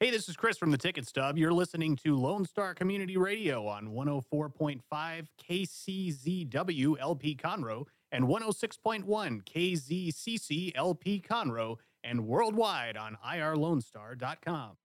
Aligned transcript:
Hey, 0.00 0.12
this 0.12 0.28
is 0.28 0.36
Chris 0.36 0.56
from 0.56 0.70
the 0.70 0.78
Ticket 0.78 1.08
Stub. 1.08 1.36
You're 1.36 1.52
listening 1.52 1.96
to 2.04 2.14
Lone 2.14 2.44
Star 2.44 2.72
Community 2.72 3.16
Radio 3.16 3.66
on 3.66 3.88
104.5 3.88 4.80
KCZW 5.50 6.94
LP 7.00 7.34
Conroe 7.34 7.84
and 8.12 8.26
106.1 8.26 9.04
KZCC 9.42 10.70
LP 10.76 11.20
Conroe 11.20 11.78
and 12.04 12.28
worldwide 12.28 12.96
on 12.96 13.16
ourlonestar.com. 13.26 14.76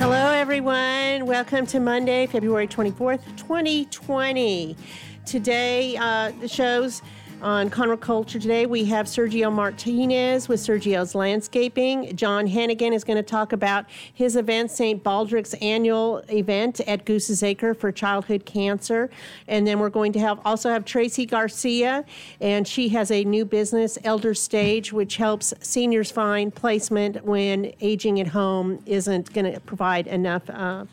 Hello, 0.00 0.32
everyone. 0.32 1.26
Welcome 1.26 1.64
to 1.66 1.78
Monday, 1.78 2.26
February 2.26 2.66
24th, 2.66 3.24
2020. 3.36 4.76
Today, 5.24 5.96
uh, 5.96 6.32
the 6.40 6.48
show's 6.48 7.02
on 7.42 7.70
Conroe 7.70 7.98
Culture 7.98 8.38
today, 8.38 8.66
we 8.66 8.84
have 8.84 9.06
Sergio 9.06 9.52
Martinez 9.52 10.48
with 10.48 10.60
Sergio's 10.60 11.14
Landscaping. 11.14 12.14
John 12.16 12.46
Hannigan 12.46 12.92
is 12.92 13.04
going 13.04 13.16
to 13.16 13.22
talk 13.22 13.52
about 13.52 13.86
his 14.12 14.36
event, 14.36 14.70
St. 14.70 15.02
Baldrick's 15.02 15.54
annual 15.54 16.18
event 16.28 16.80
at 16.80 17.04
Goose's 17.04 17.42
Acre 17.42 17.74
for 17.74 17.90
childhood 17.92 18.44
cancer. 18.44 19.10
And 19.48 19.66
then 19.66 19.78
we're 19.78 19.90
going 19.90 20.12
to 20.12 20.20
have 20.20 20.40
also 20.44 20.70
have 20.70 20.84
Tracy 20.84 21.26
Garcia, 21.26 22.04
and 22.40 22.66
she 22.66 22.88
has 22.90 23.10
a 23.10 23.24
new 23.24 23.44
business, 23.44 23.98
Elder 24.04 24.34
Stage, 24.34 24.92
which 24.92 25.16
helps 25.16 25.54
seniors 25.60 26.10
find 26.10 26.54
placement 26.54 27.24
when 27.24 27.72
aging 27.80 28.20
at 28.20 28.28
home 28.28 28.82
isn't 28.86 29.32
going 29.32 29.52
to 29.52 29.60
provide 29.60 30.06
enough. 30.06 30.48
Uh, 30.50 30.84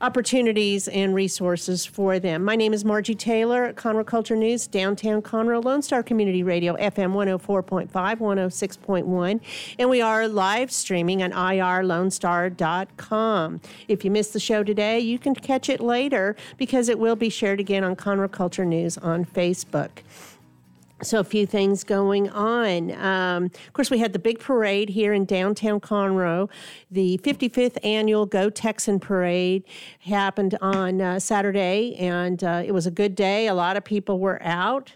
opportunities 0.00 0.88
and 0.88 1.14
resources 1.14 1.86
for 1.86 2.18
them. 2.18 2.42
My 2.44 2.56
name 2.56 2.74
is 2.74 2.84
Margie 2.84 3.14
Taylor, 3.14 3.72
Conroe 3.72 4.04
Culture 4.06 4.34
News, 4.36 4.66
downtown 4.66 5.22
Conroe, 5.22 5.64
Lone 5.64 5.80
Star 5.82 6.02
Community 6.02 6.42
Radio, 6.42 6.74
FM 6.76 7.12
104.5, 7.12 7.90
106.1, 7.90 9.40
and 9.78 9.88
we 9.88 10.02
are 10.02 10.28
live 10.28 10.70
streaming 10.70 11.22
on 11.22 11.32
ourlonestar.com. 11.32 13.60
If 13.88 14.04
you 14.04 14.10
missed 14.10 14.32
the 14.32 14.40
show 14.40 14.62
today, 14.62 15.00
you 15.00 15.18
can 15.18 15.34
catch 15.34 15.70
it 15.70 15.80
later 15.80 16.36
because 16.56 16.88
it 16.88 16.98
will 16.98 17.16
be 17.16 17.28
shared 17.30 17.60
again 17.60 17.84
on 17.84 17.96
Conroe 17.96 18.30
Culture 18.30 18.64
News 18.64 18.96
on 18.98 19.24
Facebook. 19.24 19.90
So, 21.02 21.20
a 21.20 21.24
few 21.24 21.46
things 21.46 21.84
going 21.84 22.30
on. 22.30 22.90
Um, 22.92 23.44
of 23.44 23.72
course, 23.74 23.90
we 23.90 23.98
had 23.98 24.14
the 24.14 24.18
big 24.18 24.40
parade 24.40 24.88
here 24.88 25.12
in 25.12 25.26
downtown 25.26 25.78
Conroe. 25.78 26.48
The 26.90 27.18
55th 27.18 27.76
annual 27.84 28.24
Go 28.24 28.48
Texan 28.48 28.98
Parade 28.98 29.64
happened 30.00 30.56
on 30.62 31.02
uh, 31.02 31.18
Saturday, 31.18 31.96
and 31.96 32.42
uh, 32.42 32.62
it 32.64 32.72
was 32.72 32.86
a 32.86 32.90
good 32.90 33.14
day. 33.14 33.46
A 33.46 33.54
lot 33.54 33.76
of 33.76 33.84
people 33.84 34.18
were 34.18 34.42
out. 34.42 34.94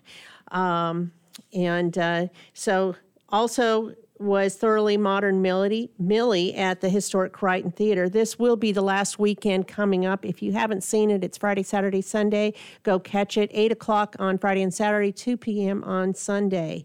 Um, 0.53 1.13
and 1.53 1.97
uh, 1.99 2.27
so, 2.55 2.97
also, 3.29 3.95
was 4.21 4.55
Thoroughly 4.55 4.97
Modern 4.97 5.41
Millie, 5.41 5.91
Millie 5.99 6.55
at 6.55 6.81
the 6.81 6.89
historic 6.89 7.33
Crichton 7.33 7.71
Theater. 7.73 8.09
This 8.09 8.39
will 8.39 8.57
be 8.57 8.71
the 8.71 8.83
last 8.83 9.19
weekend 9.19 9.67
coming 9.67 10.05
up. 10.05 10.25
If 10.25 10.43
you 10.43 10.53
haven't 10.53 10.83
seen 10.83 11.11
it, 11.11 11.25
it's 11.25 11.39
Friday, 11.39 11.63
Saturday, 11.63 12.03
Sunday. 12.03 12.55
Go 12.83 12.99
catch 12.99 13.37
it. 13.39 13.51
8 13.53 13.73
o'clock 13.73 14.17
on 14.19 14.39
Friday 14.39 14.63
and 14.63 14.73
Saturday, 14.73 15.11
2 15.11 15.37
p.m. 15.37 15.83
on 15.85 16.15
Sunday. 16.15 16.85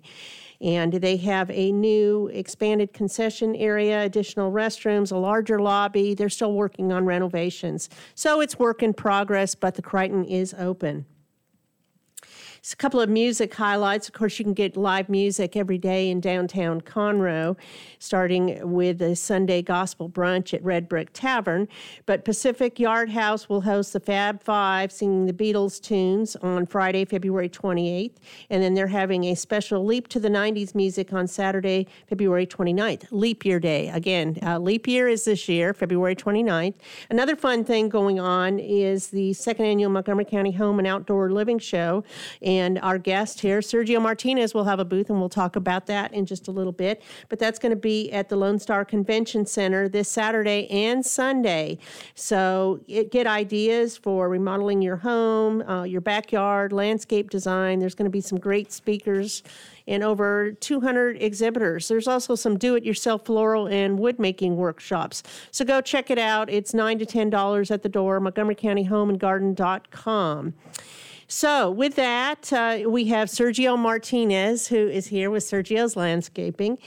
And 0.61 0.93
they 0.93 1.17
have 1.17 1.51
a 1.51 1.71
new 1.73 2.27
expanded 2.33 2.93
concession 2.93 3.55
area, 3.55 4.03
additional 4.03 4.51
restrooms, 4.51 5.11
a 5.11 5.17
larger 5.17 5.59
lobby. 5.59 6.13
They're 6.13 6.29
still 6.29 6.53
working 6.53 6.93
on 6.93 7.05
renovations. 7.05 7.89
So 8.15 8.39
it's 8.39 8.57
work 8.57 8.81
in 8.81 8.93
progress, 8.93 9.53
but 9.55 9.75
the 9.75 9.81
Crichton 9.81 10.23
is 10.23 10.53
open 10.57 11.05
a 12.73 12.75
couple 12.77 12.99
of 12.99 13.09
music 13.09 13.53
highlights. 13.53 14.07
Of 14.07 14.15
course, 14.15 14.39
you 14.39 14.45
can 14.45 14.55
get 14.55 14.75
live 14.75 15.07
music 15.07 15.55
every 15.55 15.77
day 15.77 16.09
in 16.09 16.19
downtown 16.19 16.81
Conroe, 16.81 17.55
starting 17.99 18.71
with 18.71 19.03
a 19.03 19.15
Sunday 19.15 19.61
gospel 19.61 20.09
brunch 20.09 20.51
at 20.51 20.63
Red 20.63 20.89
Brick 20.89 21.09
Tavern. 21.13 21.67
But 22.07 22.25
Pacific 22.25 22.79
Yard 22.79 23.11
House 23.11 23.47
will 23.47 23.61
host 23.61 23.93
the 23.93 23.99
Fab 23.99 24.41
Five 24.41 24.91
singing 24.91 25.27
the 25.27 25.33
Beatles 25.33 25.79
tunes 25.79 26.35
on 26.37 26.65
Friday, 26.65 27.05
February 27.05 27.49
28th. 27.49 28.15
And 28.49 28.63
then 28.63 28.73
they're 28.73 28.87
having 28.87 29.25
a 29.25 29.35
special 29.35 29.85
Leap 29.85 30.07
to 30.07 30.19
the 30.19 30.29
90s 30.29 30.73
music 30.73 31.13
on 31.13 31.27
Saturday, 31.27 31.85
February 32.09 32.47
29th. 32.47 33.05
Leap 33.11 33.45
Year 33.45 33.59
Day. 33.59 33.89
Again, 33.89 34.39
uh, 34.41 34.57
leap 34.57 34.87
year 34.87 35.07
is 35.07 35.25
this 35.25 35.47
year, 35.47 35.71
February 35.73 36.15
29th. 36.15 36.73
Another 37.11 37.35
fun 37.35 37.63
thing 37.63 37.89
going 37.89 38.19
on 38.19 38.57
is 38.57 39.09
the 39.09 39.33
second 39.33 39.65
annual 39.65 39.91
Montgomery 39.91 40.25
County 40.25 40.51
Home 40.53 40.79
and 40.79 40.87
Outdoor 40.87 41.29
Living 41.29 41.59
Show. 41.59 42.03
And 42.41 42.54
our 42.79 42.97
guest 42.97 43.41
here, 43.41 43.59
Sergio 43.59 44.01
Martinez, 44.01 44.53
will 44.53 44.63
have 44.63 44.79
a 44.79 44.85
booth, 44.85 45.09
and 45.09 45.19
we'll 45.19 45.29
talk 45.29 45.55
about 45.55 45.85
that 45.87 46.13
in 46.13 46.25
just 46.25 46.47
a 46.47 46.51
little 46.51 46.71
bit. 46.71 47.01
But 47.29 47.39
that's 47.39 47.59
going 47.59 47.71
to 47.71 47.75
be 47.75 48.11
at 48.11 48.29
the 48.29 48.35
Lone 48.35 48.59
Star 48.59 48.85
Convention 48.85 49.45
Center 49.45 49.89
this 49.89 50.09
Saturday 50.09 50.67
and 50.69 51.05
Sunday. 51.05 51.77
So 52.15 52.79
it, 52.87 53.11
get 53.11 53.27
ideas 53.27 53.97
for 53.97 54.29
remodeling 54.29 54.81
your 54.81 54.97
home, 54.97 55.61
uh, 55.63 55.83
your 55.83 56.01
backyard, 56.01 56.73
landscape 56.73 57.29
design. 57.29 57.79
There's 57.79 57.95
going 57.95 58.05
to 58.05 58.11
be 58.11 58.21
some 58.21 58.39
great 58.39 58.71
speakers 58.71 59.43
and 59.87 60.03
over 60.03 60.51
200 60.51 61.21
exhibitors. 61.21 61.87
There's 61.87 62.07
also 62.07 62.35
some 62.35 62.57
do 62.57 62.75
it 62.75 62.83
yourself 62.83 63.25
floral 63.25 63.67
and 63.67 63.99
wood 63.99 64.19
making 64.19 64.55
workshops. 64.55 65.23
So 65.51 65.63
go 65.63 65.81
check 65.81 66.09
it 66.09 66.17
out. 66.17 66.49
It's 66.49 66.73
9 66.73 66.99
to 66.99 67.05
$10 67.05 67.71
at 67.71 67.83
the 67.83 67.89
door, 67.89 68.19
Montgomery 68.19 68.55
So, 71.27 71.71
with 71.71 71.95
that, 71.95 72.53
uh, 72.53 72.87
we 72.87 73.05
have 73.05 73.29
Sergio 73.29 73.77
Martinez, 73.77 74.67
who 74.67 74.87
is 74.87 75.07
here 75.07 75.31
with 75.31 75.43
Sergio's 75.43 75.95
Landscaping. 75.95 76.77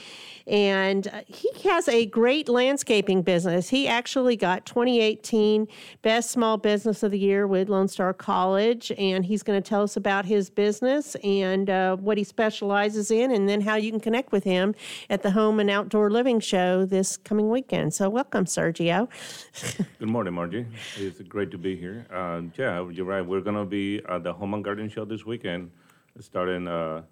And 0.49 1.07
uh, 1.09 1.21
he 1.27 1.51
has 1.69 1.89
a 1.89 2.07
great 2.07 2.49
landscaping 2.49 3.23
business. 3.23 3.69
He 3.69 3.87
actually 3.87 4.35
got 4.35 4.65
2018 4.65 5.69
Best 6.01 6.31
Small 6.31 6.57
Business 6.57 7.03
of 7.03 7.11
the 7.11 7.19
Year 7.19 7.47
with 7.47 7.69
Lone 7.69 7.87
Star 7.87 8.15
College. 8.15 8.91
And 8.97 9.27
he's 9.27 9.43
going 9.43 9.63
to 9.63 9.69
tell 9.69 9.83
us 9.83 9.97
about 9.97 10.25
his 10.25 10.49
business 10.49 11.15
and 11.17 11.69
uh, 11.69 11.97
what 11.97 12.17
he 12.17 12.25
specializes 12.25 13.11
in, 13.11 13.31
and 13.31 13.49
then 13.49 13.61
how 13.61 13.77
you 13.77 13.91
can 13.91 14.01
connect 14.01 14.33
with 14.33 14.45
him 14.45 14.75
at 15.11 15.23
the 15.23 15.33
Home 15.33 15.61
and 15.61 15.69
Outdoor 15.69 16.11
Living 16.11 16.41
Show 16.41 16.87
this 16.87 17.19
coming 17.19 17.51
weekend. 17.51 17.93
So, 17.93 18.09
welcome, 18.09 18.47
Sergio. 18.47 19.09
Good 19.99 20.09
morning, 20.09 20.33
Margie. 20.33 20.67
It's 20.97 21.21
great 21.23 21.51
to 21.51 21.59
be 21.59 21.77
here. 21.77 22.07
Uh, 22.11 22.43
yeah, 22.57 22.89
you're 22.89 23.05
right. 23.05 23.23
We're 23.23 23.43
going 23.43 23.57
to 23.57 23.67
be 23.67 24.01
at 24.09 24.25
the 24.25 24.33
Home 24.33 24.55
and 24.55 24.65
Garden 24.65 24.89
Show 24.89 25.05
this 25.05 25.27
weekend, 25.27 25.71
starting 26.21 26.67
uh, 26.67 27.03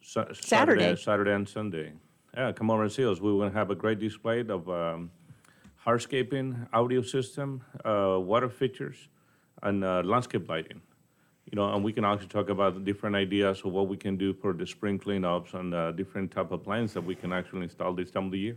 Saturday. 0.00 0.40
Saturday, 0.40 0.96
Saturday 0.96 1.32
and 1.32 1.48
Sunday. 1.48 1.92
Yeah, 2.36 2.52
come 2.52 2.70
over 2.70 2.82
and 2.84 2.92
see 2.92 3.04
us. 3.04 3.20
We 3.20 3.32
will 3.32 3.50
have 3.50 3.70
a 3.70 3.74
great 3.74 3.98
display 3.98 4.40
of 4.40 4.68
um, 4.68 5.10
hardscaping, 5.84 6.68
audio 6.72 7.02
system, 7.02 7.62
uh, 7.84 8.18
water 8.20 8.48
features, 8.48 9.08
and 9.62 9.82
uh, 9.84 10.02
landscape 10.04 10.48
lighting. 10.48 10.80
You 11.50 11.56
know, 11.56 11.74
and 11.74 11.82
we 11.82 11.92
can 11.92 12.04
also 12.04 12.26
talk 12.26 12.48
about 12.48 12.84
different 12.84 13.16
ideas 13.16 13.62
of 13.64 13.72
what 13.72 13.88
we 13.88 13.96
can 13.96 14.16
do 14.16 14.32
for 14.32 14.52
the 14.52 14.66
spring 14.66 14.98
cleanups 15.00 15.54
and 15.54 15.74
uh, 15.74 15.90
different 15.92 16.30
type 16.30 16.52
of 16.52 16.62
plants 16.62 16.92
that 16.92 17.04
we 17.04 17.16
can 17.16 17.32
actually 17.32 17.64
install 17.64 17.92
this 17.92 18.10
time 18.12 18.26
of 18.26 18.30
the 18.32 18.38
year. 18.38 18.56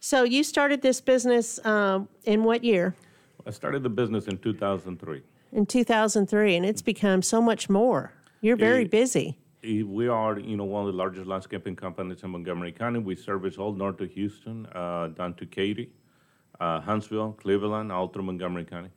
So 0.00 0.24
you 0.24 0.44
started 0.44 0.82
this 0.82 1.00
business 1.00 1.64
um, 1.64 2.08
in 2.24 2.44
what 2.44 2.62
year? 2.62 2.94
I 3.46 3.50
started 3.50 3.82
the 3.82 3.88
business 3.88 4.26
in 4.26 4.36
2003. 4.36 5.22
In 5.52 5.64
2003, 5.66 6.56
and 6.56 6.66
it's 6.66 6.82
become 6.82 7.22
so 7.22 7.40
much 7.40 7.70
more. 7.70 8.12
You're 8.42 8.56
very 8.56 8.82
It- 8.82 8.90
busy. 8.90 9.38
We 9.62 10.08
are, 10.08 10.40
you 10.40 10.56
know, 10.56 10.64
one 10.64 10.86
of 10.88 10.92
the 10.92 10.98
largest 10.98 11.28
landscaping 11.28 11.76
companies 11.76 12.24
in 12.24 12.30
Montgomery 12.30 12.72
County. 12.72 12.98
We 12.98 13.14
service 13.14 13.58
all 13.58 13.72
north 13.72 14.00
of 14.00 14.10
Houston, 14.10 14.66
uh, 14.66 15.10
down 15.16 15.34
to 15.34 15.46
Katy, 15.46 15.88
uh, 16.58 16.80
Huntsville, 16.80 17.34
Cleveland, 17.34 17.92
all 17.92 18.08
through 18.08 18.24
Montgomery 18.24 18.64
County. 18.64 18.88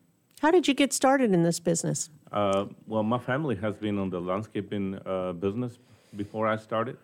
How 0.42 0.50
did 0.50 0.68
you 0.68 0.74
get 0.74 0.92
started 0.92 1.34
in 1.34 1.44
this 1.44 1.60
business? 1.60 2.10
Uh, 2.32 2.66
well, 2.88 3.04
my 3.04 3.20
family 3.20 3.56
has 3.58 3.76
been 3.76 4.00
on 4.00 4.10
the 4.10 4.20
landscaping 4.20 5.00
uh, 5.06 5.34
business 5.34 5.78
before 6.16 6.48
I 6.48 6.58
started, 6.58 6.98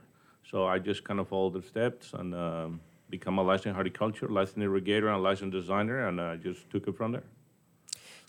so 0.50 0.66
I 0.66 0.80
just 0.80 1.04
kind 1.04 1.20
of 1.20 1.28
followed 1.28 1.54
the 1.54 1.62
steps 1.62 2.14
and 2.14 2.34
um, 2.34 2.82
become 3.12 3.38
a 3.38 3.44
licensed 3.44 3.76
horticulture, 3.76 4.28
licensed 4.28 4.58
irrigator, 4.58 5.14
and 5.14 5.22
licensed 5.22 5.54
designer, 5.54 6.08
and 6.08 6.20
I 6.20 6.36
just 6.38 6.68
took 6.72 6.88
it 6.88 6.98
from 6.98 7.12
there. 7.12 7.24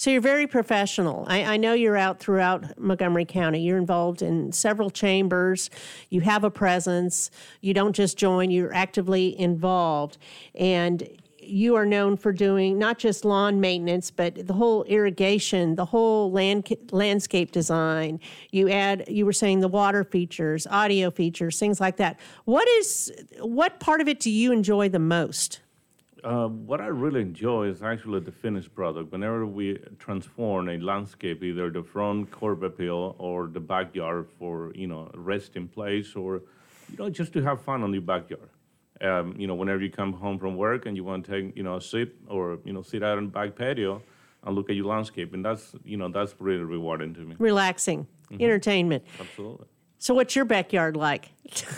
So 0.02 0.10
you're 0.10 0.20
very 0.20 0.48
professional. 0.48 1.24
I, 1.28 1.44
I 1.44 1.56
know 1.58 1.74
you're 1.74 1.96
out 1.96 2.18
throughout 2.18 2.76
Montgomery 2.76 3.24
County. 3.24 3.60
You're 3.60 3.78
involved 3.78 4.20
in 4.20 4.50
several 4.50 4.90
chambers. 4.90 5.70
You 6.08 6.22
have 6.22 6.42
a 6.42 6.50
presence. 6.50 7.30
You 7.60 7.72
don't 7.72 7.94
just 7.94 8.18
join, 8.18 8.50
you're 8.50 8.74
actively 8.74 9.38
involved. 9.38 10.18
And 10.56 11.08
you 11.38 11.76
are 11.76 11.86
known 11.86 12.16
for 12.16 12.32
doing 12.32 12.80
not 12.80 12.98
just 12.98 13.24
lawn 13.24 13.60
maintenance, 13.60 14.10
but 14.10 14.44
the 14.44 14.54
whole 14.54 14.82
irrigation, 14.84 15.76
the 15.76 15.84
whole 15.84 16.32
land, 16.32 16.66
landscape 16.90 17.52
design. 17.52 18.18
You 18.50 18.70
add, 18.70 19.04
you 19.06 19.24
were 19.24 19.32
saying 19.32 19.60
the 19.60 19.68
water 19.68 20.02
features, 20.02 20.66
audio 20.66 21.12
features, 21.12 21.60
things 21.60 21.80
like 21.80 21.98
that. 21.98 22.18
What 22.44 22.68
is, 22.70 23.12
what 23.38 23.78
part 23.78 24.00
of 24.00 24.08
it 24.08 24.18
do 24.18 24.32
you 24.32 24.50
enjoy 24.50 24.88
the 24.88 24.98
most? 24.98 25.60
Uh, 26.24 26.46
what 26.46 26.80
I 26.80 26.86
really 26.86 27.20
enjoy 27.20 27.64
is 27.64 27.82
actually 27.82 28.20
the 28.20 28.30
finished 28.30 28.72
product. 28.74 29.10
Whenever 29.10 29.44
we 29.44 29.78
transform 29.98 30.68
a 30.68 30.78
landscape, 30.78 31.42
either 31.42 31.68
the 31.68 31.82
front 31.82 32.30
curb 32.30 32.62
appeal 32.62 33.16
or 33.18 33.48
the 33.48 33.58
backyard 33.58 34.28
for 34.38 34.72
you 34.74 34.86
know 34.86 35.10
resting 35.14 35.66
place, 35.66 36.14
or 36.14 36.42
you 36.90 36.96
know 36.98 37.10
just 37.10 37.32
to 37.32 37.42
have 37.42 37.60
fun 37.62 37.82
on 37.82 37.92
your 37.92 38.02
backyard. 38.02 38.50
Um, 39.00 39.34
you 39.36 39.48
know, 39.48 39.56
whenever 39.56 39.82
you 39.82 39.90
come 39.90 40.12
home 40.12 40.38
from 40.38 40.56
work 40.56 40.86
and 40.86 40.96
you 40.96 41.02
want 41.02 41.24
to 41.26 41.32
take 41.32 41.56
you 41.56 41.64
know 41.64 41.76
a 41.76 41.80
sit 41.80 42.14
or 42.28 42.60
you 42.64 42.72
know 42.72 42.82
sit 42.82 43.02
out 43.02 43.18
on 43.18 43.24
the 43.24 43.30
back 43.30 43.56
patio 43.56 44.00
and 44.44 44.54
look 44.54 44.70
at 44.70 44.76
your 44.76 44.86
landscape, 44.86 45.34
and 45.34 45.44
that's 45.44 45.74
you 45.84 45.96
know 45.96 46.08
that's 46.08 46.36
really 46.38 46.62
rewarding 46.62 47.14
to 47.14 47.20
me. 47.20 47.34
Relaxing, 47.40 48.06
entertainment. 48.38 49.02
Absolutely. 49.18 49.66
So, 50.02 50.14
what's 50.14 50.34
your 50.34 50.44
backyard 50.44 50.96
like? 50.96 51.30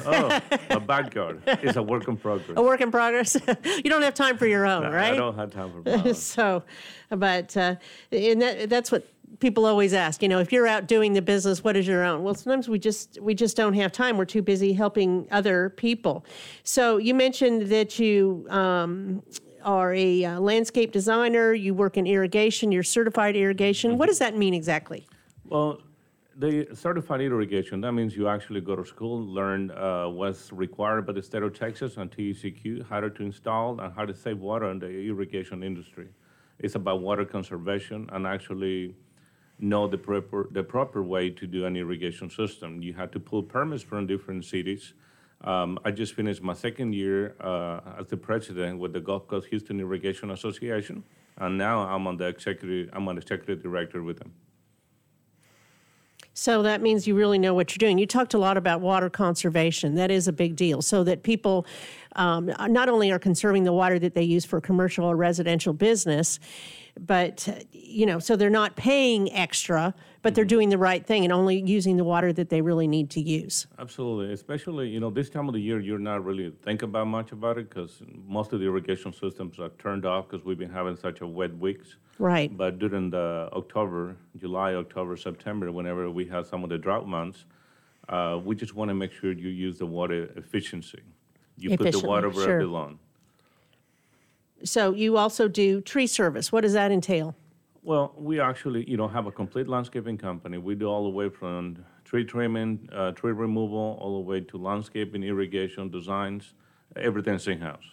Oh, 0.06 0.40
a 0.70 0.80
backyard 0.80 1.42
is 1.62 1.76
a 1.76 1.82
work 1.82 2.08
in 2.08 2.16
progress. 2.16 2.56
A 2.56 2.62
work 2.62 2.80
in 2.80 2.90
progress. 2.90 3.36
you 3.64 3.82
don't 3.82 4.00
have 4.00 4.14
time 4.14 4.38
for 4.38 4.46
your 4.46 4.64
own, 4.64 4.82
I 4.82 4.90
right? 4.90 5.12
I 5.12 5.16
don't 5.16 5.36
have 5.36 5.50
time 5.52 5.70
for 5.70 5.82
my 5.82 6.02
own. 6.02 6.14
so, 6.14 6.62
but 7.10 7.54
uh, 7.54 7.74
and 8.10 8.40
that, 8.40 8.70
that's 8.70 8.90
what 8.90 9.06
people 9.40 9.66
always 9.66 9.92
ask. 9.92 10.22
You 10.22 10.30
know, 10.30 10.38
if 10.38 10.54
you're 10.54 10.66
out 10.66 10.86
doing 10.86 11.12
the 11.12 11.20
business, 11.20 11.62
what 11.62 11.76
is 11.76 11.86
your 11.86 12.02
own? 12.02 12.22
Well, 12.22 12.34
sometimes 12.34 12.66
we 12.66 12.78
just 12.78 13.20
we 13.20 13.34
just 13.34 13.58
don't 13.58 13.74
have 13.74 13.92
time. 13.92 14.16
We're 14.16 14.24
too 14.24 14.40
busy 14.40 14.72
helping 14.72 15.28
other 15.30 15.68
people. 15.68 16.24
So 16.62 16.96
you 16.96 17.12
mentioned 17.12 17.66
that 17.68 17.98
you. 17.98 18.46
Um, 18.48 19.22
are 19.64 19.94
a 19.94 20.26
uh, 20.26 20.40
landscape 20.40 20.92
designer. 20.92 21.54
You 21.54 21.72
work 21.72 21.96
in 21.96 22.06
irrigation. 22.06 22.70
You're 22.70 22.82
certified 22.82 23.34
irrigation. 23.34 23.96
What 23.96 24.08
does 24.08 24.18
that 24.18 24.36
mean 24.36 24.52
exactly? 24.52 25.06
Well, 25.46 25.80
the 26.36 26.66
certified 26.74 27.20
irrigation, 27.20 27.80
that 27.82 27.92
means 27.92 28.16
you 28.16 28.28
actually 28.28 28.60
go 28.60 28.74
to 28.74 28.84
school, 28.84 29.24
learn 29.24 29.70
uh, 29.70 30.08
what's 30.08 30.52
required 30.52 31.06
by 31.06 31.12
the 31.12 31.22
state 31.22 31.42
of 31.42 31.56
Texas 31.56 31.96
and 31.96 32.10
TECQ, 32.10 32.88
how 32.88 33.00
to 33.00 33.22
install 33.22 33.80
and 33.80 33.92
how 33.94 34.04
to 34.04 34.14
save 34.14 34.38
water 34.38 34.70
in 34.70 34.78
the 34.78 34.88
irrigation 34.88 35.62
industry. 35.62 36.08
It's 36.58 36.74
about 36.74 37.00
water 37.00 37.24
conservation 37.24 38.08
and 38.12 38.26
actually 38.26 38.96
know 39.58 39.86
the 39.86 39.98
proper, 39.98 40.48
the 40.50 40.62
proper 40.62 41.02
way 41.02 41.30
to 41.30 41.46
do 41.46 41.66
an 41.66 41.76
irrigation 41.76 42.30
system. 42.30 42.82
You 42.82 42.94
have 42.94 43.12
to 43.12 43.20
pull 43.20 43.42
permits 43.42 43.82
from 43.82 44.06
different 44.06 44.44
cities. 44.44 44.94
Um, 45.42 45.78
I 45.84 45.90
just 45.90 46.14
finished 46.14 46.42
my 46.42 46.54
second 46.54 46.94
year 46.94 47.36
uh, 47.40 47.80
as 47.98 48.08
the 48.08 48.16
president 48.16 48.78
with 48.78 48.92
the 48.92 49.00
Gulf 49.00 49.28
Coast 49.28 49.48
Houston 49.48 49.78
Irrigation 49.78 50.30
Association, 50.30 51.04
and 51.36 51.58
now 51.58 51.80
I'm 51.80 52.06
on 52.06 52.16
the 52.16 52.26
executive. 52.26 52.88
I'm 52.92 53.06
an 53.08 53.18
executive 53.18 53.62
director 53.62 54.02
with 54.02 54.18
them. 54.18 54.32
So 56.34 56.62
that 56.64 56.82
means 56.82 57.06
you 57.06 57.14
really 57.14 57.38
know 57.38 57.54
what 57.54 57.70
you're 57.70 57.78
doing. 57.88 57.96
You 57.96 58.06
talked 58.06 58.34
a 58.34 58.38
lot 58.38 58.56
about 58.56 58.80
water 58.80 59.08
conservation. 59.08 59.94
That 59.94 60.10
is 60.10 60.26
a 60.26 60.32
big 60.32 60.56
deal. 60.56 60.82
So 60.82 61.04
that 61.04 61.22
people 61.22 61.64
um, 62.16 62.52
not 62.68 62.88
only 62.88 63.12
are 63.12 63.20
conserving 63.20 63.64
the 63.64 63.72
water 63.72 63.98
that 64.00 64.14
they 64.14 64.24
use 64.24 64.44
for 64.44 64.60
commercial 64.60 65.04
or 65.04 65.16
residential 65.16 65.72
business, 65.72 66.40
but 66.98 67.66
you 67.72 68.04
know, 68.04 68.18
so 68.18 68.36
they're 68.36 68.50
not 68.50 68.76
paying 68.76 69.32
extra, 69.32 69.94
but 70.24 70.34
they're 70.34 70.46
doing 70.46 70.70
the 70.70 70.78
right 70.78 71.06
thing 71.06 71.22
and 71.22 71.32
only 71.32 71.60
using 71.60 71.98
the 71.98 72.02
water 72.02 72.32
that 72.32 72.48
they 72.48 72.62
really 72.62 72.88
need 72.88 73.10
to 73.10 73.20
use. 73.20 73.66
Absolutely, 73.78 74.32
especially 74.32 74.88
you 74.88 74.98
know 74.98 75.10
this 75.10 75.28
time 75.28 75.48
of 75.48 75.54
the 75.54 75.60
year, 75.60 75.78
you're 75.78 75.98
not 75.98 76.24
really 76.24 76.50
thinking 76.62 76.88
about 76.88 77.08
much 77.08 77.30
about 77.30 77.58
it 77.58 77.68
because 77.68 78.02
most 78.26 78.54
of 78.54 78.60
the 78.60 78.64
irrigation 78.64 79.12
systems 79.12 79.58
are 79.58 79.68
turned 79.78 80.06
off 80.06 80.26
because 80.26 80.42
we've 80.42 80.58
been 80.58 80.70
having 80.70 80.96
such 80.96 81.20
a 81.20 81.26
wet 81.26 81.54
weeks. 81.58 81.96
Right. 82.18 82.56
But 82.56 82.78
during 82.78 83.10
the 83.10 83.50
October, 83.52 84.16
July, 84.38 84.74
October, 84.74 85.18
September, 85.18 85.70
whenever 85.70 86.10
we 86.10 86.24
have 86.28 86.46
some 86.46 86.64
of 86.64 86.70
the 86.70 86.78
drought 86.78 87.06
months, 87.06 87.44
uh, 88.08 88.40
we 88.42 88.56
just 88.56 88.74
want 88.74 88.88
to 88.88 88.94
make 88.94 89.12
sure 89.12 89.30
you 89.30 89.50
use 89.50 89.78
the 89.78 89.86
water 89.86 90.30
efficiency. 90.36 91.02
You 91.58 91.70
put 91.70 91.80
the 91.80 91.88
Efficiently, 91.88 92.08
water 92.08 92.30
where 92.30 92.44
sure. 92.46 92.60
it 92.60 92.62
belongs. 92.62 92.98
So 94.64 94.94
you 94.94 95.18
also 95.18 95.48
do 95.48 95.82
tree 95.82 96.06
service. 96.06 96.50
What 96.50 96.62
does 96.62 96.72
that 96.72 96.90
entail? 96.90 97.36
Well, 97.84 98.14
we 98.16 98.40
actually, 98.40 98.88
you 98.88 98.96
know, 98.96 99.08
have 99.08 99.26
a 99.26 99.30
complete 99.30 99.68
landscaping 99.68 100.16
company. 100.16 100.56
We 100.56 100.74
do 100.74 100.86
all 100.86 101.04
the 101.04 101.10
way 101.10 101.28
from 101.28 101.84
tree 102.02 102.24
trimming, 102.24 102.88
uh, 102.90 103.12
tree 103.12 103.32
removal, 103.32 103.98
all 104.00 104.14
the 104.14 104.26
way 104.26 104.40
to 104.40 104.56
landscaping, 104.56 105.22
irrigation, 105.22 105.90
designs, 105.90 106.54
everything's 106.96 107.46
in-house. 107.46 107.84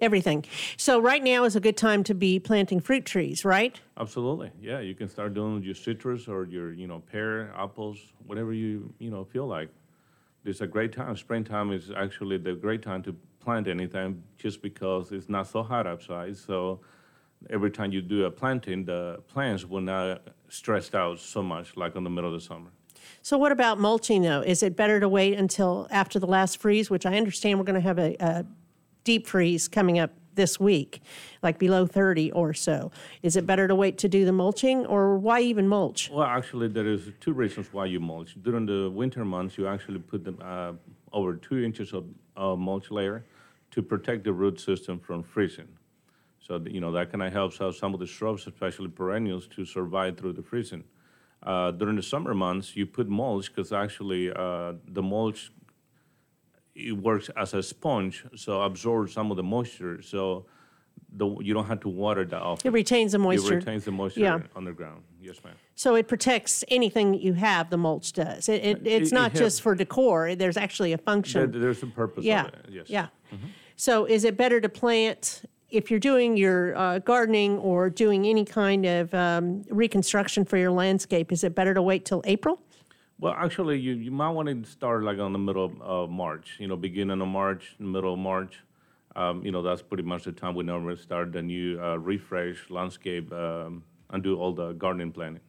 Everything. 0.00 0.44
So 0.76 0.98
right 0.98 1.22
now 1.22 1.44
is 1.44 1.54
a 1.54 1.60
good 1.60 1.76
time 1.76 2.02
to 2.04 2.14
be 2.14 2.40
planting 2.40 2.80
fruit 2.80 3.04
trees, 3.04 3.44
right? 3.44 3.80
Absolutely, 3.96 4.50
yeah. 4.60 4.80
You 4.80 4.96
can 4.96 5.08
start 5.08 5.34
doing 5.34 5.62
your 5.62 5.74
citrus 5.74 6.26
or 6.26 6.44
your, 6.46 6.72
you 6.72 6.88
know, 6.88 6.98
pear, 6.98 7.52
apples, 7.56 7.98
whatever 8.26 8.52
you, 8.52 8.92
you 8.98 9.10
know, 9.10 9.22
feel 9.22 9.46
like. 9.46 9.68
It's 10.44 10.60
a 10.60 10.66
great 10.66 10.92
time. 10.92 11.16
Springtime 11.16 11.70
is 11.70 11.92
actually 11.94 12.38
the 12.38 12.54
great 12.54 12.82
time 12.82 13.02
to 13.04 13.14
plant 13.38 13.68
anything, 13.68 14.24
just 14.38 14.60
because 14.60 15.12
it's 15.12 15.28
not 15.28 15.46
so 15.46 15.62
hot 15.62 15.86
outside. 15.86 16.36
So 16.36 16.80
every 17.48 17.70
time 17.70 17.92
you 17.92 18.02
do 18.02 18.24
a 18.24 18.30
planting, 18.30 18.84
the 18.84 19.22
plants 19.28 19.64
will 19.64 19.80
not 19.80 20.22
stressed 20.48 20.94
out 20.94 21.18
so 21.18 21.42
much, 21.42 21.76
like 21.76 21.96
in 21.96 22.04
the 22.04 22.10
middle 22.10 22.34
of 22.34 22.40
the 22.40 22.46
summer. 22.46 22.70
So, 23.22 23.38
what 23.38 23.52
about 23.52 23.78
mulching 23.78 24.22
though? 24.22 24.40
Is 24.40 24.62
it 24.62 24.76
better 24.76 25.00
to 25.00 25.08
wait 25.08 25.38
until 25.38 25.86
after 25.90 26.18
the 26.18 26.26
last 26.26 26.58
freeze, 26.58 26.90
which 26.90 27.06
I 27.06 27.16
understand 27.16 27.58
we're 27.58 27.64
going 27.64 27.80
to 27.80 27.80
have 27.80 27.98
a, 27.98 28.16
a 28.20 28.46
deep 29.04 29.26
freeze 29.26 29.68
coming 29.68 29.98
up 29.98 30.10
this 30.34 30.60
week, 30.60 31.02
like 31.42 31.58
below 31.58 31.86
30 31.86 32.32
or 32.32 32.52
so? 32.54 32.90
Is 33.22 33.36
it 33.36 33.46
better 33.46 33.66
to 33.68 33.74
wait 33.74 33.98
to 33.98 34.08
do 34.08 34.24
the 34.24 34.32
mulching, 34.32 34.86
or 34.86 35.18
why 35.18 35.40
even 35.40 35.66
mulch? 35.68 36.10
Well, 36.10 36.26
actually, 36.26 36.68
there 36.68 36.86
is 36.86 37.10
two 37.20 37.32
reasons 37.32 37.72
why 37.72 37.86
you 37.86 38.00
mulch. 38.00 38.36
During 38.42 38.66
the 38.66 38.90
winter 38.90 39.24
months, 39.24 39.56
you 39.58 39.66
actually 39.66 39.98
put 39.98 40.24
them 40.24 40.38
uh, 40.42 40.72
over 41.12 41.36
two 41.36 41.62
inches 41.62 41.92
of 41.92 42.04
uh, 42.36 42.56
mulch 42.56 42.90
layer 42.90 43.24
to 43.72 43.82
protect 43.82 44.24
the 44.24 44.32
root 44.32 44.60
system 44.60 44.98
from 44.98 45.22
freezing. 45.22 45.68
So 46.50 46.58
that, 46.58 46.72
you 46.72 46.80
know 46.80 46.90
that 46.90 47.12
kind 47.12 47.22
of 47.22 47.32
helps 47.32 47.60
out 47.60 47.76
some 47.76 47.94
of 47.94 48.00
the 48.00 48.06
shrubs, 48.06 48.44
especially 48.48 48.88
perennials, 48.88 49.46
to 49.54 49.64
survive 49.64 50.18
through 50.18 50.32
the 50.32 50.42
freezing. 50.42 50.82
Uh, 51.44 51.70
during 51.70 51.94
the 51.94 52.02
summer 52.02 52.34
months, 52.34 52.74
you 52.74 52.86
put 52.86 53.08
mulch 53.08 53.54
because 53.54 53.72
actually 53.72 54.32
uh, 54.32 54.72
the 54.88 55.00
mulch 55.00 55.52
it 56.74 56.90
works 56.90 57.30
as 57.36 57.54
a 57.54 57.62
sponge, 57.62 58.24
so 58.34 58.62
absorbs 58.62 59.12
some 59.12 59.30
of 59.30 59.36
the 59.36 59.44
moisture. 59.44 60.02
So 60.02 60.46
the, 61.12 61.26
you 61.38 61.54
don't 61.54 61.66
have 61.66 61.80
to 61.82 61.88
water 61.88 62.24
that 62.24 62.42
often. 62.42 62.66
It 62.66 62.72
retains 62.72 63.12
the 63.12 63.18
moisture. 63.18 63.52
It 63.52 63.56
retains 63.56 63.84
the 63.84 63.92
moisture 63.92 64.20
Yeah. 64.20 64.40
underground. 64.56 65.04
Yes, 65.20 65.36
ma'am. 65.44 65.54
So 65.76 65.94
it 65.94 66.08
protects 66.08 66.64
anything 66.66 67.14
you 67.14 67.34
have, 67.34 67.70
the 67.70 67.76
mulch 67.76 68.12
does. 68.12 68.48
It, 68.48 68.64
it, 68.64 68.86
it's 68.86 69.12
it 69.12 69.14
not 69.14 69.34
just 69.34 69.62
for 69.62 69.76
decor, 69.76 70.34
there's 70.34 70.56
actually 70.56 70.92
a 70.92 70.96
There, 70.96 71.04
function. 71.04 71.60
there's 71.60 71.82
a 71.84 71.86
purpose 71.86 72.24
Yeah. 72.24 72.46
of 72.46 72.54
it. 72.54 72.66
Yes. 72.70 72.90
Yeah. 72.90 73.06
So 73.76 74.04
is 74.04 74.24
it 74.24 74.36
better 74.36 74.60
to 74.60 74.68
plant 74.68 75.44
if 75.70 75.90
you're 75.90 76.00
doing 76.00 76.36
your 76.36 76.76
uh, 76.76 76.98
gardening 76.98 77.58
or 77.58 77.90
doing 77.90 78.26
any 78.26 78.44
kind 78.44 78.86
of 78.86 79.12
um, 79.14 79.62
reconstruction 79.70 80.44
for 80.44 80.56
your 80.56 80.70
landscape? 80.70 81.32
Is 81.32 81.44
it 81.44 81.54
better 81.54 81.74
to 81.74 81.82
wait 81.82 82.04
till 82.04 82.22
April? 82.24 82.60
Well, 83.18 83.34
actually, 83.36 83.78
you, 83.78 83.92
you 83.92 84.10
might 84.10 84.30
want 84.30 84.48
to 84.48 84.70
start 84.70 85.02
like 85.02 85.18
on 85.18 85.32
the 85.32 85.38
middle 85.38 85.64
of 85.66 85.82
uh, 85.82 86.10
March. 86.10 86.56
You 86.58 86.68
know, 86.68 86.76
beginning 86.76 87.20
of 87.20 87.28
March, 87.28 87.74
middle 87.78 88.14
of 88.14 88.18
March. 88.18 88.56
Um, 89.16 89.44
you 89.44 89.50
know, 89.50 89.60
that's 89.62 89.82
pretty 89.82 90.04
much 90.04 90.24
the 90.24 90.32
time 90.32 90.54
we 90.54 90.64
normally 90.64 90.96
start 90.96 91.32
the 91.32 91.42
new 91.42 91.80
uh, 91.82 91.96
refresh 91.96 92.70
landscape 92.70 93.30
um, 93.32 93.82
and 94.10 94.22
do 94.22 94.38
all 94.38 94.52
the 94.52 94.72
gardening 94.72 95.12
planning. 95.12 95.40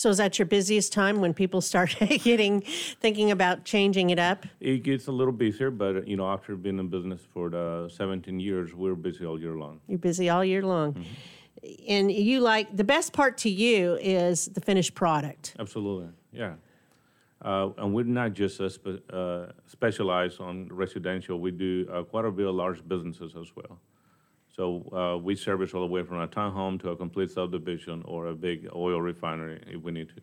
So 0.00 0.08
is 0.08 0.16
that 0.16 0.38
your 0.38 0.46
busiest 0.46 0.94
time 0.94 1.20
when 1.20 1.34
people 1.34 1.60
start 1.60 1.94
getting 2.00 2.62
thinking 3.02 3.32
about 3.32 3.66
changing 3.66 4.08
it 4.08 4.18
up? 4.18 4.46
It 4.58 4.82
gets 4.82 5.08
a 5.08 5.12
little 5.12 5.30
busier, 5.30 5.70
but 5.70 6.08
you 6.08 6.16
know, 6.16 6.26
after 6.26 6.56
being 6.56 6.78
in 6.78 6.88
business 6.88 7.20
for 7.34 7.50
the 7.50 7.90
17 7.94 8.40
years, 8.40 8.72
we're 8.72 8.94
busy 8.94 9.26
all 9.26 9.38
year 9.38 9.56
long. 9.56 9.82
You're 9.88 9.98
busy 9.98 10.30
all 10.30 10.42
year 10.42 10.62
long. 10.62 10.94
Mm-hmm. 10.94 11.84
And 11.86 12.10
you 12.10 12.40
like 12.40 12.74
the 12.74 12.82
best 12.82 13.12
part 13.12 13.36
to 13.44 13.50
you 13.50 13.98
is 14.00 14.46
the 14.46 14.62
finished 14.62 14.94
product. 14.94 15.54
Absolutely, 15.58 16.08
yeah. 16.32 16.54
Uh, 17.42 17.68
and 17.76 17.92
we're 17.92 18.04
not 18.04 18.32
just 18.32 18.58
uh, 18.58 18.70
spe- 18.70 19.04
uh, 19.12 19.48
specialized 19.66 20.40
on 20.40 20.68
residential. 20.70 21.38
We 21.38 21.50
do 21.50 21.86
uh, 21.92 22.04
quite 22.04 22.24
a 22.24 22.30
bit 22.30 22.46
of 22.46 22.54
large 22.54 22.88
businesses 22.88 23.34
as 23.38 23.54
well. 23.54 23.78
So 24.60 24.84
uh, 24.92 25.16
we 25.16 25.36
service 25.36 25.72
all 25.72 25.80
the 25.80 25.86
way 25.86 26.02
from 26.02 26.20
a 26.20 26.28
townhome 26.28 26.78
to 26.82 26.90
a 26.90 26.96
complete 26.96 27.30
subdivision 27.30 28.02
or 28.04 28.26
a 28.26 28.34
big 28.34 28.68
oil 28.74 29.00
refinery 29.00 29.58
if 29.66 29.80
we 29.80 29.90
need 29.90 30.10
to. 30.10 30.20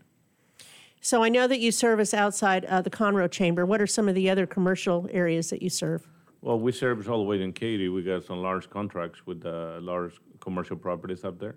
So 1.01 1.23
I 1.23 1.29
know 1.29 1.47
that 1.47 1.59
you 1.59 1.71
service 1.71 2.13
outside 2.13 2.63
uh, 2.65 2.83
the 2.83 2.91
Conroe 2.91 3.31
Chamber. 3.31 3.65
What 3.65 3.81
are 3.81 3.87
some 3.87 4.07
of 4.07 4.13
the 4.13 4.29
other 4.29 4.45
commercial 4.45 5.09
areas 5.11 5.49
that 5.49 5.63
you 5.63 5.71
serve? 5.71 6.07
Well, 6.41 6.59
we 6.59 6.71
service 6.71 7.07
all 7.07 7.17
the 7.17 7.23
way 7.23 7.41
in 7.41 7.51
Katy. 7.51 7.89
We 7.89 8.03
got 8.03 8.25
some 8.25 8.43
large 8.43 8.69
contracts 8.69 9.25
with 9.25 9.43
uh, 9.43 9.79
large 9.81 10.13
commercial 10.39 10.77
properties 10.77 11.23
up 11.23 11.39
there. 11.39 11.55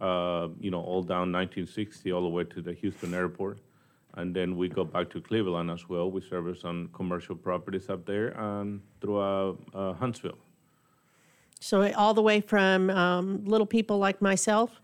Uh, 0.00 0.48
you 0.58 0.70
know, 0.70 0.80
all 0.80 1.02
down 1.02 1.30
1960 1.30 2.10
all 2.10 2.22
the 2.22 2.28
way 2.28 2.44
to 2.44 2.62
the 2.62 2.72
Houston 2.72 3.12
airport. 3.12 3.58
And 4.14 4.34
then 4.34 4.56
we 4.56 4.70
go 4.70 4.84
back 4.84 5.10
to 5.10 5.20
Cleveland 5.20 5.70
as 5.70 5.90
well. 5.90 6.10
We 6.10 6.22
service 6.22 6.64
on 6.64 6.88
commercial 6.94 7.36
properties 7.36 7.90
up 7.90 8.06
there 8.06 8.28
and 8.28 8.80
through 9.02 9.18
uh, 9.18 9.52
uh, 9.74 9.92
Huntsville. 9.92 10.38
So 11.64 11.90
all 11.94 12.12
the 12.12 12.20
way 12.22 12.42
from 12.42 12.90
um, 12.90 13.44
little 13.46 13.66
people 13.66 13.96
like 13.96 14.20
myself 14.20 14.82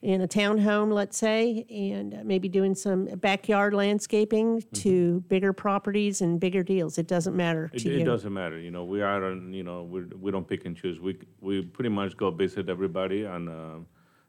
in 0.00 0.22
a 0.22 0.26
townhome, 0.26 0.90
let's 0.92 1.16
say, 1.16 1.66
and 1.70 2.14
uh, 2.14 2.18
maybe 2.24 2.48
doing 2.48 2.74
some 2.74 3.04
backyard 3.04 3.74
landscaping 3.74 4.60
Mm-hmm. 4.62 4.74
to 4.82 5.20
bigger 5.28 5.52
properties 5.52 6.22
and 6.22 6.40
bigger 6.40 6.62
deals. 6.62 6.96
It 6.98 7.06
doesn't 7.06 7.36
matter 7.36 7.70
It, 7.74 7.86
it 7.86 8.04
doesn't 8.04 8.32
matter, 8.32 8.58
you 8.58 8.70
know. 8.70 8.84
We 8.84 9.02
are, 9.02 9.24
on, 9.24 9.52
you 9.52 9.62
know, 9.62 9.82
we 9.84 10.04
we 10.24 10.30
don't 10.32 10.48
pick 10.48 10.64
and 10.64 10.74
choose. 10.76 10.98
We 10.98 11.18
we 11.40 11.62
pretty 11.62 11.90
much 11.90 12.16
go 12.16 12.30
visit 12.30 12.68
everybody 12.68 13.24
and 13.24 13.48
uh, 13.48 13.78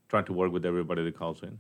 try 0.10 0.22
to 0.24 0.34
work 0.34 0.52
with 0.52 0.66
everybody 0.66 1.04
that 1.06 1.18
calls 1.18 1.42
in. 1.42 1.58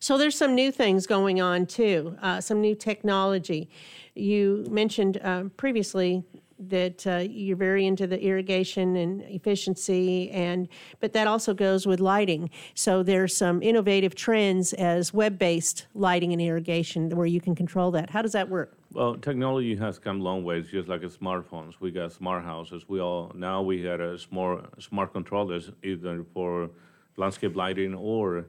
So 0.00 0.18
there's 0.18 0.36
some 0.36 0.54
new 0.54 0.70
things 0.72 1.06
going 1.06 1.40
on 1.40 1.66
too, 1.66 2.16
uh, 2.20 2.40
some 2.40 2.60
new 2.60 2.74
technology. 2.74 3.70
You 4.14 4.66
mentioned 4.70 5.18
um, 5.22 5.50
previously 5.56 6.24
that 6.58 7.06
uh, 7.06 7.24
you're 7.28 7.56
very 7.56 7.86
into 7.86 8.06
the 8.06 8.20
irrigation 8.20 8.96
and 8.96 9.22
efficiency, 9.22 10.30
and 10.30 10.68
but 11.00 11.12
that 11.12 11.26
also 11.26 11.54
goes 11.54 11.86
with 11.86 12.00
lighting. 12.00 12.50
So 12.74 13.02
there's 13.02 13.36
some 13.36 13.62
innovative 13.62 14.14
trends 14.14 14.72
as 14.72 15.12
web-based 15.12 15.86
lighting 15.94 16.32
and 16.32 16.40
irrigation 16.40 17.10
where 17.10 17.26
you 17.26 17.40
can 17.40 17.54
control 17.54 17.90
that. 17.92 18.10
How 18.10 18.22
does 18.22 18.32
that 18.32 18.48
work? 18.48 18.76
Well, 18.92 19.16
technology 19.16 19.76
has 19.76 19.98
come 19.98 20.20
a 20.20 20.24
long 20.24 20.44
ways, 20.44 20.68
just 20.70 20.88
like 20.88 21.02
smartphones. 21.02 21.74
We 21.80 21.90
got 21.90 22.12
smart 22.12 22.44
houses. 22.44 22.84
We 22.88 23.00
all 23.00 23.32
now 23.34 23.62
we 23.62 23.82
had 23.82 24.00
a 24.00 24.18
smart 24.18 24.82
smart 24.82 25.12
controllers 25.12 25.70
either 25.82 26.24
for 26.32 26.70
landscape 27.16 27.56
lighting 27.56 27.94
or 27.94 28.46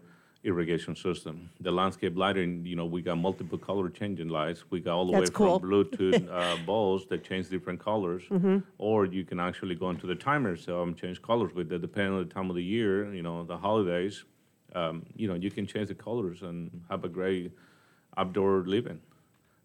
irrigation 0.51 0.95
system. 0.95 1.49
The 1.59 1.71
landscape 1.71 2.15
lighting, 2.17 2.65
you 2.65 2.75
know, 2.75 2.85
we 2.85 3.01
got 3.01 3.17
multiple 3.17 3.57
color 3.57 3.89
changing 3.89 4.29
lights. 4.29 4.63
We 4.71 4.79
got 4.79 4.95
all 4.97 5.05
the 5.07 5.11
That's 5.17 5.29
way 5.29 5.35
cool. 5.35 5.59
from 5.59 5.69
Bluetooth 5.69 6.27
uh, 6.39 6.57
bulbs 6.65 7.05
that 7.09 7.23
change 7.29 7.49
different 7.49 7.79
colors, 7.89 8.23
Mm-hmm. 8.31 8.57
or 8.77 9.05
you 9.05 9.23
can 9.25 9.39
actually 9.39 9.75
go 9.75 9.89
into 9.89 10.07
the 10.07 10.15
timer 10.15 10.55
cell 10.55 10.83
and 10.83 10.95
change 10.97 11.21
colors 11.21 11.51
with 11.53 11.71
it, 11.71 11.81
depending 11.81 12.13
on 12.13 12.19
the 12.27 12.33
time 12.33 12.49
of 12.49 12.55
the 12.55 12.63
year. 12.63 13.13
You 13.13 13.21
know, 13.27 13.43
the 13.43 13.57
holidays. 13.57 14.23
Um, 14.75 15.05
you 15.15 15.27
know, 15.29 15.35
you 15.35 15.51
can 15.51 15.65
change 15.67 15.87
the 15.89 15.95
colors 15.95 16.41
and 16.41 16.57
have 16.89 17.03
a 17.03 17.09
great 17.09 17.51
outdoor 18.17 18.63
living. 18.75 18.99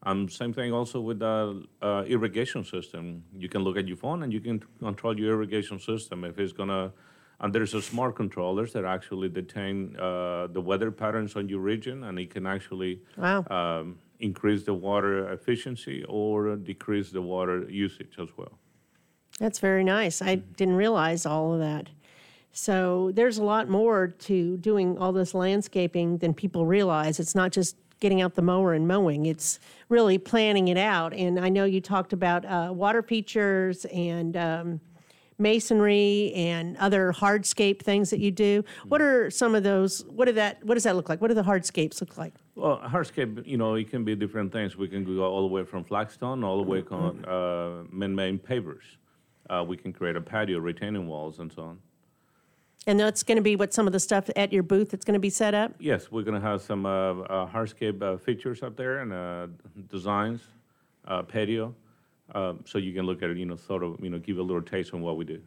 Um, 0.05 0.29
same 0.29 0.53
thing 0.53 0.73
also 0.73 1.01
with 1.01 1.19
the 1.21 1.65
uh, 1.81 2.03
irrigation 2.09 2.65
system. 2.65 3.23
You 3.37 3.49
can 3.49 3.63
look 3.63 3.77
at 3.77 3.87
your 3.87 3.97
phone 3.97 4.23
and 4.25 4.33
you 4.33 4.41
can 4.41 4.61
control 4.81 5.19
your 5.19 5.33
irrigation 5.35 5.79
system 5.79 6.25
if 6.25 6.39
it's 6.39 6.53
gonna. 6.53 6.93
And 7.43 7.53
there's 7.53 7.75
a 7.75 7.83
smart 7.83 8.15
controllers 8.15 8.73
that 8.73 8.85
actually 8.85 9.29
detain 9.29 9.97
uh, 9.99 10.47
the 10.47 10.61
weather 10.61 10.93
patterns 10.93 11.35
on 11.35 11.49
your 11.49 11.59
region, 11.61 12.05
and 12.05 12.19
it 12.19 12.31
can 12.31 12.47
actually 12.47 13.01
Wow. 13.17 13.45
um, 13.51 13.99
increase 14.21 14.63
the 14.63 14.75
water 14.75 15.33
efficiency 15.33 16.05
or 16.09 16.55
decrease 16.57 17.11
the 17.11 17.21
water 17.21 17.69
usage 17.69 18.15
as 18.21 18.29
well. 18.37 18.59
That's 19.41 19.59
very 19.59 19.83
nice. 19.83 20.23
I 20.23 20.37
didn't 20.37 20.77
realize 20.77 21.27
all 21.27 21.53
of 21.55 21.59
that. 21.61 21.89
So 22.53 23.11
there's 23.15 23.39
a 23.39 23.43
lot 23.45 23.69
more 23.69 24.07
to 24.07 24.57
doing 24.59 24.97
all 24.99 25.13
this 25.13 25.35
landscaping 25.35 26.19
than 26.19 26.35
people 26.35 26.65
realize. 26.67 27.19
It's 27.19 27.35
not 27.35 27.51
just 27.51 27.77
getting 27.99 28.21
out 28.21 28.35
the 28.35 28.43
mower 28.43 28.75
and 28.75 28.87
mowing, 28.87 29.27
it's 29.27 29.59
really 29.89 30.19
planning 30.19 30.69
it 30.69 30.77
out. 30.77 31.13
And 31.15 31.39
I 31.41 31.49
know 31.49 31.65
you 31.65 31.81
talked 31.81 32.13
about 32.13 32.45
uh, 32.45 32.71
water 32.73 33.03
features 33.03 33.85
and 33.87 34.37
um, 34.37 34.81
masonry 35.43 36.33
and 36.35 36.77
other 36.79 37.13
hardscape 37.13 37.83
things 37.83 38.11
that 38.11 38.21
you 38.21 38.31
do. 38.31 38.65
What 38.89 39.03
are 39.03 39.31
some 39.31 39.55
of 39.55 39.63
those? 39.65 40.05
What 40.07 40.27
do 40.27 40.33
that? 40.33 40.65
What 40.65 40.75
does 40.75 40.85
that 40.85 40.97
look 40.97 41.09
like? 41.09 41.21
What 41.21 41.29
do 41.29 41.35
the 41.35 41.43
hardscapes 41.43 42.01
look 42.01 42.17
like? 42.17 42.33
Well, 42.55 42.79
hardscape, 42.85 43.47
you 43.47 43.57
know, 43.57 43.75
it 43.75 43.91
can 43.91 44.05
be 44.05 44.15
different 44.15 44.53
things. 44.53 44.77
We 44.77 44.89
can 44.89 45.05
go 45.05 45.23
all 45.25 45.43
the 45.43 45.53
way 45.53 45.65
from 45.65 45.85
flagstone, 45.85 46.45
all 46.45 46.57
the 46.63 46.69
way 46.69 46.83
Mm-hmm. 46.83 46.95
on 46.95 47.25
uh, 47.25 47.85
man-made 47.91 48.45
pavers. 48.45 48.83
Uh, 49.49 49.65
we 49.67 49.77
can 49.77 49.93
create 49.93 50.17
a 50.17 50.21
patio, 50.21 50.59
retaining 50.59 51.07
walls, 51.07 51.39
and 51.39 51.53
so 51.53 51.63
on. 51.63 51.79
And 52.87 52.99
that's 52.99 53.23
going 53.23 53.37
to 53.37 53.43
be 53.43 53.55
what 53.55 53.73
some 53.73 53.87
of 53.87 53.93
the 53.93 54.01
stuff 54.01 54.29
at 54.35 54.53
your 54.53 54.65
booth 54.65 54.91
that's 54.91 55.05
going 55.05 55.15
to 55.15 55.21
be 55.21 55.31
set 55.31 55.55
up. 55.55 55.73
Yes, 55.79 56.11
we're 56.11 56.23
going 56.23 56.41
to 56.41 56.47
have 56.47 56.61
some 56.63 56.85
uh, 56.85 56.91
uh, 56.91 57.47
hardscape 57.49 58.03
uh, 58.03 58.17
features 58.17 58.63
up 58.63 58.77
there 58.77 58.99
and 59.01 59.13
uh, 59.13 59.47
designs, 59.89 60.41
uh, 61.07 61.23
patio, 61.23 61.75
uh, 62.35 62.55
so 62.65 62.79
you 62.79 62.93
can 62.93 63.07
look 63.07 63.23
at 63.23 63.31
it. 63.31 63.37
You 63.37 63.47
know, 63.47 63.57
sort 63.57 63.83
of, 63.83 63.99
you 64.03 64.11
know, 64.11 64.19
give 64.19 64.39
a 64.39 64.43
little 64.43 64.63
taste 64.63 64.95
on 64.95 65.01
what 65.03 65.17
we 65.17 65.25
do. 65.25 65.41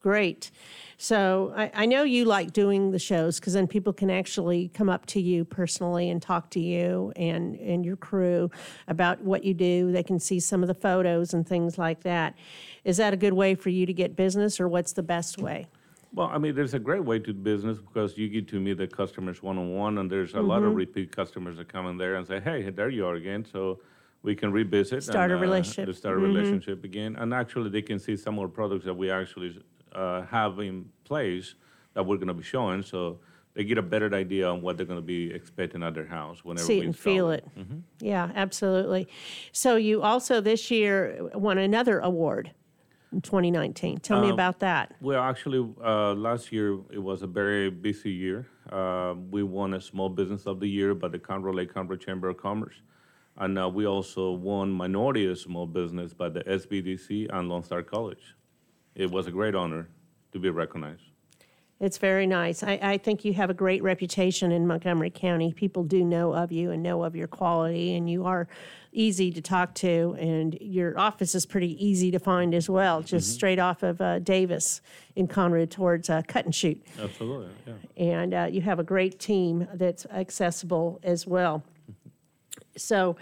Great. 0.00 0.52
So 0.98 1.52
I, 1.56 1.70
I 1.74 1.86
know 1.86 2.04
you 2.04 2.26
like 2.26 2.52
doing 2.52 2.92
the 2.92 2.98
shows 2.98 3.40
because 3.40 3.54
then 3.54 3.66
people 3.66 3.92
can 3.92 4.08
actually 4.08 4.68
come 4.68 4.88
up 4.88 5.04
to 5.06 5.20
you 5.20 5.44
personally 5.44 6.10
and 6.10 6.22
talk 6.22 6.48
to 6.50 6.60
you 6.60 7.12
and, 7.16 7.56
and 7.56 7.84
your 7.84 7.96
crew 7.96 8.50
about 8.86 9.22
what 9.22 9.42
you 9.42 9.52
do. 9.52 9.90
They 9.90 10.04
can 10.04 10.20
see 10.20 10.38
some 10.38 10.62
of 10.62 10.68
the 10.68 10.74
photos 10.74 11.34
and 11.34 11.44
things 11.46 11.76
like 11.76 12.02
that. 12.04 12.36
Is 12.84 12.98
that 12.98 13.14
a 13.14 13.16
good 13.16 13.32
way 13.32 13.56
for 13.56 13.70
you 13.70 13.84
to 13.84 13.92
get 13.92 14.14
business 14.14 14.60
or 14.60 14.68
what's 14.68 14.92
the 14.92 15.02
best 15.02 15.38
way? 15.38 15.66
Well, 16.12 16.28
I 16.32 16.38
mean, 16.38 16.54
there's 16.54 16.74
a 16.74 16.78
great 16.78 17.04
way 17.04 17.18
to 17.18 17.34
business 17.34 17.78
because 17.78 18.16
you 18.16 18.28
get 18.28 18.46
to 18.48 18.60
meet 18.60 18.78
the 18.78 18.86
customers 18.86 19.42
one 19.42 19.58
on 19.58 19.74
one, 19.74 19.98
and 19.98 20.10
there's 20.10 20.34
a 20.34 20.40
lot 20.40 20.60
Mm-hmm. 20.60 20.68
of 20.68 20.74
repeat 20.76 21.14
customers 21.14 21.56
that 21.56 21.68
come 21.68 21.86
in 21.88 21.98
there 21.98 22.14
and 22.14 22.26
say, 22.26 22.38
"Hey, 22.40 22.70
there 22.70 22.88
you 22.88 23.04
are 23.06 23.16
again." 23.16 23.44
So 23.44 23.80
we 24.22 24.34
can 24.34 24.52
revisit, 24.52 25.02
Start 25.04 25.30
a 25.30 25.34
and, 25.34 25.42
uh, 25.42 25.46
relationship. 25.46 25.88
Mm-hmm. 25.88 25.98
start 25.98 26.16
a 26.16 26.20
relationship 26.20 26.84
again, 26.84 27.16
and 27.16 27.32
actually 27.32 27.70
they 27.70 27.82
can 27.82 27.98
see 27.98 28.16
some 28.16 28.34
more 28.34 28.48
products 28.48 28.84
that 28.84 28.94
we 28.94 29.10
actually 29.10 29.60
uh, 29.92 30.22
have 30.22 30.58
in 30.58 30.90
place 31.04 31.54
that 31.94 32.04
we're 32.04 32.16
going 32.16 32.28
to 32.28 32.34
be 32.34 32.42
showing, 32.42 32.82
so 32.82 33.18
they 33.54 33.64
get 33.64 33.78
a 33.78 33.82
better 33.82 34.12
idea 34.14 34.46
on 34.48 34.60
what 34.60 34.76
they're 34.76 34.84
going 34.84 34.98
to 34.98 35.06
be 35.06 35.32
expecting 35.32 35.82
at 35.82 35.94
their 35.94 36.06
house 36.06 36.44
whenever 36.44 36.66
See 36.66 36.78
it 36.78 36.80
we 36.80 36.86
and 36.86 36.98
feel 36.98 37.30
it. 37.30 37.46
Yeah, 38.00 38.30
absolutely. 38.34 39.08
So 39.52 39.76
you 39.76 40.02
also 40.02 40.42
this 40.42 40.70
year 40.70 41.30
won 41.32 41.56
another 41.56 42.00
award 42.00 42.50
in 43.12 43.22
2019. 43.22 43.98
Tell 44.00 44.20
me 44.20 44.28
about 44.28 44.58
that. 44.60 44.94
Well, 45.00 45.22
actually, 45.22 45.66
uh, 45.82 46.12
last 46.14 46.52
year 46.52 46.78
it 46.90 46.98
was 46.98 47.22
a 47.22 47.26
very 47.26 47.70
busy 47.70 48.10
year. 48.12 48.46
Uh, 48.70 49.14
we 49.30 49.42
won 49.42 49.72
a 49.74 49.80
Small 49.80 50.10
Business 50.10 50.46
of 50.46 50.60
the 50.60 50.66
Year 50.68 50.94
by 50.94 51.08
the 51.08 51.18
Conroe 51.18 51.54
Lake 51.54 51.72
Conroe 51.72 51.98
Chamber 51.98 52.28
of 52.28 52.36
Commerce. 52.36 52.74
And 53.38 53.58
uh, 53.58 53.68
we 53.68 53.86
also 53.86 54.32
won 54.32 54.70
Minority 54.70 55.26
of 55.26 55.38
Small 55.38 55.66
Business 55.66 56.14
by 56.14 56.28
the 56.28 56.40
SBDC 56.40 57.28
and 57.32 57.48
Lone 57.48 57.62
Star 57.62 57.82
College. 57.82 58.34
It 58.94 59.10
was 59.10 59.26
a 59.26 59.30
great 59.30 59.54
honor 59.54 59.88
to 60.32 60.38
be 60.38 60.48
recognized. 60.48 61.02
It's 61.78 61.98
very 61.98 62.26
nice. 62.26 62.62
I, 62.62 62.78
I 62.80 62.96
think 62.96 63.22
you 63.22 63.34
have 63.34 63.50
a 63.50 63.54
great 63.54 63.82
reputation 63.82 64.50
in 64.50 64.66
Montgomery 64.66 65.10
County. 65.10 65.52
People 65.52 65.82
do 65.82 66.02
know 66.02 66.32
of 66.32 66.50
you 66.50 66.70
and 66.70 66.82
know 66.82 67.04
of 67.04 67.14
your 67.14 67.26
quality, 67.26 67.94
and 67.94 68.08
you 68.08 68.24
are 68.24 68.48
easy 68.92 69.30
to 69.32 69.42
talk 69.42 69.74
to. 69.74 70.16
And 70.18 70.56
your 70.58 70.98
office 70.98 71.34
is 71.34 71.44
pretty 71.44 71.84
easy 71.84 72.10
to 72.12 72.18
find 72.18 72.54
as 72.54 72.70
well, 72.70 73.02
just 73.02 73.34
straight 73.34 73.58
off 73.58 73.82
of 73.82 74.00
uh, 74.00 74.20
Davis 74.20 74.80
in 75.16 75.28
Conroe 75.28 75.68
towards 75.68 76.08
uh, 76.08 76.22
Cut 76.26 76.46
and 76.46 76.54
Shoot. 76.54 76.82
Absolutely, 76.98 77.50
yeah. 77.66 77.74
And 77.98 78.32
uh, 78.32 78.48
you 78.50 78.62
have 78.62 78.78
a 78.78 78.84
great 78.84 79.20
team 79.20 79.68
that's 79.74 80.06
accessible 80.06 80.98
as 81.02 81.26
well. 81.26 81.62
So, 82.76 83.16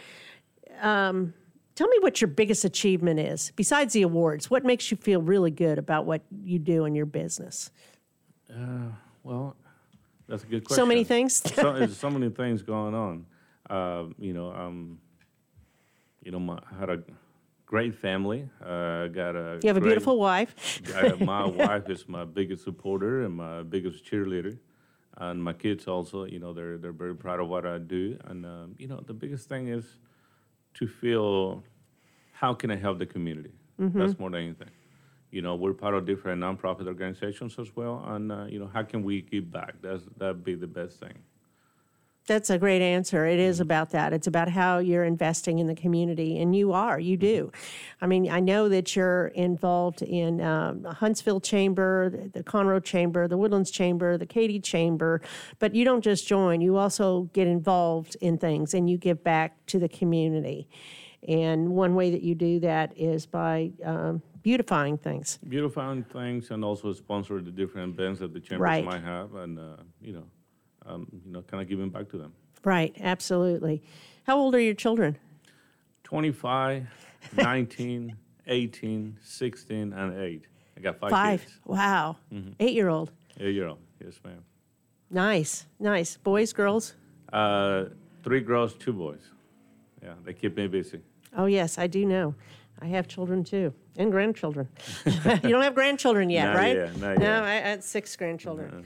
um, 0.80 1.34
tell 1.74 1.88
me 1.88 1.98
what 2.00 2.20
your 2.20 2.28
biggest 2.28 2.64
achievement 2.64 3.20
is 3.20 3.52
besides 3.56 3.92
the 3.92 4.02
awards. 4.02 4.50
What 4.50 4.64
makes 4.64 4.90
you 4.90 4.96
feel 4.96 5.20
really 5.20 5.50
good 5.50 5.78
about 5.78 6.06
what 6.06 6.22
you 6.44 6.58
do 6.58 6.84
in 6.84 6.94
your 6.94 7.06
business? 7.06 7.70
Well, 9.24 9.56
that's 10.28 10.44
a 10.44 10.46
good 10.46 10.64
question. 10.64 10.82
So 10.82 10.86
many 10.86 11.04
things. 11.04 11.34
so, 11.54 11.72
there's 11.72 11.96
so 11.96 12.10
many 12.10 12.30
things 12.30 12.62
going 12.62 12.94
on. 12.94 13.26
Uh, 13.68 14.04
you 14.18 14.34
know, 14.34 14.52
um, 14.52 14.98
you 16.22 16.30
know, 16.30 16.38
my, 16.38 16.58
I 16.70 16.78
had 16.78 16.90
a 16.90 17.02
great 17.66 17.94
family. 17.94 18.48
Uh, 18.62 19.08
got 19.08 19.34
a 19.34 19.58
You 19.62 19.68
have 19.68 19.78
a 19.78 19.80
beautiful 19.80 20.18
wife. 20.18 20.80
I, 20.94 21.12
my 21.12 21.46
wife 21.64 21.88
is 21.88 22.08
my 22.08 22.24
biggest 22.24 22.64
supporter 22.64 23.24
and 23.24 23.34
my 23.34 23.62
biggest 23.62 24.04
cheerleader, 24.04 24.58
and 25.18 25.42
my 25.42 25.52
kids 25.52 25.86
also. 25.88 26.24
You 26.24 26.38
know, 26.38 26.52
they're 26.52 26.78
they're 26.78 26.92
very 26.92 27.14
proud 27.16 27.40
of 27.40 27.48
what 27.48 27.66
I 27.66 27.78
do, 27.78 28.18
and 28.24 28.44
um, 28.46 28.74
you 28.78 28.88
know, 28.88 29.00
the 29.06 29.14
biggest 29.14 29.48
thing 29.48 29.68
is 29.68 29.98
to 30.74 30.86
feel 30.86 31.62
how 32.32 32.54
can 32.54 32.70
I 32.70 32.76
help 32.76 32.98
the 32.98 33.06
community. 33.06 33.52
That's 33.98 34.18
more 34.18 34.30
than 34.30 34.42
anything. 34.42 34.70
You 35.30 35.42
know, 35.42 35.56
we're 35.56 35.72
part 35.74 35.94
of 35.94 36.06
different 36.06 36.40
nonprofit 36.42 36.86
organizations 36.86 37.58
as 37.58 37.74
well, 37.74 38.04
and 38.06 38.30
uh, 38.30 38.44
you 38.48 38.58
know, 38.58 38.70
how 38.72 38.82
can 38.84 39.02
we 39.02 39.22
give 39.22 39.50
back? 39.50 39.74
That's 39.82 40.04
that'd 40.16 40.44
be 40.44 40.54
the 40.54 40.66
best 40.68 41.00
thing. 41.00 41.14
That's 42.26 42.48
a 42.48 42.56
great 42.58 42.80
answer. 42.80 43.26
It 43.26 43.38
is 43.38 43.60
about 43.60 43.90
that. 43.90 44.14
It's 44.14 44.26
about 44.26 44.48
how 44.48 44.78
you're 44.78 45.04
investing 45.04 45.58
in 45.58 45.66
the 45.66 45.74
community, 45.74 46.40
and 46.40 46.56
you 46.56 46.72
are. 46.72 46.98
You 46.98 47.18
do. 47.18 47.52
I 48.00 48.06
mean, 48.06 48.30
I 48.30 48.40
know 48.40 48.70
that 48.70 48.96
you're 48.96 49.26
involved 49.28 50.00
in 50.00 50.40
um, 50.40 50.84
Huntsville 50.84 51.40
Chamber, 51.40 52.08
the, 52.08 52.28
the 52.28 52.42
Conroe 52.42 52.82
Chamber, 52.82 53.28
the 53.28 53.36
Woodlands 53.36 53.70
Chamber, 53.70 54.16
the 54.16 54.24
Katy 54.24 54.60
Chamber, 54.60 55.20
but 55.58 55.74
you 55.74 55.84
don't 55.84 56.00
just 56.02 56.26
join. 56.26 56.62
You 56.62 56.78
also 56.78 57.28
get 57.34 57.46
involved 57.46 58.16
in 58.22 58.38
things, 58.38 58.72
and 58.72 58.88
you 58.88 58.96
give 58.96 59.22
back 59.22 59.64
to 59.66 59.78
the 59.78 59.88
community. 59.88 60.66
And 61.28 61.70
one 61.70 61.94
way 61.94 62.10
that 62.10 62.22
you 62.22 62.34
do 62.34 62.60
that 62.60 62.92
is 62.96 63.26
by 63.26 63.72
um, 63.84 64.22
beautifying 64.42 64.96
things. 64.96 65.38
Beautifying 65.46 66.04
things, 66.04 66.50
and 66.50 66.64
also 66.64 66.92
sponsor 66.94 67.40
the 67.42 67.50
different 67.50 67.98
events 67.98 68.20
that 68.20 68.32
the 68.32 68.40
chambers 68.40 68.60
Right. 68.64 68.84
might 68.84 69.02
have, 69.02 69.34
and 69.34 69.58
uh, 69.58 69.76
you 70.00 70.14
know, 70.14 70.24
um, 70.86 71.06
you 71.24 71.32
know, 71.32 71.42
kind 71.42 71.62
of 71.62 71.68
giving 71.68 71.88
back 71.90 72.08
to 72.10 72.18
them. 72.18 72.32
Right. 72.64 72.94
Absolutely. 73.00 73.82
How 74.24 74.38
old 74.38 74.54
are 74.54 74.60
your 74.60 74.74
children? 74.74 75.18
25, 76.04 76.86
19, 77.36 78.16
18, 78.46 79.18
16, 79.22 79.92
and 79.92 80.18
8. 80.18 80.44
I 80.76 80.80
got 80.80 80.98
five, 80.98 81.10
Five. 81.10 81.40
kids. 81.42 81.58
Wow. 81.64 82.16
Eight-year-old. 82.60 83.12
Eight 83.40 83.54
year 83.54 83.68
old. 83.68 83.78
Yes, 84.04 84.18
ma'am. 84.24 84.44
Nice, 85.10 85.66
nice. 85.78 86.16
Boys, 86.16 86.52
girls. 86.52 86.94
Uh, 87.32 87.84
three 88.22 88.40
girls, 88.40 88.74
two 88.74 88.92
boys. 88.92 89.20
Yeah, 90.02 90.14
they 90.24 90.32
keep 90.32 90.56
me 90.56 90.66
busy. 90.66 91.00
Oh 91.36 91.46
yes, 91.46 91.78
I 91.78 91.86
do 91.86 92.04
know. 92.04 92.34
I 92.80 92.86
have 92.86 93.06
children 93.08 93.44
too, 93.44 93.72
and 93.96 94.10
grandchildren. 94.10 94.68
you 95.06 95.50
don't 95.50 95.62
have 95.62 95.74
grandchildren 95.74 96.28
yet, 96.30 96.46
Not 96.46 96.56
right? 96.56 96.76
yet, 96.76 96.96
not 96.98 97.18
no, 97.18 97.24
yet. 97.24 97.42
I, 97.44 97.52
I 97.52 97.60
had 97.60 97.84
six 97.84 98.14
grandchildren. 98.16 98.84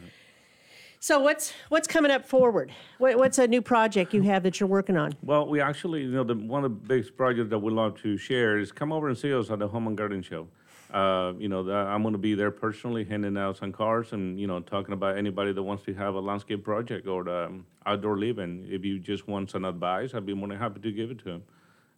So 1.00 1.20
what's 1.20 1.52
what's 1.68 1.86
coming 1.86 2.10
up 2.10 2.26
forward? 2.26 2.72
What, 2.98 3.16
what's 3.18 3.38
a 3.38 3.46
new 3.46 3.62
project 3.62 4.12
you 4.12 4.22
have 4.22 4.42
that 4.42 4.58
you're 4.58 4.68
working 4.68 4.96
on? 4.96 5.14
Well, 5.22 5.46
we 5.46 5.60
actually, 5.60 6.02
you 6.02 6.10
know, 6.10 6.24
the, 6.24 6.34
one 6.34 6.64
of 6.64 6.72
the 6.72 6.88
biggest 6.88 7.16
projects 7.16 7.50
that 7.50 7.58
we 7.58 7.70
love 7.70 8.00
to 8.02 8.16
share 8.16 8.58
is 8.58 8.72
come 8.72 8.92
over 8.92 9.08
and 9.08 9.16
see 9.16 9.32
us 9.32 9.48
at 9.50 9.60
the 9.60 9.68
Home 9.68 9.86
and 9.86 9.96
Garden 9.96 10.22
Show. 10.22 10.48
Uh, 10.92 11.34
you 11.38 11.48
know, 11.48 11.62
the, 11.62 11.72
I'm 11.72 12.02
going 12.02 12.14
to 12.14 12.18
be 12.18 12.34
there 12.34 12.50
personally, 12.50 13.04
handing 13.04 13.36
out 13.36 13.58
some 13.58 13.72
cards 13.72 14.12
and 14.12 14.40
you 14.40 14.48
know, 14.48 14.58
talking 14.58 14.92
about 14.92 15.16
anybody 15.16 15.52
that 15.52 15.62
wants 15.62 15.84
to 15.84 15.94
have 15.94 16.14
a 16.14 16.20
landscape 16.20 16.64
project 16.64 17.06
or 17.06 17.28
um, 17.28 17.64
outdoor 17.86 18.18
living. 18.18 18.66
If 18.68 18.84
you 18.84 18.98
just 18.98 19.28
want 19.28 19.50
some 19.50 19.64
advice, 19.64 20.14
I'd 20.14 20.26
be 20.26 20.34
more 20.34 20.48
than 20.48 20.58
happy 20.58 20.80
to 20.80 20.90
give 20.90 21.12
it 21.12 21.18
to 21.18 21.24
them. 21.24 21.42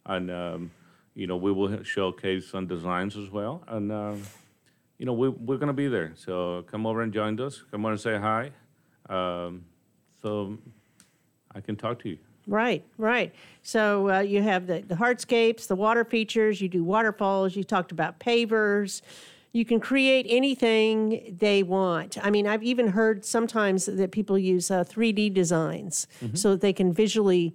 And 0.05 0.29
um, 0.29 0.71
you 1.15 1.25
know, 1.25 1.37
we 1.37 1.51
will 1.51 1.81
showcase 1.83 2.47
some 2.47 2.67
designs 2.67 3.17
as 3.17 3.31
well. 3.31 3.63
And 3.67 3.91
um, 3.91 4.21
you 4.99 5.07
know, 5.07 5.13
we, 5.13 5.29
we're 5.29 5.57
going 5.57 5.67
to 5.67 5.73
be 5.73 5.87
there. 5.87 6.13
So 6.15 6.63
come 6.69 6.85
over 6.85 7.01
and 7.01 7.11
join 7.11 7.39
us. 7.39 7.63
Come 7.71 7.83
over 7.85 7.93
and 7.93 7.99
say 7.99 8.19
hi. 8.19 8.51
Um, 9.09 9.65
so 10.21 10.57
I 11.53 11.61
can 11.61 11.75
talk 11.75 11.99
to 12.03 12.09
you. 12.09 12.17
Right, 12.47 12.83
right. 12.97 13.33
So 13.61 14.09
uh, 14.09 14.19
you 14.19 14.41
have 14.41 14.67
the, 14.67 14.81
the 14.81 14.95
hardscapes, 14.95 15.67
the 15.67 15.75
water 15.75 16.03
features, 16.03 16.59
you 16.61 16.67
do 16.69 16.83
waterfalls, 16.83 17.55
you 17.55 17.63
talked 17.63 17.91
about 17.91 18.19
pavers. 18.19 19.01
You 19.53 19.65
can 19.65 19.79
create 19.81 20.25
anything 20.29 21.35
they 21.37 21.61
want. 21.61 22.17
I 22.23 22.29
mean, 22.29 22.47
I've 22.47 22.63
even 22.63 22.87
heard 22.87 23.25
sometimes 23.25 23.85
that 23.85 24.11
people 24.11 24.37
use 24.37 24.71
uh, 24.71 24.85
3D 24.85 25.33
designs 25.33 26.07
so 26.33 26.51
that 26.51 26.61
they 26.61 26.71
can 26.71 26.93
visually 26.93 27.53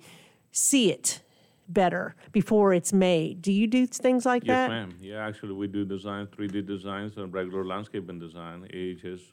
see 0.53 0.93
it 0.93 1.23
better 1.69 2.15
before 2.33 2.75
it's 2.75 2.93
made. 2.93 3.41
Do 3.41 3.51
you 3.51 3.67
do 3.67 3.87
things 3.87 4.27
like 4.27 4.45
Yes, 4.45 4.53
that? 4.55 4.69
ma'am. 4.69 4.95
Yeah, 5.01 5.27
actually, 5.27 5.55
we 5.55 5.69
do 5.69 5.87
design, 5.87 6.27
3D 6.27 6.67
designs, 6.67 7.17
and 7.17 7.33
regular 7.33 7.65
landscaping 7.65 8.19
design. 8.19 8.67
It 8.71 9.01
just 9.01 9.33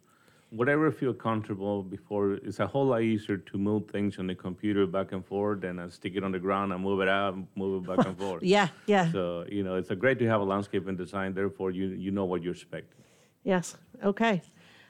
whatever 0.53 0.91
feel 0.91 1.13
comfortable 1.13 1.83
before. 1.83 2.33
It's 2.33 2.59
a 2.59 2.67
whole 2.67 2.87
lot 2.87 3.01
easier 3.01 3.37
to 3.37 3.57
move 3.57 3.89
things 3.89 4.19
on 4.19 4.27
the 4.27 4.35
computer 4.35 4.85
back 4.85 5.11
and 5.11 5.25
forth 5.25 5.61
than 5.61 5.79
I 5.79 5.89
stick 5.89 6.13
it 6.15 6.23
on 6.23 6.31
the 6.31 6.39
ground 6.39 6.71
and 6.73 6.81
move 6.81 7.01
it 7.01 7.09
out, 7.09 7.33
and 7.33 7.47
move 7.55 7.83
it 7.83 7.87
back 7.87 8.05
and 8.05 8.17
forth. 8.19 8.43
Yeah, 8.43 8.67
yeah. 8.85 9.11
So 9.11 9.45
you 9.49 9.63
know, 9.63 9.75
it's 9.75 9.89
a 9.89 9.95
great 9.95 10.19
to 10.19 10.27
have 10.27 10.41
a 10.41 10.43
landscape 10.43 10.73
landscaping 10.73 10.95
design. 10.95 11.33
Therefore, 11.33 11.71
you 11.71 11.87
you 11.87 12.11
know 12.11 12.25
what 12.25 12.43
you're 12.43 12.53
expecting. 12.53 13.03
Yes. 13.43 13.75
Okay. 14.03 14.41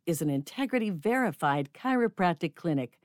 is 0.11 0.21
an 0.21 0.29
integrity 0.29 0.91
verified 0.91 1.69
chiropractic 1.73 2.53
clinic. 2.53 2.99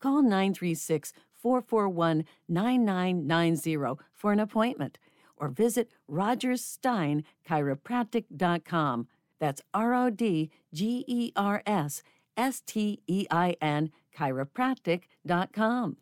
Call 0.00 0.22
936 0.22 1.14
441 1.32 2.26
9990 2.48 4.02
for 4.12 4.32
an 4.32 4.40
appointment 4.40 4.98
or 5.36 5.48
visit 5.48 5.88
rodgerssteinchiropractic.com. 6.10 9.06
That's 9.38 9.62
R 9.72 9.94
O 9.94 10.10
D 10.10 10.50
G 10.74 11.04
E 11.06 11.30
R 11.36 11.62
S 11.64 12.02
S 12.36 12.60
T 12.66 13.00
E 13.06 13.26
I 13.30 13.54
N 13.62 13.92
chiropractic.com. 14.16 15.96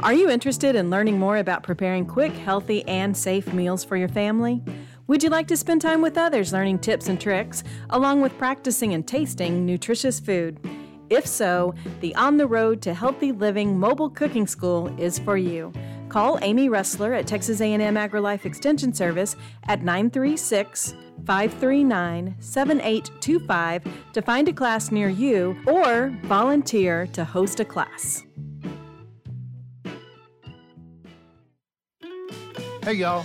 Are 0.00 0.14
you 0.14 0.30
interested 0.30 0.76
in 0.76 0.90
learning 0.90 1.18
more 1.18 1.38
about 1.38 1.62
preparing 1.62 2.04
quick, 2.06 2.32
healthy, 2.32 2.86
and 2.88 3.16
safe 3.16 3.52
meals 3.52 3.84
for 3.84 3.96
your 3.96 4.08
family? 4.08 4.62
Would 5.06 5.22
you 5.22 5.28
like 5.28 5.46
to 5.48 5.56
spend 5.56 5.82
time 5.82 6.00
with 6.00 6.16
others 6.16 6.50
learning 6.50 6.78
tips 6.78 7.08
and 7.08 7.20
tricks, 7.20 7.62
along 7.90 8.22
with 8.22 8.38
practicing 8.38 8.94
and 8.94 9.06
tasting 9.06 9.66
nutritious 9.66 10.18
food? 10.18 10.58
If 11.10 11.26
so, 11.26 11.74
the 12.00 12.14
On 12.14 12.38
the 12.38 12.46
Road 12.46 12.80
to 12.82 12.94
Healthy 12.94 13.32
Living 13.32 13.78
Mobile 13.78 14.08
Cooking 14.08 14.46
School 14.46 14.88
is 14.98 15.18
for 15.18 15.36
you. 15.36 15.74
Call 16.08 16.38
Amy 16.40 16.70
Ressler 16.70 17.18
at 17.18 17.26
Texas 17.26 17.60
A&M 17.60 17.80
AgriLife 17.94 18.46
Extension 18.46 18.94
Service 18.94 19.36
at 19.64 19.82
936 19.82 20.94
539 21.26 22.34
7825 22.38 23.84
to 24.14 24.22
find 24.22 24.48
a 24.48 24.54
class 24.54 24.90
near 24.90 25.10
you 25.10 25.54
or 25.66 26.16
volunteer 26.22 27.06
to 27.08 27.26
host 27.26 27.60
a 27.60 27.64
class. 27.66 28.24
Hey 32.82 32.94
y'all, 32.94 33.24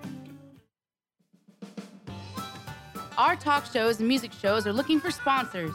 Our 3.21 3.35
talk 3.35 3.71
shows 3.71 3.99
and 3.99 4.07
music 4.07 4.31
shows 4.33 4.65
are 4.65 4.73
looking 4.73 4.99
for 4.99 5.11
sponsors. 5.11 5.71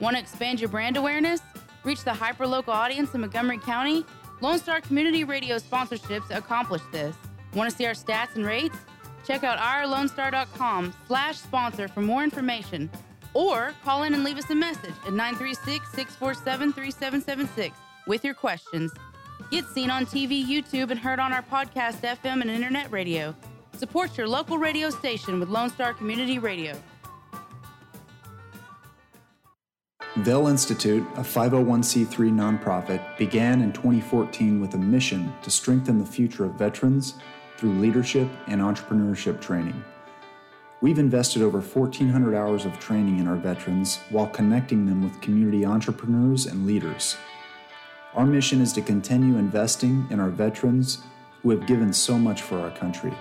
Want 0.00 0.16
to 0.16 0.20
expand 0.20 0.58
your 0.58 0.68
brand 0.68 0.96
awareness? 0.96 1.40
Reach 1.84 2.02
the 2.02 2.10
hyperlocal 2.10 2.70
audience 2.70 3.14
in 3.14 3.20
Montgomery 3.20 3.58
County? 3.58 4.04
Lone 4.40 4.58
Star 4.58 4.80
Community 4.80 5.22
Radio 5.22 5.58
sponsorships 5.58 6.36
accomplish 6.36 6.82
this. 6.90 7.14
Want 7.54 7.70
to 7.70 7.76
see 7.76 7.86
our 7.86 7.92
stats 7.92 8.34
and 8.34 8.44
rates? 8.44 8.76
Check 9.24 9.44
out 9.44 9.58
ourlonestar.com 9.58 10.92
slash 11.06 11.38
sponsor 11.38 11.86
for 11.86 12.02
more 12.02 12.24
information. 12.24 12.90
Or 13.32 13.74
call 13.84 14.02
in 14.02 14.12
and 14.12 14.24
leave 14.24 14.36
us 14.36 14.50
a 14.50 14.56
message 14.56 14.94
at 15.06 15.12
936-647-3776 15.12 17.70
with 18.08 18.24
your 18.24 18.34
questions. 18.34 18.92
Get 19.52 19.66
seen 19.66 19.90
on 19.90 20.04
TV, 20.04 20.44
YouTube, 20.44 20.90
and 20.90 20.98
heard 20.98 21.20
on 21.20 21.32
our 21.32 21.42
podcast, 21.42 22.00
FM, 22.00 22.40
and 22.40 22.50
internet 22.50 22.90
radio. 22.90 23.36
Support 23.78 24.18
your 24.18 24.26
local 24.26 24.58
radio 24.58 24.90
station 24.90 25.38
with 25.38 25.50
Lone 25.50 25.70
Star 25.70 25.94
Community 25.94 26.40
Radio. 26.40 26.74
Vale 30.16 30.48
Institute, 30.48 31.06
a 31.14 31.20
501c3 31.20 32.08
nonprofit, 32.32 33.16
began 33.16 33.62
in 33.62 33.72
2014 33.72 34.60
with 34.60 34.74
a 34.74 34.78
mission 34.78 35.32
to 35.42 35.50
strengthen 35.50 35.96
the 35.96 36.04
future 36.04 36.44
of 36.44 36.54
veterans 36.54 37.14
through 37.56 37.78
leadership 37.78 38.28
and 38.48 38.60
entrepreneurship 38.60 39.40
training. 39.40 39.84
We've 40.80 40.98
invested 40.98 41.42
over 41.42 41.60
1,400 41.60 42.34
hours 42.34 42.64
of 42.64 42.80
training 42.80 43.20
in 43.20 43.28
our 43.28 43.36
veterans 43.36 44.00
while 44.10 44.26
connecting 44.26 44.86
them 44.86 45.04
with 45.04 45.20
community 45.20 45.64
entrepreneurs 45.64 46.46
and 46.46 46.66
leaders. 46.66 47.16
Our 48.14 48.26
mission 48.26 48.60
is 48.60 48.72
to 48.72 48.82
continue 48.82 49.36
investing 49.36 50.04
in 50.10 50.18
our 50.18 50.30
veterans 50.30 50.98
who 51.44 51.50
have 51.50 51.68
given 51.68 51.92
so 51.92 52.18
much 52.18 52.42
for 52.42 52.58
our 52.58 52.72
country. 52.72 53.14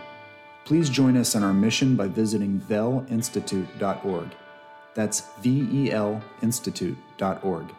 Please 0.68 0.90
join 0.90 1.16
us 1.16 1.34
in 1.34 1.44
our 1.44 1.54
mission 1.54 1.96
by 1.96 2.10
visiting 2.10 2.60
velinstitute.org. 2.60 4.36
That's 4.96 5.24
V 5.40 5.66
E 5.72 5.92
L 5.94 6.22
Institute.org. 6.42 7.74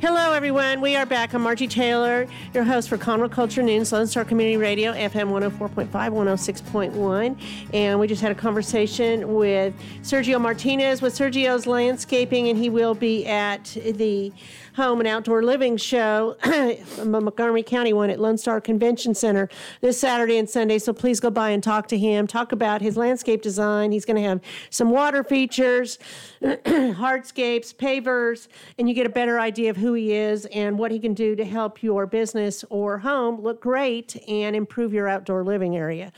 Hello, 0.00 0.32
everyone. 0.32 0.82
We 0.82 0.96
are 0.96 1.06
back. 1.06 1.32
I'm 1.32 1.40
Margie 1.42 1.66
Taylor, 1.66 2.26
your 2.52 2.62
host 2.62 2.90
for 2.90 2.98
Conroe 2.98 3.30
Culture 3.30 3.62
News, 3.62 3.90
Lone 3.90 4.06
Star 4.06 4.22
Community 4.22 4.58
Radio, 4.58 4.92
FM 4.92 5.30
104.5, 5.30 5.88
106.1. 5.88 7.40
And 7.72 7.98
we 7.98 8.06
just 8.06 8.20
had 8.20 8.30
a 8.30 8.34
conversation 8.34 9.34
with 9.34 9.74
Sergio 10.02 10.38
Martinez 10.38 11.00
with 11.00 11.14
Sergio's 11.14 11.66
Landscaping, 11.66 12.48
and 12.48 12.58
he 12.58 12.68
will 12.68 12.94
be 12.94 13.26
at 13.26 13.64
the 13.64 14.30
Home 14.76 14.98
and 14.98 15.06
Outdoor 15.06 15.44
Living 15.44 15.76
Show, 15.76 16.36
Montgomery 17.04 17.62
County 17.62 17.92
one 17.92 18.10
at 18.10 18.18
Lone 18.18 18.36
Star 18.36 18.60
Convention 18.60 19.14
Center 19.14 19.48
this 19.80 20.00
Saturday 20.00 20.36
and 20.36 20.50
Sunday. 20.50 20.80
So 20.80 20.92
please 20.92 21.20
go 21.20 21.30
by 21.30 21.50
and 21.50 21.62
talk 21.62 21.86
to 21.88 21.98
him, 21.98 22.26
talk 22.26 22.50
about 22.50 22.80
his 22.80 22.96
landscape 22.96 23.40
design. 23.40 23.92
He's 23.92 24.04
going 24.04 24.16
to 24.16 24.28
have 24.28 24.40
some 24.70 24.90
water 24.90 25.22
features, 25.22 26.00
hardscapes, 26.42 27.72
pavers, 27.72 28.48
and 28.76 28.88
you 28.88 28.94
get 28.96 29.06
a 29.06 29.10
better 29.10 29.38
idea 29.38 29.70
of 29.70 29.76
who 29.76 29.94
he 29.94 30.12
is 30.12 30.44
and 30.46 30.76
what 30.76 30.90
he 30.90 30.98
can 30.98 31.14
do 31.14 31.36
to 31.36 31.44
help 31.44 31.80
your 31.80 32.04
business 32.06 32.64
or 32.68 32.98
home 32.98 33.40
look 33.40 33.60
great 33.60 34.16
and 34.28 34.56
improve 34.56 34.92
your 34.92 35.06
outdoor 35.06 35.44
living 35.44 35.76
area. 35.76 36.12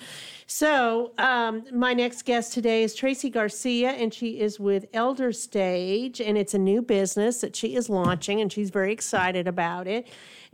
So, 0.48 1.10
um, 1.18 1.64
my 1.72 1.92
next 1.92 2.22
guest 2.22 2.52
today 2.52 2.84
is 2.84 2.94
Tracy 2.94 3.30
Garcia, 3.30 3.90
and 3.90 4.14
she 4.14 4.38
is 4.38 4.60
with 4.60 4.86
Elder 4.94 5.32
Stage, 5.32 6.20
and 6.20 6.38
it's 6.38 6.54
a 6.54 6.58
new 6.58 6.82
business 6.82 7.40
that 7.40 7.56
she 7.56 7.74
is 7.74 7.88
launching, 7.88 8.40
and 8.40 8.52
she's 8.52 8.70
very 8.70 8.92
excited 8.92 9.48
about 9.48 9.88
it. 9.88 10.06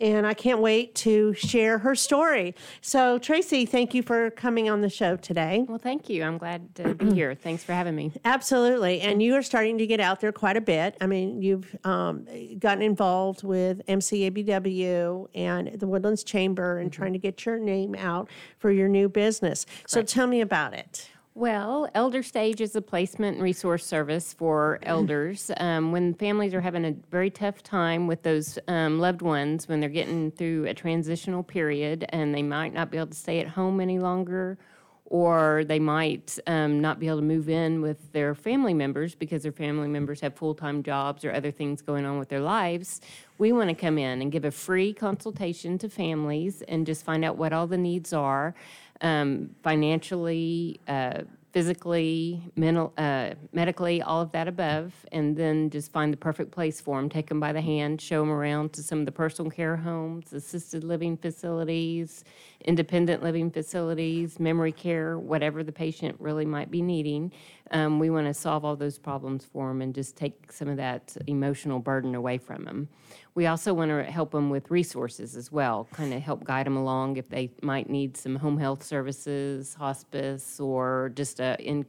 And 0.03 0.27
I 0.27 0.35
can't 0.35 0.59
wait 0.59 0.97
to 0.97 1.33
share 1.35 1.79
her 1.79 1.95
story. 1.95 2.57
So, 2.81 3.19
Tracy, 3.19 3.65
thank 3.67 3.95
you 3.95 4.03
for 4.03 4.31
coming 4.31 4.69
on 4.69 4.81
the 4.81 4.89
show 4.91 5.17
today. 5.17 5.65
Well, 5.69 5.79
thank 5.79 6.11
you. 6.11 6.25
I'm 6.25 6.39
glad 6.39 6.75
to 6.75 6.95
be 6.95 7.15
here. 7.15 7.37
Thanks 7.37 7.63
for 7.63 7.73
having 7.73 7.95
me. 7.95 8.11
Absolutely. 8.25 9.01
And 9.01 9.23
you 9.23 9.37
are 9.37 9.43
starting 9.43 9.79
to 9.79 9.87
get 9.87 10.01
out 10.01 10.21
there 10.21 10.33
quite 10.33 10.57
a 10.57 10.61
bit. 10.61 10.97
I 11.01 11.07
mean, 11.07 11.41
you've 11.41 11.77
um, 11.85 12.27
gotten 12.59 12.83
involved 12.83 13.45
with 13.45 13.87
MCABW 13.87 15.29
and 15.37 15.79
the 15.79 15.87
Woodlands 15.87 16.25
Chamber 16.25 16.79
and 16.79 16.93
trying 16.93 17.13
to 17.13 17.21
get 17.21 17.47
your 17.47 17.61
name 17.61 17.95
out 17.95 18.29
for 18.59 18.73
your 18.73 18.89
new 18.89 19.09
business. 19.09 19.67
So, 19.87 20.03
tell 20.03 20.27
me 20.27 20.41
about 20.41 20.75
it. 20.75 21.12
Well, 21.35 21.89
Elder 21.95 22.23
Stage 22.23 22.61
is 22.61 22.77
a 22.77 22.83
placement 22.83 23.37
and 23.37 23.43
resource 23.43 23.87
service 23.87 24.35
for 24.35 24.79
elders. 24.83 25.51
Um, 25.57 25.91
when 25.91 26.13
families 26.13 26.53
are 26.53 26.61
having 26.61 26.85
a 26.85 26.95
very 27.11 27.31
tough 27.31 27.63
time 27.63 28.07
with 28.07 28.23
those 28.23 28.59
um, 28.69 29.01
loved 29.01 29.23
ones, 29.23 29.67
when 29.67 29.81
they're 29.81 29.89
getting 29.89 30.31
through 30.31 30.67
a 30.67 30.75
transitional 30.75 31.43
period 31.43 32.05
and 32.11 32.35
they 32.35 32.43
might 32.43 32.75
not 32.75 32.91
be 32.91 32.99
able 32.99 33.07
to 33.07 33.17
stay 33.17 33.41
at 33.41 33.49
home 33.49 33.81
any 33.81 33.99
longer, 33.99 34.59
or 35.07 35.65
they 35.67 35.79
might 35.79 36.39
um, 36.47 36.83
not 36.83 36.99
be 36.99 37.07
able 37.07 37.19
to 37.19 37.23
move 37.23 37.49
in 37.49 37.81
with 37.81 38.13
their 38.13 38.35
family 38.35 38.75
members 38.75 39.15
because 39.15 39.43
their 39.43 39.53
family 39.53 39.89
members 39.89 40.21
have 40.21 40.35
full 40.35 40.55
time 40.55 40.83
jobs 40.83 41.25
or 41.25 41.33
other 41.33 41.51
things 41.51 41.81
going 41.81 42.05
on 42.05 42.19
with 42.19 42.29
their 42.29 42.41
lives. 42.41 43.01
We 43.39 43.53
want 43.53 43.71
to 43.71 43.75
come 43.75 43.97
in 43.97 44.21
and 44.21 44.31
give 44.31 44.45
a 44.45 44.51
free 44.51 44.93
consultation 44.93 45.79
to 45.79 45.89
families 45.89 46.63
and 46.69 46.85
just 46.85 47.05
find 47.05 47.25
out 47.25 47.39
what 47.39 47.55
all 47.55 47.67
the 47.67 47.79
needs 47.79 48.13
are 48.13 48.55
um, 49.03 49.51
financially, 49.63 50.81
uh, 50.89 51.23
physically, 51.53 52.41
mental, 52.57 52.93
uh, 52.97 53.31
medically, 53.53 54.01
all 54.01 54.23
of 54.23 54.33
that 54.33 54.49
above, 54.49 54.95
and 55.13 55.37
then 55.37 55.69
just 55.69 55.93
find 55.93 56.13
the 56.13 56.17
perfect 56.17 56.51
place 56.51 56.81
for 56.81 56.99
them. 56.99 57.11
Take 57.11 57.29
them 57.29 57.41
by 57.41 57.53
the 57.53 57.61
hand, 57.61 58.01
show 58.01 58.21
them 58.21 58.31
around 58.31 58.73
to 58.75 58.83
some 58.83 59.01
of 59.01 59.07
the 59.07 59.13
personal 59.13 59.51
care 59.51 59.77
homes, 59.77 60.33
assisted 60.33 60.83
living 60.83 61.17
facilities, 61.17 62.25
independent 62.65 63.23
living 63.23 63.51
facilities, 63.51 64.41
memory 64.41 64.73
care, 64.73 65.19
whatever 65.19 65.63
the 65.63 65.73
patient 65.73 66.17
really 66.19 66.45
might 66.45 66.71
be 66.71 66.83
needing. 66.83 67.33
Um, 67.71 67.99
we 67.99 68.11
want 68.11 68.27
to 68.27 68.35
solve 68.35 68.65
all 68.65 68.77
those 68.77 68.99
problems 68.99 69.45
for 69.45 69.69
them 69.69 69.83
and 69.83 69.95
just 69.95 70.17
take 70.17 70.53
some 70.53 70.69
of 70.69 70.77
that 70.77 71.17
emotional 71.27 71.79
burden 71.79 72.15
away 72.15 72.39
from 72.39 72.65
them. 72.65 72.89
We 73.35 73.47
also 73.47 73.73
want 73.73 73.91
to 73.91 74.05
help 74.05 74.33
them 74.33 74.51
with 74.51 74.71
resources 74.71 75.37
as 75.37 75.51
well, 75.51 75.89
kind 75.93 76.13
of 76.13 76.23
help 76.23 76.45
guide 76.45 76.67
them 76.67 76.77
along 76.77 77.17
if 77.17 77.29
they 77.29 77.51
might 77.63 77.89
need 77.89 78.17
some 78.17 78.37
home 78.37 78.59
health 78.59 78.83
services, 78.83 79.75
hospice, 79.75 80.61
or 80.61 81.13
just 81.15 81.41
a 81.41 81.57
in 81.61 81.87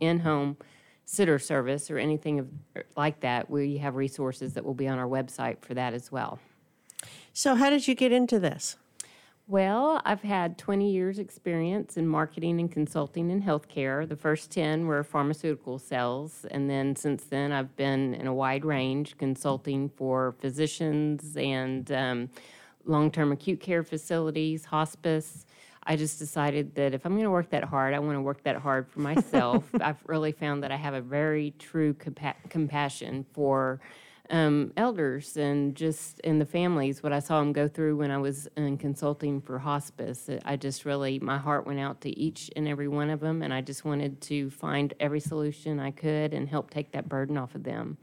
in 0.00 0.20
home 0.20 0.56
sitter 1.04 1.38
service 1.38 1.90
or 1.90 1.98
anything 1.98 2.38
of, 2.38 2.48
like 2.96 3.20
that. 3.20 3.48
We 3.48 3.78
have 3.78 3.96
resources 3.96 4.54
that 4.54 4.64
will 4.64 4.74
be 4.74 4.88
on 4.88 4.98
our 4.98 5.08
website 5.08 5.62
for 5.62 5.74
that 5.74 5.94
as 5.94 6.12
well. 6.12 6.38
So, 7.32 7.54
how 7.54 7.70
did 7.70 7.86
you 7.86 7.94
get 7.94 8.12
into 8.12 8.38
this? 8.38 8.76
Well, 9.50 10.02
I've 10.04 10.20
had 10.20 10.58
20 10.58 10.92
years' 10.92 11.18
experience 11.18 11.96
in 11.96 12.06
marketing 12.06 12.60
and 12.60 12.70
consulting 12.70 13.30
in 13.30 13.42
healthcare. 13.42 14.06
The 14.06 14.14
first 14.14 14.50
10 14.50 14.86
were 14.86 15.02
pharmaceutical 15.02 15.78
sales, 15.78 16.44
and 16.50 16.68
then 16.68 16.94
since 16.94 17.24
then, 17.24 17.50
I've 17.50 17.74
been 17.74 18.12
in 18.12 18.26
a 18.26 18.34
wide 18.34 18.66
range 18.66 19.16
consulting 19.16 19.88
for 19.88 20.34
physicians 20.38 21.34
and 21.38 21.90
um, 21.90 22.28
long 22.84 23.10
term 23.10 23.32
acute 23.32 23.60
care 23.60 23.82
facilities, 23.82 24.66
hospice. 24.66 25.46
I 25.82 25.96
just 25.96 26.18
decided 26.18 26.74
that 26.74 26.92
if 26.92 27.06
I'm 27.06 27.12
going 27.12 27.24
to 27.24 27.30
work 27.30 27.48
that 27.48 27.64
hard, 27.64 27.94
I 27.94 28.00
want 28.00 28.16
to 28.16 28.20
work 28.20 28.42
that 28.42 28.56
hard 28.56 28.86
for 28.86 29.00
myself. 29.00 29.64
I've 29.80 30.04
really 30.04 30.32
found 30.32 30.62
that 30.62 30.72
I 30.72 30.76
have 30.76 30.92
a 30.92 31.00
very 31.00 31.54
true 31.58 31.94
compa- 31.94 32.50
compassion 32.50 33.24
for 33.32 33.80
um, 34.30 34.72
elders 34.76 35.36
and 35.36 35.74
just 35.74 36.20
in 36.20 36.38
the 36.38 36.44
families, 36.44 37.02
what 37.02 37.12
I 37.12 37.18
saw 37.18 37.40
them 37.40 37.52
go 37.52 37.66
through 37.68 37.96
when 37.96 38.10
I 38.10 38.18
was 38.18 38.48
in 38.56 38.76
consulting 38.76 39.40
for 39.40 39.58
hospice. 39.58 40.28
I 40.44 40.56
just 40.56 40.84
really, 40.84 41.18
my 41.18 41.38
heart 41.38 41.66
went 41.66 41.80
out 41.80 42.00
to 42.02 42.18
each 42.18 42.50
and 42.56 42.68
every 42.68 42.88
one 42.88 43.10
of 43.10 43.20
them, 43.20 43.42
and 43.42 43.52
I 43.54 43.60
just 43.62 43.84
wanted 43.84 44.20
to 44.22 44.50
find 44.50 44.92
every 45.00 45.20
solution 45.20 45.80
I 45.80 45.90
could 45.90 46.34
and 46.34 46.48
help 46.48 46.70
take 46.70 46.92
that 46.92 47.08
burden 47.08 47.38
off 47.38 47.54
of 47.54 47.64
them. 47.64 47.96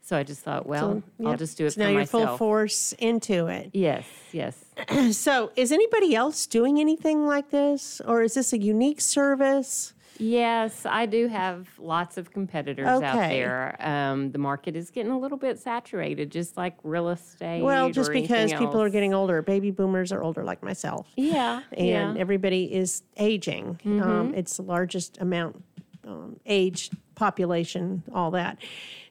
So 0.00 0.16
I 0.16 0.22
just 0.22 0.40
thought, 0.40 0.66
well, 0.66 1.02
So, 1.20 1.28
I'll 1.28 1.36
just 1.36 1.58
do 1.58 1.66
it 1.66 1.70
So 1.72 1.74
for 1.74 1.80
now 1.80 1.88
you're 1.90 1.98
myself. 2.00 2.28
full 2.30 2.36
force 2.38 2.92
into 2.98 3.48
it. 3.48 3.70
Yes, 3.72 4.06
yes. 4.32 4.64
So, 5.12 5.50
is 5.54 5.70
anybody 5.70 6.14
else 6.14 6.46
doing 6.46 6.80
anything 6.80 7.26
like 7.26 7.50
this, 7.50 8.00
or 8.06 8.22
is 8.22 8.34
this 8.34 8.52
a 8.52 8.58
unique 8.58 9.00
service? 9.00 9.92
Yes, 10.18 10.84
I 10.84 11.06
do 11.06 11.28
have 11.28 11.68
lots 11.78 12.16
of 12.16 12.32
competitors 12.32 12.86
out 12.86 13.02
there. 13.02 13.76
Um, 13.80 14.32
the 14.32 14.38
market 14.38 14.76
is 14.76 14.90
getting 14.90 15.12
a 15.12 15.18
little 15.18 15.38
bit 15.38 15.58
saturated, 15.58 16.30
just 16.30 16.56
like 16.56 16.76
real 16.82 17.08
estate. 17.08 17.62
Well, 17.62 17.90
just 17.90 18.12
because 18.12 18.30
anything 18.30 18.58
people 18.58 18.82
are 18.82 18.90
getting 18.90 19.14
older, 19.14 19.42
baby 19.42 19.70
boomers 19.70 20.12
are 20.12 20.22
older, 20.22 20.44
like 20.44 20.62
myself. 20.62 21.08
Yeah, 21.16 21.62
and 21.72 21.86
yeah. 21.86 22.04
Mm-hmm. 22.04 22.20
everybody 22.20 22.72
is 22.72 23.02
aging. 23.16 23.80
Um, 23.84 24.34
it's 24.34 24.56
the 24.56 24.62
largest 24.62 25.18
amount 25.20 25.62
um, 26.04 26.40
age 26.46 26.90
population, 27.14 28.02
all 28.12 28.30
that. 28.32 28.58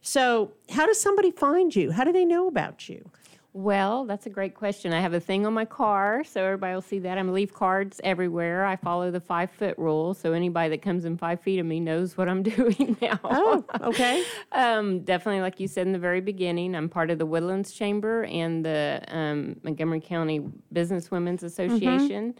So, 0.01 0.51
how 0.69 0.85
does 0.85 0.99
somebody 0.99 1.31
find 1.31 1.75
you? 1.75 1.91
How 1.91 2.03
do 2.03 2.11
they 2.11 2.25
know 2.25 2.47
about 2.47 2.89
you? 2.89 3.09
Well, 3.53 4.05
that's 4.05 4.27
a 4.27 4.29
great 4.29 4.53
question. 4.53 4.93
I 4.93 5.01
have 5.01 5.13
a 5.13 5.19
thing 5.19 5.45
on 5.47 5.53
my 5.53 5.65
car, 5.65 6.23
so 6.23 6.43
everybody 6.43 6.75
will 6.75 6.81
see 6.81 6.99
that. 6.99 7.17
I'm 7.17 7.33
leave 7.33 7.53
cards 7.53 7.99
everywhere. 8.03 8.65
I 8.65 8.75
follow 8.75 9.09
the 9.09 9.19
five 9.19 9.49
foot 9.49 9.75
rule, 9.79 10.13
so 10.13 10.33
anybody 10.33 10.69
that 10.69 10.83
comes 10.83 11.05
in 11.05 11.17
five 11.17 11.41
feet 11.41 11.57
of 11.57 11.65
me 11.65 11.79
knows 11.79 12.17
what 12.17 12.29
I'm 12.29 12.43
doing 12.55 12.95
now. 13.01 13.19
Oh, 13.23 13.65
okay. 13.81 14.23
Um, 14.51 15.01
definitely, 15.01 15.41
like 15.41 15.59
you 15.59 15.67
said 15.67 15.87
in 15.87 15.93
the 15.93 15.99
very 15.99 16.21
beginning, 16.21 16.75
I'm 16.75 16.89
part 16.89 17.09
of 17.11 17.17
the 17.19 17.25
Woodlands 17.25 17.71
Chamber 17.73 18.23
and 18.25 18.63
the 18.65 19.03
um, 19.07 19.59
Montgomery 19.63 19.99
County 20.01 20.39
Business 20.71 21.11
Women's 21.11 21.43
Association. 21.43 22.35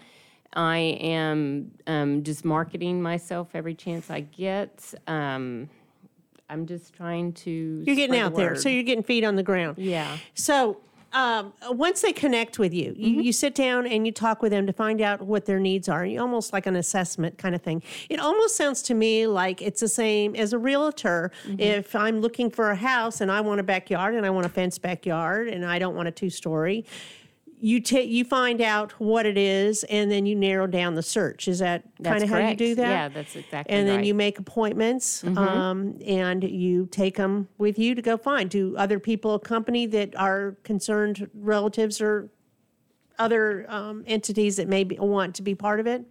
I 0.54 0.78
am 0.78 1.72
um, 1.86 2.24
just 2.24 2.46
marketing 2.46 3.02
myself 3.02 3.50
every 3.54 3.76
chance 3.76 4.10
I 4.10 4.22
get. 4.22 4.94
Um, 5.06 5.70
I'm 6.50 6.66
just 6.66 6.94
trying 6.94 7.34
to. 7.34 7.52
You're 7.52 7.96
getting 7.96 8.14
spread 8.16 8.20
the 8.22 8.26
out 8.26 8.36
there, 8.36 8.56
so 8.56 8.70
you're 8.70 8.84
getting 8.84 9.04
feet 9.04 9.24
on 9.24 9.36
the 9.36 9.44
ground. 9.44 9.78
yeah. 9.78 10.18
So, 10.34 10.78
um, 11.14 11.54
once 11.70 12.02
they 12.02 12.14
connect 12.14 12.60
with 12.60 12.74
you, 12.74 12.94
you, 12.98 13.22
you 13.22 13.34
sit 13.34 13.56
down 13.56 13.88
and 13.88 14.06
you 14.06 14.12
talk 14.12 14.42
with 14.42 14.52
them 14.52 14.68
to 14.68 14.74
find 14.74 15.02
out 15.02 15.22
what 15.22 15.46
their 15.46 15.60
needs 15.60 15.88
are. 15.88 16.06
You 16.06 16.20
almost 16.20 16.54
like 16.54 16.66
an 16.66 16.76
assessment 16.76 17.38
kind 17.38 17.56
of 17.56 17.62
thing. 17.62 17.82
It 18.10 18.20
almost 18.20 18.56
sounds 18.56 18.82
to 18.84 18.94
me 18.94 19.26
like 19.28 19.62
it's 19.62 19.82
the 19.82 19.88
same 19.88 20.36
as 20.36 20.54
a 20.54 20.58
realtor. 20.58 21.32
If 21.60 21.96
I'm 21.96 22.20
looking 22.20 22.50
for 22.50 22.72
a 22.72 22.76
house 22.76 23.22
and 23.22 23.32
I 23.32 23.42
want 23.42 23.60
a 23.60 23.64
backyard 23.64 24.16
and 24.16 24.26
I 24.26 24.30
want 24.30 24.46
a 24.46 24.50
fenced 24.50 24.82
backyard 24.82 25.48
and 25.48 25.66
I 25.66 25.80
don't 25.80 25.96
want 25.96 26.08
a 26.08 26.12
two 26.12 26.30
story, 26.30 26.86
you 27.60 27.80
take 27.80 28.10
you 28.10 28.24
find 28.24 28.62
out 28.62 28.92
what 28.94 29.26
it 29.26 29.38
is, 29.38 29.84
and 29.86 30.12
then 30.12 30.26
you 30.26 30.36
narrow 30.36 30.68
down 30.68 30.96
the 30.96 31.02
search. 31.02 31.48
Is 31.48 31.60
that 31.60 31.84
kind 32.04 32.24
of 32.24 32.30
how 32.30 32.38
you 32.50 32.56
do 32.56 32.76
that? 32.76 32.90
Yeah, 32.90 33.10
that's 33.10 33.36
exactly 33.36 33.58
right. 33.58 33.80
And 33.80 33.88
then 33.88 33.96
right. 33.96 34.02
Mm-hmm. 34.02 34.08
you 34.08 34.14
make 34.14 34.40
appointments, 34.40 35.24
um, 35.24 35.98
and 36.06 36.44
you 36.44 36.88
take 36.88 37.18
them 37.18 37.48
with 37.58 37.80
you 37.80 37.96
to 37.96 38.02
go 38.02 38.18
find. 38.18 38.50
Do 38.50 38.78
other 38.78 39.00
people 39.00 39.34
accompany 39.34 39.88
that 39.88 40.16
are 40.16 40.56
concerned 40.64 41.30
relatives 41.34 42.00
or 42.00 42.30
other 43.18 43.66
um, 43.70 44.04
entities 44.06 44.58
that 44.58 44.68
may 44.68 44.84
be, 44.84 44.98
want 44.98 45.36
to 45.36 45.42
be 45.42 45.56
part 45.56 45.80
of 45.80 45.88
it? 45.88 46.06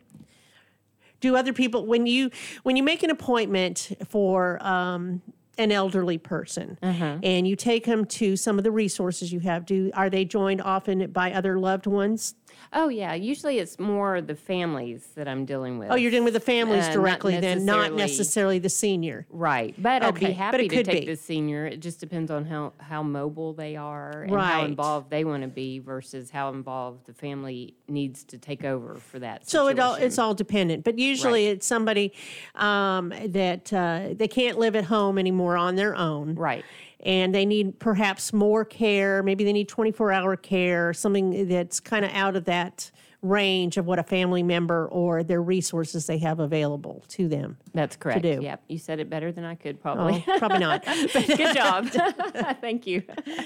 Do 1.21 1.37
other 1.37 1.53
people 1.53 1.87
when 1.87 2.07
you 2.07 2.31
when 2.65 2.77
you 2.77 2.83
make 2.83 3.03
an 3.03 3.11
appointment 3.11 3.93
for 4.09 4.63
um, 4.67 5.23
an 5.59 5.73
elderly 5.73 6.19
person 6.19 6.79
Uh-huh. 6.83 7.19
and 7.23 7.47
you 7.49 7.57
take 7.57 7.85
them 7.87 8.05
to 8.05 8.37
some 8.37 8.59
of 8.59 8.65
the 8.65 8.71
resources 8.71 9.33
you 9.33 9.41
have? 9.41 9.65
Do 9.67 9.91
are 9.95 10.11
they 10.11 10.25
joined 10.25 10.61
often 10.63 11.11
by 11.11 11.33
other 11.33 11.59
loved 11.59 11.87
ones? 11.87 12.35
Oh 12.73 12.89
yeah, 12.89 13.13
usually 13.15 13.59
it's 13.59 13.79
more 13.79 14.21
the 14.21 14.35
families 14.35 15.09
that 15.15 15.29
I'm 15.29 15.45
dealing 15.45 15.79
with. 15.79 15.91
Oh, 15.91 15.95
you're 15.95 16.11
dealing 16.11 16.25
with 16.25 16.35
the 16.35 16.41
families 16.41 16.85
Uh, 16.85 16.89
not 16.89 16.95
directly, 16.95 17.39
then, 17.39 17.65
not 17.65 17.93
necessarily- 17.95 18.59
the 18.59 18.69
senior. 18.71 19.27
Right, 19.31 19.75
but 19.79 20.03
I'd 20.03 20.09
Okay, 20.11 20.21
be 20.21 20.33
but 20.33 20.37
happy 20.37 20.69
to 20.69 20.83
take 20.83 21.01
be. 21.01 21.07
the 21.07 21.17
senior. 21.17 21.67
It 21.67 21.81
just 21.81 22.01
depends 22.01 22.31
on 22.31 22.47
how 22.47 22.73
how 22.79 23.03
mobile 23.03 23.53
they 23.53 23.77
are 23.77 24.23
and 24.23 24.35
how 24.35 24.65
involved 24.65 25.11
they 25.11 25.25
want 25.25 25.43
to 25.43 25.49
be 25.49 25.79
versus 25.81 26.31
how 26.31 26.49
involved 26.51 27.07
the 27.07 27.13
family 27.13 27.75
needs 27.89 28.25
to 28.25 28.39
take 28.39 28.65
over 28.65 28.95
for 28.97 29.19
that. 29.19 29.49
So 29.49 29.69
it 29.69 29.79
all 29.79 29.95
it's 29.95 30.19
all 30.19 30.35
dependent, 30.35 30.83
but 30.85 30.99
usually 30.99 31.47
Right. 31.47 31.57
it's 31.57 31.67
somebody 31.67 32.13
um, 32.55 33.13
that 33.27 33.73
uh, 33.73 34.09
they 34.15 34.29
can't 34.29 34.59
live 34.59 34.75
at 34.77 34.85
home 34.85 35.19
anymore 35.19 35.46
on 35.55 35.77
their 35.77 35.95
own, 35.95 36.35
right. 36.35 36.65
and 37.01 37.35
they 37.35 37.45
need 37.45 37.79
perhaps 37.79 38.33
more 38.33 38.65
care. 38.65 39.23
Maybe 39.23 39.45
they 39.45 39.53
need 39.53 39.69
24 39.69 40.13
hour 40.13 40.37
care, 40.37 40.95
something 40.95 41.47
that's 41.47 41.79
kind 41.79 42.07
of 42.07 42.11
out 42.13 42.37
of 42.37 42.47
that 42.47 42.91
range 43.23 43.77
of 43.77 43.87
what 43.87 43.99
a 43.99 44.03
family 44.03 44.43
member 44.43 44.87
or 44.89 45.23
their 45.23 45.43
resources 45.43 46.07
they 46.07 46.19
have 46.19 46.41
available 46.41 47.05
to 47.09 47.29
them. 47.29 47.57
That's 47.75 47.97
correct. 47.97 48.23
To 48.23 48.37
do. 48.37 48.43
Yep, 48.43 48.63
you 48.69 48.79
said 48.79 49.01
it 49.01 49.11
better 49.11 49.33
than 49.33 49.45
I 49.45 49.55
could 49.55 49.81
probably. 49.81 50.25
Oh, 50.27 50.39
probably 50.39 50.59
not. 50.59 50.85
Good 51.13 51.55
job. 51.55 51.89
Thank 52.61 52.87
you. 52.87 53.03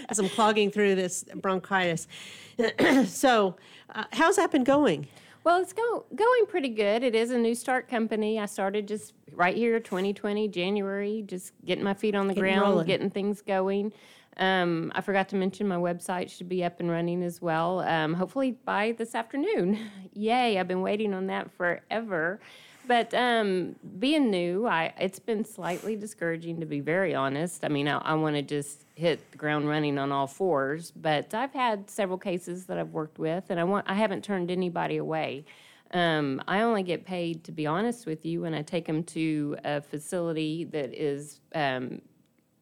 As 0.09 0.19
I'm 0.19 0.29
clogging 0.29 0.71
through 0.71 0.95
this 0.95 1.25
bronchitis. 1.35 2.07
so, 3.07 3.57
uh, 3.95 4.05
how's 4.13 4.37
that 4.37 4.51
been 4.51 4.65
going? 4.65 5.09
Well, 5.43 5.61
it's 5.61 5.73
go, 5.73 6.05
going 6.15 6.47
pretty 6.49 6.69
good. 6.69 7.03
It 7.03 7.15
is 7.15 7.31
a 7.31 7.39
new 7.39 7.55
start 7.55 7.89
company. 7.89 8.39
I 8.39 8.47
started 8.47 8.87
just 8.87 9.15
right 9.33 9.57
here, 9.57 9.81
2020, 9.81 10.49
January, 10.49 11.25
just 11.27 11.53
getting 11.65 11.83
my 11.85 11.95
feet 11.95 12.15
on 12.15 12.29
the 12.29 12.35
Getting 12.35 12.55
ground, 12.55 12.69
rolling. 12.71 12.87
getting 12.87 13.11
things 13.11 13.41
going. 13.41 13.93
Um, 14.37 14.93
I 14.95 15.01
forgot 15.01 15.29
to 15.31 15.37
mention 15.37 15.67
my 15.67 15.77
website 15.77 16.31
should 16.31 16.49
be 16.49 16.63
up 16.63 16.79
and 16.81 16.91
running 16.91 17.23
as 17.23 17.41
well. 17.41 17.81
Um, 17.81 18.15
hopefully 18.15 18.53
by 18.65 18.93
this 18.97 19.15
afternoon. 19.15 19.79
Yay! 20.15 20.59
I've 20.59 20.69
been 20.69 20.83
waiting 20.83 21.15
on 21.15 21.27
that 21.29 21.51
forever. 21.53 22.41
But 22.87 23.13
um, 23.15 23.77
being 23.99 24.31
new, 24.31 24.67
I 24.67 24.93
it's 24.99 25.19
been 25.19 25.45
slightly 25.45 25.97
discouraging 25.97 26.61
to 26.61 26.67
be 26.67 26.81
very 26.81 27.15
honest. 27.15 27.65
I 27.65 27.69
mean, 27.69 27.87
I, 27.89 27.99
I 27.99 28.15
want 28.15 28.37
to 28.37 28.43
just 28.43 28.85
hit 29.01 29.31
the 29.33 29.39
ground 29.39 29.69
running 29.69 29.99
on 29.99 30.13
all 30.13 30.27
fours. 30.27 30.93
But 30.93 31.35
I've 31.35 31.53
had 31.53 31.91
several 31.91 32.19
cases 32.19 32.67
that 32.67 32.79
I've 32.79 32.93
worked 32.93 33.19
with, 33.19 33.45
and 33.51 33.59
I 33.59 33.65
want 33.65 33.87
I 33.89 33.95
haven't 33.95 34.23
turned 34.23 34.51
anybody 34.51 34.99
away. 34.99 35.45
Um, 35.93 36.41
I 36.47 36.61
only 36.61 36.85
get 36.85 37.05
paid, 37.05 37.43
to 37.45 37.53
be 37.53 37.67
honest 37.67 38.07
with 38.07 38.25
you, 38.25 38.43
when 38.43 38.55
I 38.55 38.63
take 38.63 38.87
them 38.87 39.03
to 39.05 39.57
a 39.65 39.81
facility 39.81 40.65
that 40.65 40.95
is 40.95 41.41
um, 41.55 42.01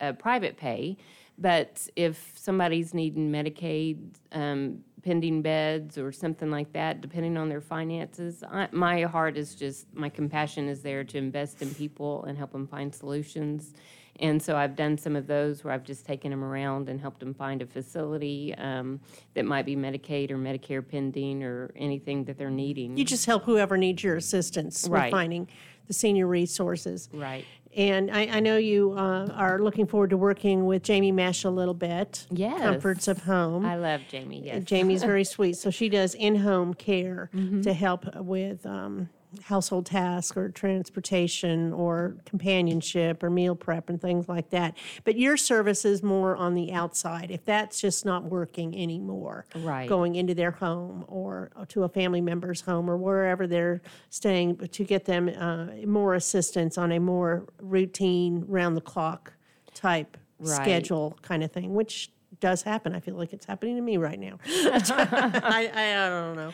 a 0.01 0.14
private 0.14 0.57
pay. 0.57 0.96
But 1.37 1.87
if 1.94 2.33
somebody's 2.37 2.94
needing 2.94 3.31
Medicaid, 3.31 3.98
um, 4.33 4.79
pending 5.03 5.42
beds, 5.42 5.98
or 5.98 6.11
something 6.11 6.51
like 6.51 6.72
that, 6.72 7.01
depending 7.01 7.37
on 7.37 7.48
their 7.48 7.61
finances, 7.61 8.42
I, 8.42 8.68
my 8.72 9.03
heart 9.03 9.37
is 9.37 9.55
just 9.55 9.87
my 9.94 10.09
compassion 10.09 10.68
is 10.68 10.83
there 10.83 11.05
to 11.05 11.18
invest 11.18 11.62
in 11.62 11.74
people 11.74 12.24
and 12.24 12.38
help 12.38 12.53
them 12.53 12.66
find 12.66 12.94
solutions. 12.94 13.74
And 14.20 14.42
so 14.42 14.57
I've 14.57 14.74
done 14.74 14.98
some 14.98 15.14
of 15.16 15.26
those 15.26 15.62
where 15.62 15.72
I've 15.72 15.85
just 15.85 16.04
taken 16.04 16.31
them 16.31 16.42
around 16.42 16.88
and 16.88 17.00
helped 17.00 17.20
them 17.20 17.35
find 17.35 17.62
a 17.62 17.66
facility 17.66 18.54
um, 18.59 19.00
that 19.35 19.44
might 19.44 19.64
be 19.66 19.76
Medicaid 19.76 20.31
or 20.31 20.37
Medicare 20.37 20.87
pending 20.87 21.42
or 21.44 21.70
anything 21.76 22.24
that 22.24 22.37
they're 22.37 22.50
needing. 22.50 22.96
You 22.96 23.04
just 23.04 23.26
help 23.26 23.44
whoever 23.44 23.76
needs 23.76 24.02
your 24.02 24.16
assistance 24.16 24.88
with 24.88 25.11
finding 25.11 25.48
the 25.87 25.92
senior 25.92 26.26
resources. 26.26 27.09
right. 27.12 27.44
And 27.76 28.11
I, 28.11 28.22
I 28.22 28.40
know 28.40 28.57
you 28.57 28.92
uh, 28.96 29.26
are 29.35 29.59
looking 29.61 29.87
forward 29.87 30.11
to 30.11 30.16
working 30.16 30.64
with 30.64 30.83
Jamie 30.83 31.12
Mesh 31.12 31.44
a 31.44 31.50
little 31.50 31.74
bit. 31.74 32.26
Yes. 32.31 32.59
Comforts 32.61 33.09
of 33.09 33.22
Home. 33.24 33.64
I 33.64 33.76
love 33.76 34.00
Jamie. 34.09 34.42
Yes. 34.44 34.64
Jamie's 34.64 35.02
very 35.02 35.22
sweet. 35.37 35.52
So 35.57 35.70
she 35.70 35.88
does 35.90 36.14
in 36.14 36.37
home 36.37 36.72
care 36.74 37.31
Mm-hmm. 37.35 37.61
to 37.61 37.72
help 37.74 38.16
with 38.16 38.64
um, 38.64 39.11
household 39.45 39.87
tasks 39.87 40.37
or 40.37 40.49
transportation 40.49 41.73
or 41.73 42.17
companionship 42.25 43.23
or 43.23 43.31
meal 43.31 43.55
prep 43.55 43.88
and 43.91 44.01
things 44.01 44.29
like 44.29 44.51
that. 44.51 44.77
But 45.05 45.19
your 45.19 45.37
service 45.37 45.85
is 45.85 46.03
more 46.03 46.37
on 46.37 46.55
the 46.55 46.73
outside. 46.73 47.31
If 47.31 47.45
that's 47.45 47.81
just 47.81 48.05
not 48.05 48.25
working 48.25 48.75
anymore, 48.81 49.45
Right. 49.55 49.88
going 49.88 50.14
into 50.14 50.35
their 50.35 50.51
home 50.53 51.05
or 51.09 51.51
to 51.69 51.85
a 51.85 51.88
family 51.88 52.21
member's 52.21 52.62
home 52.62 52.88
or 52.91 52.97
wherever 52.97 53.47
they're 53.47 53.83
staying 54.11 54.57
to 54.57 54.85
get 54.85 55.05
them 55.05 55.29
uh, 55.29 55.67
more 55.87 56.14
assistance 56.14 56.79
on 56.79 56.93
a 56.93 56.99
more 56.99 57.47
routine, 57.61 58.45
round 58.49 58.77
the 58.77 58.81
clock 58.83 59.33
type 59.75 60.17
Right. 60.41 60.62
schedule 60.62 61.19
kind 61.23 61.43
of 61.43 61.51
thing, 61.51 61.75
which 61.75 62.11
does 62.41 62.62
happen. 62.62 62.95
I 62.95 63.01
feel 63.01 63.17
like 63.17 63.33
it's 63.33 63.45
happening 63.47 63.75
to 63.75 63.83
me 63.83 63.97
right 63.97 64.19
now. 64.21 64.38
I, 64.47 65.71
I, 65.75 65.97
I 66.05 66.09
don't 66.09 66.37
know. 66.37 66.53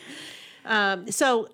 Um, 0.65 1.11
so, 1.11 1.47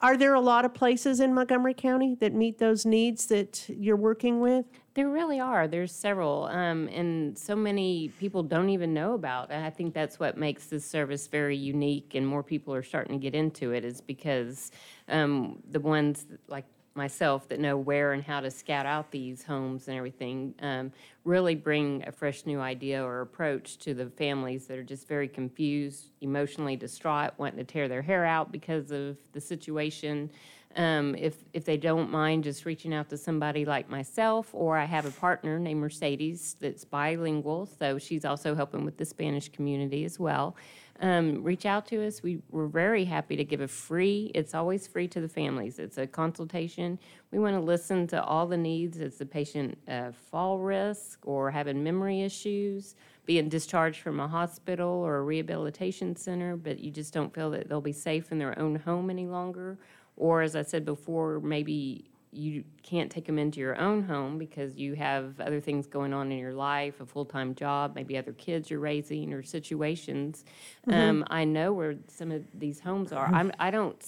are 0.00 0.16
there 0.16 0.34
a 0.34 0.40
lot 0.40 0.64
of 0.64 0.74
places 0.74 1.20
in 1.20 1.34
Montgomery 1.34 1.74
County 1.74 2.16
that 2.20 2.32
meet 2.32 2.58
those 2.58 2.84
needs 2.84 3.26
that 3.26 3.68
you're 3.68 3.96
working 3.96 4.40
with? 4.40 4.66
There 4.94 5.08
really 5.08 5.40
are. 5.40 5.66
There's 5.66 5.92
several, 5.92 6.44
um, 6.44 6.88
and 6.88 7.36
so 7.36 7.56
many 7.56 8.08
people 8.20 8.42
don't 8.42 8.70
even 8.70 8.94
know 8.94 9.14
about. 9.14 9.50
And 9.50 9.64
I 9.64 9.70
think 9.70 9.92
that's 9.92 10.20
what 10.20 10.36
makes 10.36 10.66
this 10.66 10.84
service 10.84 11.26
very 11.26 11.56
unique, 11.56 12.14
and 12.14 12.26
more 12.26 12.42
people 12.42 12.72
are 12.74 12.82
starting 12.82 13.18
to 13.18 13.22
get 13.22 13.34
into 13.34 13.72
it. 13.72 13.84
Is 13.84 14.00
because 14.00 14.70
um, 15.08 15.58
the 15.68 15.80
ones 15.80 16.26
like 16.48 16.64
myself 16.94 17.48
that 17.48 17.58
know 17.58 17.76
where 17.76 18.12
and 18.12 18.22
how 18.22 18.40
to 18.40 18.50
scout 18.50 18.86
out 18.86 19.10
these 19.10 19.42
homes 19.42 19.88
and 19.88 19.96
everything 19.96 20.54
um, 20.60 20.92
really 21.24 21.54
bring 21.54 22.04
a 22.06 22.12
fresh 22.12 22.46
new 22.46 22.60
idea 22.60 23.02
or 23.02 23.20
approach 23.20 23.78
to 23.78 23.94
the 23.94 24.06
families 24.10 24.66
that 24.66 24.78
are 24.78 24.84
just 24.84 25.08
very 25.08 25.28
confused, 25.28 26.10
emotionally 26.20 26.76
distraught, 26.76 27.32
wanting 27.38 27.58
to 27.58 27.64
tear 27.64 27.88
their 27.88 28.02
hair 28.02 28.24
out 28.24 28.52
because 28.52 28.90
of 28.90 29.16
the 29.32 29.40
situation. 29.40 30.30
Um, 30.76 31.14
if 31.14 31.36
if 31.52 31.64
they 31.64 31.76
don't 31.76 32.10
mind 32.10 32.44
just 32.44 32.64
reaching 32.64 32.92
out 32.92 33.08
to 33.10 33.16
somebody 33.16 33.64
like 33.64 33.88
myself, 33.88 34.50
or 34.52 34.76
I 34.76 34.84
have 34.84 35.06
a 35.06 35.10
partner 35.12 35.58
named 35.58 35.80
Mercedes 35.80 36.56
that's 36.60 36.84
bilingual, 36.84 37.66
so 37.66 37.98
she's 37.98 38.24
also 38.24 38.56
helping 38.56 38.84
with 38.84 38.96
the 38.96 39.04
Spanish 39.04 39.48
community 39.48 40.04
as 40.04 40.18
well. 40.18 40.56
Um, 41.00 41.42
reach 41.42 41.66
out 41.66 41.86
to 41.88 42.06
us. 42.06 42.22
We, 42.22 42.40
we're 42.50 42.68
very 42.68 43.04
happy 43.04 43.36
to 43.36 43.44
give 43.44 43.60
a 43.60 43.68
free. 43.68 44.30
It's 44.34 44.54
always 44.54 44.86
free 44.86 45.08
to 45.08 45.20
the 45.20 45.28
families. 45.28 45.78
It's 45.78 45.98
a 45.98 46.06
consultation. 46.06 47.00
We 47.32 47.40
want 47.40 47.54
to 47.54 47.60
listen 47.60 48.06
to 48.08 48.22
all 48.22 48.46
the 48.46 48.56
needs. 48.56 49.00
Is 49.00 49.18
the 49.18 49.26
patient 49.26 49.76
uh, 49.88 50.12
fall 50.30 50.60
risk 50.60 51.18
or 51.26 51.50
having 51.50 51.82
memory 51.82 52.22
issues? 52.22 52.94
being 53.26 53.48
discharged 53.48 54.00
from 54.00 54.20
a 54.20 54.28
hospital 54.28 54.88
or 54.88 55.16
a 55.16 55.22
rehabilitation 55.22 56.14
center, 56.14 56.56
but 56.56 56.78
you 56.78 56.90
just 56.90 57.14
don't 57.14 57.34
feel 57.34 57.50
that 57.50 57.68
they'll 57.68 57.80
be 57.80 57.92
safe 57.92 58.32
in 58.32 58.38
their 58.38 58.58
own 58.58 58.76
home 58.76 59.10
any 59.10 59.26
longer. 59.26 59.78
Or, 60.16 60.42
as 60.42 60.54
I 60.54 60.62
said 60.62 60.84
before, 60.84 61.40
maybe 61.40 62.04
you 62.34 62.64
can't 62.82 63.10
take 63.10 63.26
them 63.26 63.38
into 63.38 63.60
your 63.60 63.76
own 63.78 64.02
home 64.02 64.38
because 64.38 64.76
you 64.76 64.94
have 64.94 65.40
other 65.40 65.60
things 65.60 65.86
going 65.86 66.12
on 66.12 66.30
in 66.32 66.38
your 66.38 66.52
life, 66.54 67.00
a 67.00 67.06
full 67.06 67.24
time 67.24 67.54
job, 67.54 67.94
maybe 67.94 68.16
other 68.18 68.32
kids 68.32 68.70
you're 68.70 68.80
raising, 68.80 69.32
or 69.32 69.42
situations. 69.42 70.44
Um, 70.90 71.24
I 71.30 71.44
know 71.44 71.72
where 71.72 71.94
some 72.08 72.30
of 72.30 72.42
these 72.54 72.80
homes 72.80 73.12
are. 73.12 73.26
I'm, 73.32 73.52
I 73.58 73.70
don't 73.70 74.02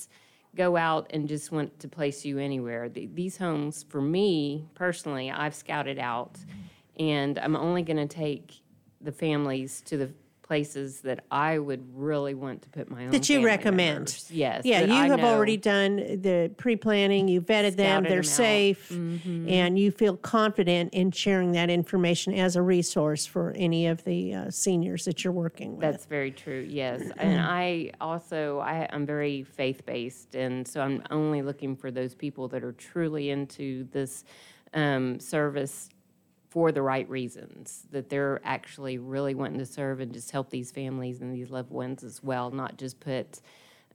go 0.55 0.77
out 0.77 1.09
and 1.11 1.29
just 1.29 1.53
want 1.53 1.79
to 1.81 1.89
place 1.89 2.25
you 2.25 2.39
anywhere. 2.39 2.89
The- 2.89 3.07
These 3.13 3.37
homes, 3.39 3.85
for 3.89 4.01
me 4.01 4.69
personally, 4.75 5.31
I've 5.31 5.55
scouted 5.55 5.99
out, 5.99 6.39
and 6.99 7.39
I'm 7.39 7.57
only 7.57 7.83
going 7.83 7.99
to 7.99 8.07
take 8.07 8.61
the 9.01 9.13
families 9.13 9.83
to 9.83 9.97
the 9.99 10.11
places 10.47 11.01
that 11.01 11.25
I 11.31 11.59
would 11.59 11.85
really 11.95 12.35
want 12.35 12.63
to 12.63 12.69
put 12.69 12.91
my 12.91 13.05
own 13.05 13.11
That 13.11 13.29
you 13.29 13.45
recommend. 13.45 13.95
members. 13.95 14.31
Yes. 14.31 14.65
Yeah, 14.65 14.83
you 14.83 14.95
I 14.95 15.07
have 15.09 15.21
know. 15.21 15.27
already 15.27 15.57
done 15.57 15.97
the 15.97 16.51
pre-planning. 16.57 17.29
You 17.29 17.41
vetted 17.41 17.77
them; 17.77 18.05
they're 18.05 18.11
them 18.11 18.19
out. 18.19 18.25
Mm-hmm. 18.25 18.25
safe, 18.25 18.91
and 18.91 19.79
you 19.79 19.91
feel 19.91 20.17
confident 20.17 20.95
in 20.95 21.11
sharing 21.11 21.53
that 21.53 21.71
information 21.71 22.35
as 22.35 22.57
a 22.57 22.63
resource 22.63 23.27
for 23.27 23.53
any 23.57 23.87
of 23.87 24.05
the 24.05 24.35
uh, 24.35 24.51
seniors 24.51 25.05
that 25.05 25.25
you're 25.25 25.33
working 25.33 25.73
with. 25.73 25.81
That's 25.81 26.07
very 26.07 26.31
true. 26.31 26.67
Yes, 26.69 27.03
and 27.17 27.41
I 27.41 27.93
also 28.01 28.61
I, 28.61 28.89
I'm 28.91 29.07
very 29.07 29.43
faith 29.43 29.85
based, 29.85 30.35
and 30.35 30.67
so 30.67 30.81
I'm 30.81 31.03
only 31.11 31.43
looking 31.43 31.77
for 31.77 31.91
those 31.91 32.15
people 32.15 32.49
that 32.49 32.63
are 32.63 32.73
truly 32.73 33.31
into 33.31 33.89
this 33.91 34.25
um, 34.75 35.19
service 35.19 35.89
for 36.57 36.73
the 36.73 36.81
right 36.81 37.07
reasons, 37.11 37.83
that 37.91 38.09
they're 38.09 38.41
actually 38.43 38.97
really 38.97 39.35
wanting 39.35 39.59
to 39.59 39.67
serve 39.67 40.01
and 40.01 40.11
just 40.15 40.31
help 40.31 40.49
these 40.49 40.71
families 40.71 41.21
and 41.21 41.35
these 41.35 41.51
loved 41.51 41.71
ones 41.71 42.03
as 42.03 42.23
well, 42.23 42.51
not 42.51 42.79
just 42.79 42.99
put 42.99 43.43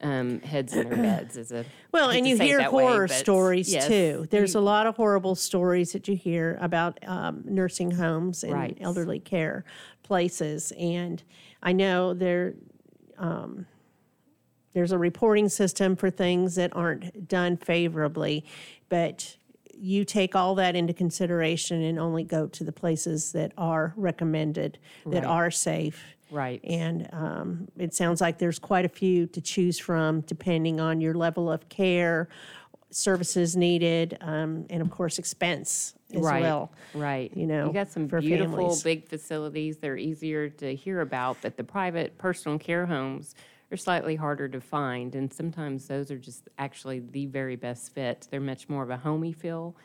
um, 0.01 0.39
heads 0.41 0.75
in 0.75 0.87
their 0.87 0.95
beds 1.01 1.37
as 1.37 1.51
a 1.51 1.65
Well, 1.91 2.11
and 2.11 2.27
you 2.27 2.37
hear 2.37 2.59
that 2.59 2.71
way, 2.71 2.83
horror 2.83 3.07
stories 3.07 3.73
yes, 3.73 3.87
too. 3.87 4.27
There's 4.29 4.53
a 4.53 4.61
lot 4.61 4.85
of 4.85 4.95
horrible 4.95 5.33
stories 5.33 5.93
that 5.93 6.07
you 6.07 6.15
hear 6.15 6.59
about 6.61 6.99
um, 7.07 7.41
nursing 7.45 7.89
homes 7.89 8.43
and 8.43 8.53
Right. 8.53 8.77
elderly 8.79 9.17
care 9.19 9.65
places. 10.03 10.71
And 10.77 11.23
I 11.63 11.71
know 11.71 12.13
there, 12.13 12.53
um, 13.17 13.65
there's 14.73 14.91
a 14.91 14.99
reporting 14.99 15.49
system 15.49 15.95
for 15.95 16.11
things 16.11 16.53
that 16.55 16.75
aren't 16.75 17.27
done 17.27 17.57
favorably, 17.57 18.45
but 18.87 19.37
you 19.81 20.05
take 20.05 20.35
all 20.35 20.53
that 20.55 20.75
into 20.75 20.93
consideration 20.93 21.81
and 21.81 21.97
only 21.97 22.23
go 22.23 22.45
to 22.45 22.63
the 22.63 22.71
places 22.71 23.31
that 23.31 23.51
are 23.57 23.93
recommended, 23.97 24.77
that 25.07 25.23
Right. 25.23 25.25
are 25.25 25.49
safe. 25.49 26.03
Right. 26.29 26.61
And 26.63 27.09
um, 27.11 27.67
it 27.77 27.93
sounds 27.95 28.21
like 28.21 28.37
there's 28.37 28.59
quite 28.59 28.85
a 28.85 28.89
few 28.89 29.25
to 29.27 29.41
choose 29.41 29.79
from 29.79 30.21
depending 30.21 30.79
on 30.79 31.01
your 31.01 31.15
level 31.15 31.51
of 31.51 31.67
care, 31.69 32.29
services 32.91 33.55
needed, 33.57 34.17
um, 34.21 34.65
and 34.69 34.81
of 34.81 34.91
course, 34.91 35.17
expense 35.17 35.95
as 36.13 36.21
right, 36.21 36.41
well. 36.41 36.71
Right. 36.93 37.35
you 37.35 37.47
know, 37.47 37.67
you 37.67 37.73
got 37.73 37.89
some 37.89 38.07
for 38.07 38.21
beautiful 38.21 38.55
families. 38.57 38.83
big 38.83 39.07
facilities. 39.07 39.77
They're 39.77 39.97
easier 39.97 40.49
to 40.49 40.75
hear 40.75 41.01
about, 41.01 41.37
but 41.41 41.57
the 41.57 41.63
private 41.63 42.17
personal 42.17 42.59
care 42.59 42.85
homes 42.85 43.33
are 43.71 43.77
slightly 43.77 44.15
harder 44.15 44.49
to 44.49 44.59
find, 44.59 45.15
and 45.15 45.31
sometimes 45.31 45.87
those 45.87 46.11
are 46.11 46.17
just 46.17 46.49
actually 46.57 46.99
the 46.99 47.25
very 47.27 47.55
best 47.55 47.93
fit. 47.93 48.27
They're 48.29 48.41
much 48.41 48.67
more 48.67 48.83
of 48.83 48.89
a 48.89 48.97
homey 48.97 49.31
feel. 49.31 49.75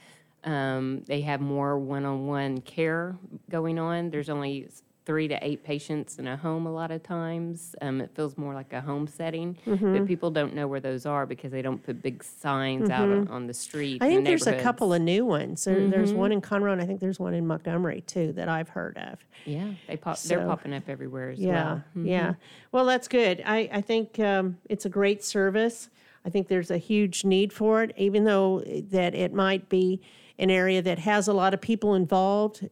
Um, 0.44 1.02
they 1.06 1.20
have 1.22 1.40
more 1.40 1.78
one-on-one 1.78 2.60
care 2.62 3.16
going 3.50 3.78
on. 3.78 4.10
There's 4.10 4.28
only 4.28 4.68
three 5.06 5.28
to 5.28 5.38
eight 5.40 5.62
patients 5.62 6.18
in 6.18 6.26
a 6.26 6.36
home 6.36 6.66
a 6.66 6.72
lot 6.72 6.90
of 6.90 7.00
times. 7.02 7.76
Um, 7.80 8.00
it 8.00 8.10
feels 8.14 8.36
more 8.36 8.52
like 8.54 8.72
a 8.72 8.80
home 8.80 9.06
setting, 9.06 9.56
Mm-hmm. 9.64 9.96
but 9.98 10.06
people 10.06 10.30
don't 10.32 10.52
know 10.54 10.66
where 10.66 10.80
those 10.80 11.06
are 11.06 11.24
because 11.26 11.52
they 11.52 11.62
don't 11.62 11.80
put 11.82 12.02
big 12.02 12.22
signs 12.24 12.90
out 12.90 13.08
on, 13.08 13.28
on 13.28 13.46
the 13.46 13.54
street. 13.54 14.00
Mm-hmm. 14.00 14.04
I 14.04 14.06
in 14.08 14.12
think 14.16 14.26
there's 14.26 14.46
a 14.48 14.60
couple 14.60 14.92
of 14.92 15.00
new 15.00 15.24
ones. 15.24 15.64
There, 15.64 15.88
There's 15.88 16.10
Mm-hmm. 16.10 16.18
one 16.18 16.32
in 16.32 16.40
Conroe, 16.40 16.72
and 16.72 16.82
I 16.82 16.86
think 16.86 16.98
there's 17.00 17.20
one 17.20 17.34
in 17.34 17.46
Montgomery 17.46 18.02
too 18.02 18.32
that 18.32 18.48
I've 18.48 18.68
heard 18.68 18.98
of. 18.98 19.24
Yeah, 19.44 19.70
they 19.86 19.96
pop. 19.96 20.18
they're 20.18 20.44
popping 20.44 20.74
up 20.74 20.88
everywhere 20.88 21.30
as 21.30 21.38
Yeah, 21.38 21.64
well. 21.64 21.76
Mm-hmm. 21.76 22.06
yeah. 22.06 22.34
Well, 22.72 22.84
that's 22.84 23.06
good. 23.06 23.42
I, 23.46 23.68
I 23.72 23.80
think 23.80 24.18
um, 24.18 24.58
it's 24.68 24.84
a 24.84 24.88
great 24.90 25.22
service. 25.22 25.88
I 26.24 26.30
think 26.30 26.48
there's 26.48 26.72
a 26.72 26.78
huge 26.78 27.24
need 27.24 27.52
for 27.52 27.84
it, 27.84 27.92
even 27.96 28.24
though 28.24 28.60
that 28.90 29.14
it 29.14 29.32
might 29.32 29.68
be 29.68 30.00
an 30.40 30.50
area 30.50 30.82
that 30.82 30.98
has 30.98 31.28
a 31.28 31.32
lot 31.32 31.54
of 31.54 31.60
people 31.60 31.94
involved. 31.94 32.68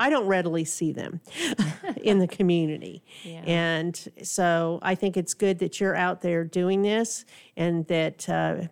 I 0.00 0.08
don't 0.08 0.26
readily 0.26 0.64
see 0.64 0.92
them 0.92 1.20
in 2.02 2.18
the 2.18 2.26
community. 2.26 3.04
And 3.44 4.08
so 4.22 4.78
I 4.80 4.94
think 4.94 5.18
it's 5.18 5.34
good 5.34 5.58
that 5.58 5.78
you're 5.78 5.94
out 5.94 6.22
there 6.22 6.42
doing 6.42 6.80
this 6.80 7.26
and 7.54 7.86
that 7.88 8.26
uh, 8.26 8.62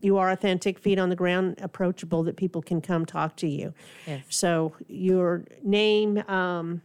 you 0.00 0.16
are 0.18 0.30
authentic, 0.30 0.78
feet 0.78 1.00
on 1.00 1.08
the 1.08 1.16
ground, 1.16 1.56
approachable, 1.60 2.22
that 2.22 2.36
people 2.36 2.62
can 2.62 2.80
come 2.80 3.04
talk 3.04 3.34
to 3.38 3.48
you. 3.48 3.74
Yes. 4.06 4.22
So 4.28 4.74
your 4.86 5.44
name, 5.64 6.18
um, 6.28 6.80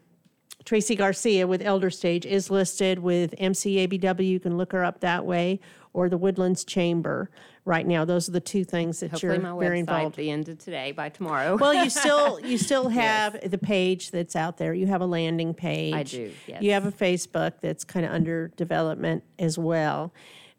Tracy 0.65 0.95
Garcia 0.95 1.45
with 1.45 1.62
Elder 1.62 1.91
Stage 1.91 2.26
is 2.26 2.50
listed 2.50 2.97
with 2.97 3.36
MCABW. 3.38 4.28
You 4.28 4.39
can 4.39 4.58
look 4.58 4.71
her 4.71 4.84
up 4.84 5.02
that 5.02 5.24
way, 5.24 5.60
or 5.93 6.10
the 6.10 6.17
Woodlands 6.17 6.63
Chamber. 6.63 7.30
Right 7.63 7.86
now, 7.86 8.06
those 8.06 8.27
are 8.27 8.32
the 8.32 8.39
two 8.39 8.63
things 8.63 9.01
that 9.01 9.12
Hopefully, 9.12 9.34
you're 9.36 9.54
my 9.54 9.60
very 9.60 9.80
involved. 9.80 10.15
the 10.15 10.32
end 10.32 10.49
of 10.49 10.58
today 10.58 10.91
by 10.93 11.10
tomorrow. 11.10 11.58
Well, 11.58 11.75
you 11.75 11.91
still 11.91 12.39
you 12.43 12.58
still 12.58 12.89
have 12.89 13.38
the 13.51 13.58
page 13.60 14.10
that's 14.10 14.36
out 14.36 14.58
there. 14.58 14.73
You 14.73 14.88
have 14.88 15.01
a 15.01 15.06
landing 15.06 15.54
page. 15.54 15.93
I 15.93 16.04
do, 16.04 16.32
You 16.60 16.71
have 16.71 16.88
a 16.88 16.91
Facebook 16.91 17.54
that's 17.62 17.84
kind 17.84 18.04
of 18.04 18.12
under 18.12 18.47
development 18.49 19.23
as 19.38 19.60
well. 19.60 20.12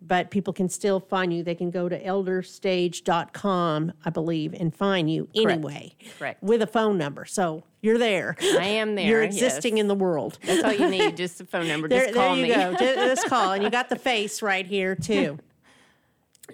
But 0.04 0.30
people 0.30 0.52
can 0.52 0.68
still 0.68 0.98
find 1.00 1.32
you. 1.32 1.42
They 1.42 1.54
can 1.54 1.70
go 1.70 1.88
to 1.88 2.02
elderstage.com, 2.02 3.92
I 4.04 4.10
believe, 4.10 4.52
and 4.52 4.74
find 4.74 5.08
you 5.10 5.28
anyway. 5.34 5.94
Correct. 6.18 6.42
With 6.42 6.60
a 6.60 6.66
phone 6.66 6.98
number. 6.98 7.24
So 7.24 7.62
you're 7.80 7.98
there. 7.98 8.36
I 8.40 8.64
am 8.64 8.94
there. 8.94 9.06
You're 9.06 9.22
existing 9.22 9.76
yes. 9.76 9.82
in 9.82 9.88
the 9.88 9.94
world. 9.94 10.38
That's 10.44 10.64
all 10.64 10.72
you 10.72 10.88
need. 10.88 11.16
Just 11.22 11.40
a 11.40 11.44
phone 11.44 11.68
number. 11.68 11.88
There, 11.88 12.06
just 12.06 12.14
call 12.14 12.34
there 12.34 12.46
you 12.46 12.52
me. 12.52 12.54
go. 12.54 12.72
Ju- 12.78 12.94
Just 12.94 13.28
call, 13.28 13.52
and 13.52 13.62
you 13.62 13.70
got 13.70 13.88
the 13.88 13.96
face 13.96 14.42
right 14.42 14.66
here 14.66 14.94
too. 14.94 15.38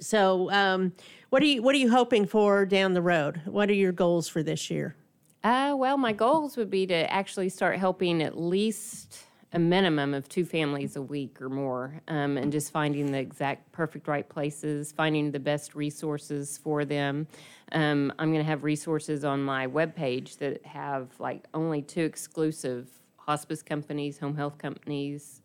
So, 0.00 0.48
um, 0.52 0.92
what 1.30 1.42
are 1.42 1.46
you 1.46 1.62
what 1.62 1.74
are 1.74 1.78
you 1.78 1.90
hoping 1.90 2.26
for 2.26 2.64
down 2.66 2.92
the 2.94 3.02
road? 3.02 3.40
What 3.46 3.68
are 3.68 3.74
your 3.74 3.90
goals 3.90 4.28
for 4.28 4.42
this 4.42 4.70
year? 4.70 4.94
Uh, 5.42 5.74
well, 5.76 5.96
my 5.96 6.12
goals 6.12 6.56
would 6.56 6.70
be 6.70 6.86
to 6.86 7.12
actually 7.12 7.48
start 7.48 7.78
helping 7.78 8.22
at 8.22 8.38
least 8.38 9.24
a 9.52 9.58
minimum 9.58 10.12
of 10.12 10.28
two 10.28 10.44
families 10.44 10.96
a 10.96 11.02
week 11.02 11.40
or 11.40 11.48
more, 11.48 12.02
um, 12.08 12.36
and 12.36 12.52
just 12.52 12.70
finding 12.70 13.12
the 13.12 13.18
exact 13.18 13.72
perfect 13.72 14.06
right 14.06 14.28
places, 14.28 14.92
finding 14.92 15.30
the 15.30 15.40
best 15.40 15.74
resources 15.74 16.58
for 16.58 16.84
them. 16.84 17.26
Um, 17.72 18.12
I'm 18.18 18.30
going 18.30 18.44
to 18.44 18.50
have 18.50 18.62
resources 18.62 19.24
on 19.24 19.42
my 19.42 19.66
webpage 19.66 20.38
that 20.38 20.64
have 20.66 21.08
like 21.18 21.44
only 21.54 21.80
two 21.80 22.02
exclusive 22.02 22.88
hospice 23.16 23.62
companies, 23.62 24.18
home 24.18 24.36
health 24.36 24.58
companies, 24.58 25.40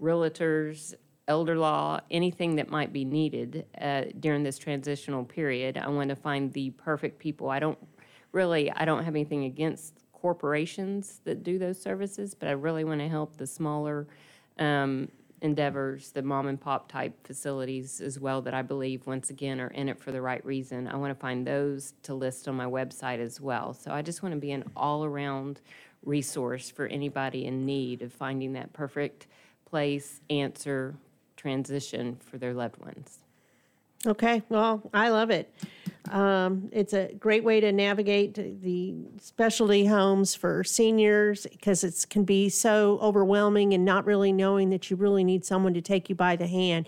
realtors, 0.00 0.94
elder 1.28 1.56
law, 1.56 2.00
anything 2.10 2.56
that 2.56 2.70
might 2.70 2.92
be 2.92 3.04
needed 3.04 3.64
uh, 3.80 4.04
during 4.20 4.42
this 4.42 4.58
transitional 4.58 5.24
period. 5.24 5.76
I 5.76 5.88
want 5.88 6.10
to 6.10 6.16
find 6.16 6.52
the 6.52 6.70
perfect 6.70 7.18
people. 7.18 7.50
I 7.50 7.58
don't 7.58 7.78
really, 8.32 8.70
I 8.70 8.84
don't 8.84 9.04
have 9.04 9.14
anything 9.14 9.44
against 9.44 9.94
corporations 10.26 11.20
that 11.22 11.44
do 11.44 11.56
those 11.56 11.80
services, 11.80 12.34
but 12.34 12.48
I 12.48 12.50
really 12.50 12.82
want 12.82 12.98
to 12.98 13.08
help 13.08 13.36
the 13.36 13.46
smaller 13.46 14.08
um, 14.58 15.08
endeavors, 15.40 16.10
the 16.10 16.20
mom 16.20 16.48
and 16.48 16.60
pop 16.60 16.90
type 16.90 17.14
facilities 17.24 18.00
as 18.00 18.18
well, 18.18 18.42
that 18.42 18.52
I 18.52 18.62
believe, 18.62 19.06
once 19.06 19.30
again, 19.30 19.60
are 19.60 19.68
in 19.68 19.88
it 19.88 20.00
for 20.00 20.10
the 20.10 20.20
right 20.20 20.44
reason. 20.44 20.88
I 20.88 20.96
want 20.96 21.12
to 21.12 21.20
find 21.20 21.46
those 21.46 21.94
to 22.02 22.14
list 22.14 22.48
on 22.48 22.56
my 22.56 22.64
website 22.64 23.20
as 23.20 23.40
well. 23.40 23.72
So 23.72 23.92
I 23.92 24.02
just 24.02 24.24
want 24.24 24.34
to 24.34 24.40
be 24.40 24.50
an 24.50 24.64
all 24.76 25.04
around 25.04 25.60
resource 26.04 26.70
for 26.70 26.86
anybody 26.86 27.44
in 27.44 27.64
need 27.64 28.02
of 28.02 28.12
finding 28.12 28.52
that 28.54 28.72
perfect 28.72 29.28
place, 29.64 30.22
answer, 30.28 30.96
transition 31.36 32.16
for 32.18 32.36
their 32.36 32.52
loved 32.52 32.84
ones. 32.84 33.20
Okay, 34.04 34.42
well, 34.48 34.82
I 34.92 35.10
love 35.10 35.30
it. 35.30 35.54
Um, 36.10 36.68
it's 36.72 36.92
a 36.92 37.12
great 37.18 37.44
way 37.44 37.60
to 37.60 37.72
navigate 37.72 38.34
the 38.62 38.94
specialty 39.20 39.86
homes 39.86 40.34
for 40.34 40.62
seniors 40.64 41.46
because 41.50 41.84
it 41.84 42.06
can 42.10 42.24
be 42.24 42.48
so 42.48 42.98
overwhelming 43.02 43.74
and 43.74 43.84
not 43.84 44.04
really 44.06 44.32
knowing 44.32 44.70
that 44.70 44.90
you 44.90 44.96
really 44.96 45.24
need 45.24 45.44
someone 45.44 45.74
to 45.74 45.80
take 45.80 46.08
you 46.08 46.14
by 46.14 46.36
the 46.36 46.46
hand. 46.46 46.86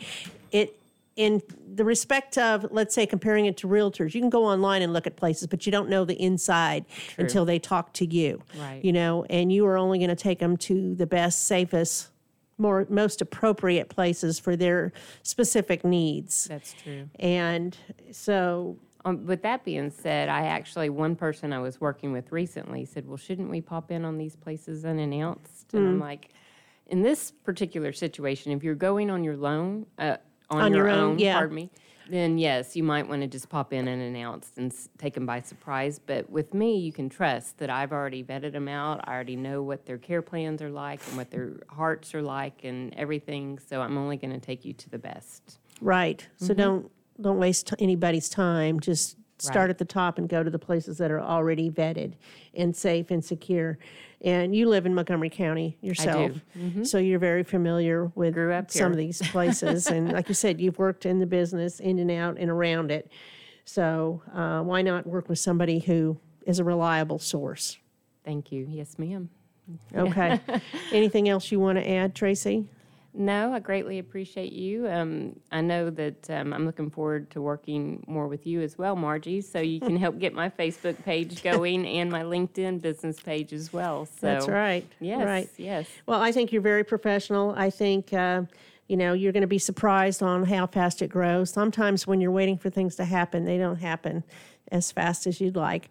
It 0.52 0.74
in 1.16 1.42
the 1.74 1.85
respect 1.85 2.38
of 2.38 2.64
let's 2.70 2.94
say 2.94 3.04
comparing 3.04 3.46
it 3.46 3.57
to 3.57 3.66
realtors 3.66 4.14
you 4.14 4.20
can 4.20 4.31
go 4.31 4.44
online 4.44 4.83
and 4.83 4.92
look 4.92 5.04
at 5.04 5.16
places 5.16 5.48
but 5.48 5.66
you 5.66 5.72
don't 5.72 5.88
know 5.88 6.04
the 6.04 6.14
inside 6.22 6.85
until 7.18 7.44
they 7.44 7.59
talk 7.59 7.92
to 7.92 8.07
you 8.07 8.40
Right. 8.57 8.85
you 8.85 8.92
know 8.92 9.24
and 9.28 9.52
you 9.52 9.66
are 9.66 9.76
only 9.76 9.98
going 9.98 10.11
to 10.11 10.14
take 10.16 10.38
them 10.38 10.57
to 10.59 10.94
the 10.94 11.07
best 11.09 11.46
safest 11.48 12.11
more 12.57 12.87
most 12.88 13.20
appropriate 13.20 13.88
places 13.88 14.38
for 14.38 14.54
their 14.54 14.92
specific 15.24 15.85
needs 15.85 16.44
That's 16.44 16.72
true. 16.74 17.09
and 17.18 17.76
so, 18.12 18.76
Um, 19.09 19.27
with 19.27 19.42
that 19.42 19.64
being 19.64 19.90
said, 19.90 20.29
I 20.29 20.47
actually, 20.47 20.90
one 20.90 21.16
person 21.16 21.53
I 21.53 21.59
was 21.59 21.81
working 21.81 22.12
with 22.12 22.31
recently 22.33 22.85
said, 22.85 23.07
Well, 23.07 23.16
shouldn't 23.16 23.51
we 23.51 23.61
pop 23.61 23.90
in 23.90 24.05
on 24.05 24.18
these 24.18 24.37
places 24.37 24.85
unannounced? 24.85 25.75
And. 25.75 25.87
I'm 25.87 26.01
like, 26.01 26.31
In 26.87 27.03
this 27.03 27.31
particular 27.31 27.92
situation, 27.92 28.53
if 28.53 28.62
you're 28.62 28.75
going 28.75 29.11
on 29.11 29.25
your 29.25 29.37
loan, 29.37 29.87
uh, 29.99 30.16
on, 30.51 30.62
On 30.62 30.73
your, 30.73 30.88
your 30.88 30.97
own, 30.97 31.11
own, 31.12 31.18
yeah. 31.18 31.35
pardon 31.35 31.57
me, 31.57 31.71
then 32.09 32.38
yes, 32.38 32.75
you 32.75 32.83
might 32.83 33.07
want 33.07 33.21
to 33.21 33.29
just 33.29 33.51
pop 33.51 33.71
in 33.75 33.87
unannounced 33.87 34.57
and 34.57 34.73
s- 34.73 34.88
take 34.97 35.12
them 35.12 35.27
by 35.27 35.42
surprise. 35.42 35.99
But 35.99 36.31
with 36.31 36.55
me, 36.55 36.79
you 36.79 36.90
can 36.90 37.11
trust 37.11 37.59
that 37.59 37.68
I've 37.68 37.92
already 37.92 38.25
vetted 38.25 38.53
them 38.53 38.66
out. 38.66 39.07
I 39.07 39.12
already 39.12 39.37
know 39.37 39.62
what 39.62 39.85
their 39.85 39.99
care 39.99 40.23
plans 40.23 40.62
are 40.62 40.71
like 40.71 41.07
and 41.09 41.18
what 41.18 41.31
their 41.31 41.61
hearts 41.68 42.14
are 42.14 42.23
like 42.23 42.64
and 42.64 42.94
everything. 42.94 43.59
So 43.59 43.83
I'm 43.83 43.99
only 43.99 44.16
going 44.16 44.33
to 44.33 44.40
take 44.40 44.64
you 44.64 44.73
to 44.73 44.88
the 44.88 44.99
best. 44.99 45.59
right. 45.83 46.27
So 46.38 46.55
don't 46.55 46.90
don't 47.20 47.38
waste 47.38 47.68
t- 47.68 47.76
anybody's 47.81 48.28
time. 48.28 48.81
Just 48.81 49.16
start 49.38 49.57
Right. 49.64 49.70
at 49.70 49.78
the 49.78 49.85
top 49.85 50.18
and 50.18 50.28
go 50.28 50.42
to 50.42 50.50
the 50.50 50.59
places 50.59 50.98
that 50.98 51.11
are 51.11 51.20
already 51.20 51.70
vetted 51.70 52.14
and 52.54 52.74
safe 52.74 53.11
and 53.11 53.24
secure. 53.24 53.78
And 54.20 54.54
you 54.54 54.68
live 54.68 54.85
in 54.85 54.94
Montgomery 54.96 55.31
County 55.31 55.78
yourself, 55.81 56.33
so 56.83 56.98
you're 56.98 57.20
very 57.20 57.44
familiar 57.44 58.07
with 58.16 58.35
some 58.68 58.90
of 58.90 58.98
these 58.98 59.22
places. 59.31 59.87
and 59.87 60.12
like 60.12 60.29
you 60.29 60.35
said, 60.35 60.60
you've 60.60 60.79
worked 60.79 61.06
in 61.06 61.21
the 61.21 61.27
business 61.27 61.79
in 61.79 62.00
and 62.00 62.10
out 62.10 62.37
and 62.37 62.50
around 62.50 62.90
it. 62.90 63.12
So 63.64 64.23
uh, 64.35 64.62
why 64.62 64.83
not 64.83 65.06
work 65.06 65.29
with 65.29 65.38
somebody 65.38 65.79
who 65.79 66.19
is 66.46 66.58
a 66.58 66.64
reliable 66.64 67.21
source? 67.21 67.79
Thank 68.25 68.50
you. 68.50 68.66
Yes, 68.69 68.98
ma'am. 68.98 69.29
Okay. 69.94 70.40
Anything 70.92 71.29
else 71.29 71.52
you 71.52 71.60
want 71.60 71.79
to 71.79 71.88
add, 71.88 72.14
Tracy? 72.16 72.66
No, 73.15 73.52
I 73.52 73.59
greatly 73.59 73.98
appreciate 73.98 74.52
you. 74.52 74.88
Um, 74.88 75.40
I 75.50 75.61
know 75.61 75.90
that 75.90 76.29
um, 76.31 76.52
I'm 76.52 76.67
looking 76.67 76.90
forward 76.90 77.31
to 77.31 77.40
working 77.40 78.04
more 78.06 78.29
with 78.29 78.46
you 78.46 78.61
as 78.61 78.77
well, 78.79 78.94
Margie, 78.96 79.40
so 79.40 79.61
you 79.61 79.81
can 79.81 79.96
help 79.96 80.19
get 80.19 80.35
my 80.35 80.50
Facebook 80.50 81.02
page 81.04 81.42
going 81.44 81.87
and 81.87 82.11
my 82.11 82.23
LinkedIn 82.23 82.81
business 82.81 83.19
page 83.19 83.52
as 83.52 83.73
well. 83.73 84.04
So 84.06 84.13
That's 84.21 84.48
right. 84.48 84.87
Yes, 85.00 85.25
Right. 85.25 85.48
yes. 85.56 85.87
Well, 86.06 86.21
I 86.21 86.33
think 86.33 86.52
you're 86.52 86.63
very 86.63 86.85
professional. 86.85 87.54
I 87.56 87.71
think, 87.71 88.13
uh, 88.13 88.42
you 88.88 88.96
know, 88.96 89.15
you're 89.15 89.33
going 89.33 89.40
to 89.40 89.46
be 89.46 89.59
surprised 89.59 90.23
on 90.23 90.44
how 90.44 90.67
fast 90.67 91.02
it 91.02 91.09
grows. 91.09 91.50
Sometimes 91.50 92.06
when 92.06 92.21
you're 92.21 92.31
waiting 92.31 92.59
for 92.59 92.71
things 92.71 92.94
to 92.96 93.04
happen, 93.04 93.44
they 93.44 93.59
don't 93.59 93.77
happen 93.77 94.23
as 94.71 94.92
fast 94.92 95.27
as 95.27 95.40
you'd 95.40 95.56
like, 95.56 95.88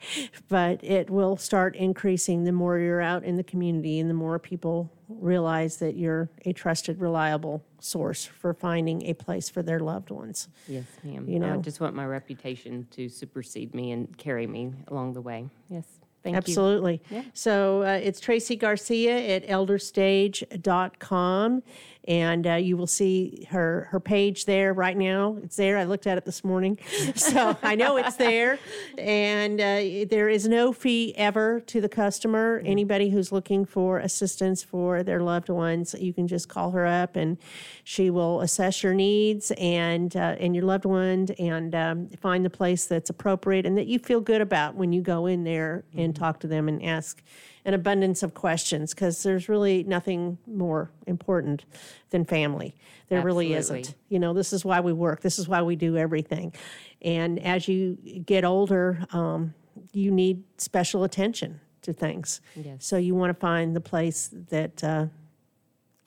but 0.48 0.84
it 0.84 1.10
will 1.10 1.36
start 1.36 1.76
increasing 1.76 2.44
the 2.44 2.52
more 2.52 2.78
you're 2.78 3.02
out 3.02 3.24
in 3.24 3.36
the 3.36 3.44
community 3.44 4.00
and 4.00 4.08
the 4.08 4.14
more 4.14 4.38
people 4.38 4.92
realize 5.10 5.78
that 5.78 5.96
you're 5.96 6.30
a 6.46 6.54
trusted, 6.54 7.00
reliable 7.00 7.64
source 7.80 8.26
for 8.26 8.54
finding 8.54 9.04
a 9.04 9.14
place 9.14 9.50
for 9.50 9.64
their 9.64 9.80
loved 9.80 10.10
ones. 10.10 10.50
Yes, 10.68 10.86
ma'am. 11.04 11.28
You 11.28 11.40
know, 11.40 11.54
I 11.54 11.58
just 11.58 11.80
want 11.80 11.96
my 11.96 12.06
reputation 12.06 12.88
to 12.92 13.10
supersede 13.10 13.74
me 13.74 13.92
and 13.92 14.16
carry 14.18 14.48
me 14.48 14.74
along 14.88 15.14
the 15.14 15.22
way. 15.22 15.50
Yes, 15.70 15.86
thank 16.24 16.34
you. 16.34 16.38
Absolutely. 16.38 17.02
So 17.34 17.84
uh, 17.84 18.00
it's 18.04 18.20
Tracy 18.20 18.56
Garcia 18.56 19.36
at 19.36 19.48
elderstage.com. 19.48 21.64
And 22.08 22.48
uh, 22.48 22.54
you 22.54 22.78
will 22.78 22.88
see 22.88 23.48
her 23.50 23.88
her 23.92 24.00
page 24.00 24.46
there 24.46 24.74
right 24.74 24.96
now. 24.96 25.38
It's 25.44 25.58
there. 25.58 25.78
I 25.78 25.84
looked 25.84 26.08
at 26.08 26.18
it 26.18 26.26
this 26.26 26.44
morning, 26.44 26.80
so 27.16 27.58
I 27.62 27.76
know 27.76 27.98
it's 27.98 28.16
there. 28.16 28.60
And 28.98 29.60
uh, 29.60 30.08
there 30.10 30.30
is 30.30 30.48
no 30.48 30.72
fee 30.72 31.14
ever 31.18 31.60
to 31.62 31.82
the 31.82 31.90
customer. 31.90 32.62
Anybody 32.66 33.10
who's 33.10 33.32
looking 33.32 33.66
for 33.66 34.00
assistance 34.00 34.64
for 34.64 35.04
their 35.04 35.22
loved 35.22 35.50
ones, 35.50 35.96
you 36.00 36.14
can 36.14 36.28
just 36.28 36.48
call 36.48 36.72
her 36.72 36.86
up, 36.86 37.16
and 37.16 37.38
she 37.84 38.10
will 38.10 38.42
assess 38.42 38.84
your 38.84 38.94
needs 38.94 39.52
and 39.58 40.16
uh, 40.16 40.36
and 40.40 40.56
your 40.56 40.66
loved 40.66 40.86
one, 40.86 41.28
and 41.38 41.76
um, 41.76 42.10
find 42.22 42.46
the 42.46 42.50
place 42.50 42.86
that's 42.86 43.10
appropriate 43.10 43.66
and 43.66 43.78
that 43.78 43.88
you 43.88 44.00
feel 44.00 44.22
good 44.22 44.42
about 44.42 44.76
when 44.76 44.94
you 44.94 45.02
go 45.02 45.26
in 45.26 45.44
there 45.44 45.84
and 45.96 46.16
talk 46.16 46.40
to 46.40 46.48
them 46.48 46.68
and 46.68 46.84
ask 46.84 47.22
an 47.68 47.74
abundance 47.74 48.24
of 48.24 48.34
questions 48.34 48.94
because 48.94 49.24
there's 49.24 49.50
really 49.50 49.84
nothing 49.84 50.38
more 50.48 50.90
important 51.06 51.66
than 52.12 52.24
family. 52.24 52.74
There 53.10 53.22
really 53.22 53.54
isn't. 53.54 53.94
You 54.08 54.20
know, 54.20 54.34
this 54.34 54.54
is 54.54 54.64
why 54.64 54.80
we 54.80 54.94
work. 54.94 55.22
This 55.22 55.38
is 55.38 55.50
why 55.50 55.62
we 55.62 55.76
do 55.76 55.98
everything. 55.98 56.54
And 57.02 57.40
as 57.40 57.68
you 57.68 57.96
get 58.26 58.46
older, 58.46 59.06
um, 59.12 59.54
you 59.92 60.12
need 60.12 60.44
special 60.58 61.04
attention 61.04 61.60
to 61.82 61.92
things. 61.92 62.40
Yes. 62.56 62.86
So 62.86 62.96
you 62.96 63.16
want 63.16 63.32
to 63.36 63.40
find 63.40 63.76
the 63.76 63.82
place 63.82 64.30
that 64.50 64.82
uh, 64.82 65.08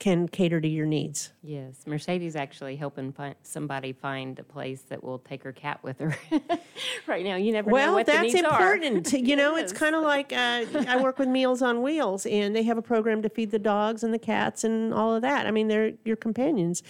can 0.01 0.27
cater 0.27 0.59
to 0.59 0.67
your 0.67 0.87
needs. 0.87 1.31
Yes, 1.43 1.83
Mercedes 1.85 2.35
actually 2.35 2.75
helping 2.75 3.11
find, 3.11 3.35
somebody 3.43 3.93
find 3.93 4.39
a 4.39 4.43
place 4.43 4.81
that 4.89 5.03
will 5.03 5.19
take 5.19 5.43
her 5.43 5.51
cat 5.51 5.79
with 5.83 5.99
her. 5.99 6.17
right 7.07 7.23
now, 7.23 7.35
you 7.35 7.51
never 7.51 7.69
know 7.69 7.73
Well, 7.75 7.93
what 7.93 8.07
the 8.07 8.13
that's 8.13 8.33
needs 8.33 8.35
are. 8.39 8.49
Well, 8.49 8.51
that's 8.51 8.83
important. 8.83 9.13
you 9.27 9.35
know, 9.35 9.57
it's 9.57 9.71
kind 9.71 9.93
of 9.95 10.01
like 10.01 10.33
uh, 10.33 10.65
I 10.87 10.99
work 10.99 11.19
with 11.19 11.29
Meals 11.29 11.61
on 11.61 11.83
Wheels, 11.83 12.25
and 12.25 12.55
they 12.55 12.63
have 12.63 12.79
a 12.79 12.81
program 12.81 13.21
to 13.21 13.29
feed 13.29 13.51
the 13.51 13.59
dogs 13.59 14.03
and 14.03 14.11
the 14.11 14.19
cats 14.19 14.63
and 14.63 14.91
all 14.91 15.13
of 15.13 15.21
that. 15.21 15.45
I 15.45 15.51
mean, 15.51 15.67
they're 15.67 15.93
your 16.03 16.15
companions. 16.15 16.81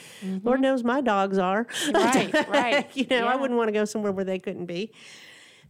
Lord 0.43 0.61
knows 0.61 0.85
my 0.85 1.01
dogs 1.01 1.37
are. 1.37 1.65
Mm-hmm. 1.65 1.91
Right, 2.11 2.49
right. 2.49 2.97
you 2.97 3.05
know, 3.09 3.27
I 3.27 3.35
wouldn't 3.35 3.57
want 3.57 3.67
to 3.67 3.71
go 3.73 3.83
somewhere 3.85 4.11
where 4.11 4.25
they 4.25 4.39
couldn't 4.39 4.65
be. 4.65 4.91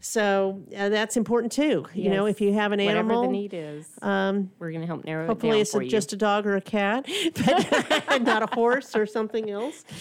So 0.01 0.61
uh, 0.75 0.89
that's 0.89 1.15
important 1.15 1.51
too. 1.51 1.85
You 1.93 2.09
know, 2.09 2.25
if 2.25 2.41
you 2.41 2.53
have 2.53 2.71
an 2.71 2.79
Whatever 2.79 2.99
animal, 2.99 3.21
the 3.23 3.27
need 3.29 3.53
is, 3.53 3.87
we're 4.01 4.49
going 4.59 4.81
to 4.81 4.87
help 4.87 5.05
narrow 5.05 5.27
Hopefully, 5.27 5.61
it 5.61 5.71
down 5.71 5.83
it's 5.83 5.87
a, 5.87 5.87
just 5.87 6.13
a 6.13 6.17
dog 6.17 6.47
or 6.47 6.55
a 6.55 6.61
cat, 6.61 7.07
but 7.35 8.21
not 8.21 8.43
a 8.43 8.47
horse 8.53 8.95
or 8.95 9.05
something 9.05 9.49
else. 9.49 9.85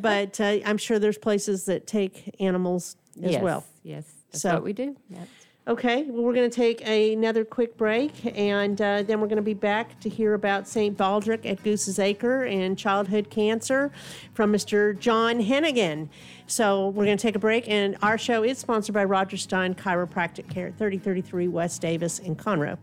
But 0.00 0.40
uh, 0.40 0.58
I'm 0.64 0.78
sure 0.78 0.98
there's 0.98 1.18
places 1.18 1.64
that 1.66 1.86
take 1.86 2.34
animals 2.40 2.96
as 3.22 3.32
yes, 3.32 3.42
well. 3.42 3.64
Yes, 3.82 4.04
yes. 4.04 4.14
that's 4.30 4.42
So- 4.42 4.54
what 4.54 4.64
we 4.64 4.72
do. 4.72 4.96
That's, 5.10 5.45
Okay, 5.68 6.04
well, 6.04 6.22
we're 6.22 6.32
going 6.32 6.48
to 6.48 6.54
take 6.54 6.86
another 6.86 7.44
quick 7.44 7.76
break, 7.76 8.12
and 8.38 8.80
uh, 8.80 9.02
then 9.02 9.20
we're 9.20 9.26
going 9.26 9.34
to 9.34 9.42
be 9.42 9.52
back 9.52 9.98
to 9.98 10.08
hear 10.08 10.34
about 10.34 10.68
St. 10.68 10.96
Baldrick 10.96 11.44
at 11.44 11.60
Goose's 11.64 11.98
Acre 11.98 12.44
and 12.44 12.78
childhood 12.78 13.30
cancer 13.30 13.90
from 14.32 14.52
Mr. 14.52 14.96
John 14.96 15.42
Hennigan. 15.42 16.08
So 16.46 16.90
we're 16.90 17.04
going 17.04 17.18
to 17.18 17.22
take 17.22 17.34
a 17.34 17.40
break, 17.40 17.68
and 17.68 17.96
our 18.00 18.16
show 18.16 18.44
is 18.44 18.58
sponsored 18.58 18.94
by 18.94 19.02
Rodgers 19.02 19.42
Stein 19.42 19.74
Chiropractic 19.74 20.48
Care, 20.48 20.70
3033 20.70 21.48
West 21.48 21.80
Davis 21.80 22.20
in 22.20 22.36
Conroe. 22.36 22.78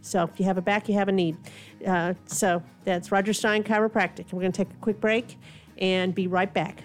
So 0.00 0.22
if 0.22 0.38
you 0.38 0.46
have 0.46 0.58
a 0.58 0.62
back, 0.62 0.88
you 0.88 0.94
have 0.94 1.08
a 1.08 1.12
need. 1.12 1.36
Uh, 1.84 2.14
so 2.26 2.62
that's 2.84 3.10
Rodgers 3.10 3.40
Stein 3.40 3.64
Chiropractic. 3.64 4.32
We're 4.32 4.42
going 4.42 4.52
to 4.52 4.64
take 4.64 4.72
a 4.72 4.80
quick 4.80 5.00
break 5.00 5.36
and 5.78 6.14
be 6.14 6.28
right 6.28 6.54
back. 6.54 6.84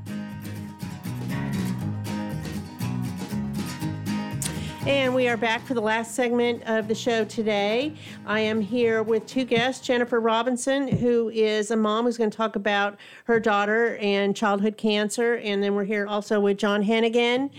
And 4.87 5.13
we 5.13 5.27
are 5.27 5.37
back 5.37 5.61
for 5.61 5.75
the 5.75 5.81
last 5.81 6.15
segment 6.15 6.63
of 6.65 6.87
the 6.87 6.95
show 6.95 7.23
today. 7.23 7.93
I 8.25 8.39
am 8.39 8.59
here 8.59 9.03
with 9.03 9.27
two 9.27 9.45
guests 9.45 9.85
Jennifer 9.85 10.19
Robinson, 10.19 10.87
who 10.87 11.29
is 11.29 11.69
a 11.69 11.75
mom 11.77 12.05
who's 12.05 12.17
going 12.17 12.31
to 12.31 12.35
talk 12.35 12.55
about 12.55 12.97
her 13.25 13.39
daughter 13.39 13.97
and 13.97 14.35
childhood 14.35 14.77
cancer. 14.77 15.35
And 15.35 15.61
then 15.61 15.75
we're 15.75 15.83
here 15.83 16.07
also 16.07 16.39
with 16.39 16.57
John 16.57 16.81
Hannigan, 16.81 17.51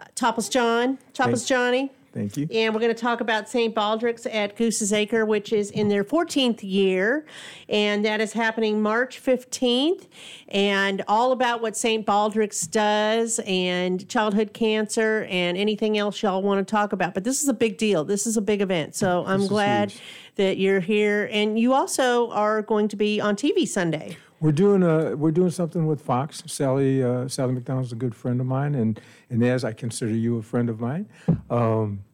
uh, 0.00 0.04
Topless 0.16 0.48
John, 0.48 0.98
Topless 1.14 1.42
Thank- 1.42 1.48
Johnny. 1.48 1.92
Thank 2.16 2.38
you. 2.38 2.48
And 2.50 2.72
we're 2.72 2.80
going 2.80 2.94
to 2.94 2.98
talk 2.98 3.20
about 3.20 3.46
St. 3.46 3.74
Baldrick's 3.74 4.24
at 4.24 4.56
Goose's 4.56 4.90
Acre, 4.90 5.26
which 5.26 5.52
is 5.52 5.70
in 5.70 5.88
their 5.88 6.02
14th 6.02 6.60
year. 6.62 7.26
And 7.68 8.02
that 8.06 8.22
is 8.22 8.32
happening 8.32 8.80
March 8.80 9.22
15th. 9.22 10.06
And 10.48 11.04
all 11.08 11.32
about 11.32 11.60
what 11.60 11.76
St. 11.76 12.06
Baldrick's 12.06 12.66
does 12.66 13.38
and 13.46 14.08
childhood 14.08 14.54
cancer 14.54 15.26
and 15.28 15.58
anything 15.58 15.98
else 15.98 16.22
y'all 16.22 16.40
want 16.40 16.66
to 16.66 16.70
talk 16.70 16.94
about. 16.94 17.12
But 17.12 17.24
this 17.24 17.42
is 17.42 17.48
a 17.50 17.54
big 17.54 17.76
deal. 17.76 18.02
This 18.02 18.26
is 18.26 18.38
a 18.38 18.42
big 18.42 18.62
event. 18.62 18.94
So 18.94 19.22
I'm 19.26 19.46
glad 19.46 19.92
that 20.36 20.56
you're 20.56 20.80
here. 20.80 21.28
And 21.30 21.58
you 21.58 21.74
also 21.74 22.30
are 22.30 22.62
going 22.62 22.88
to 22.88 22.96
be 22.96 23.20
on 23.20 23.36
TV 23.36 23.68
Sunday. 23.68 24.16
We're 24.40 24.52
doing 24.52 24.82
a 24.82 25.16
we're 25.16 25.30
doing 25.30 25.50
something 25.50 25.86
with 25.86 26.02
Fox. 26.02 26.42
Sally 26.46 27.02
uh, 27.02 27.26
Sally 27.26 27.54
McDonald's 27.54 27.92
a 27.92 27.96
good 27.96 28.14
friend 28.14 28.38
of 28.38 28.46
mine, 28.46 28.74
and 28.74 29.00
and 29.30 29.42
as 29.42 29.64
I 29.64 29.72
consider 29.72 30.12
you 30.12 30.36
a 30.36 30.42
friend 30.42 30.68
of 30.68 30.78
mine. 30.78 31.08
Um, 31.48 32.04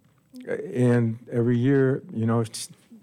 and 0.46 1.18
every 1.30 1.58
year, 1.58 2.02
you 2.12 2.26
know, 2.26 2.44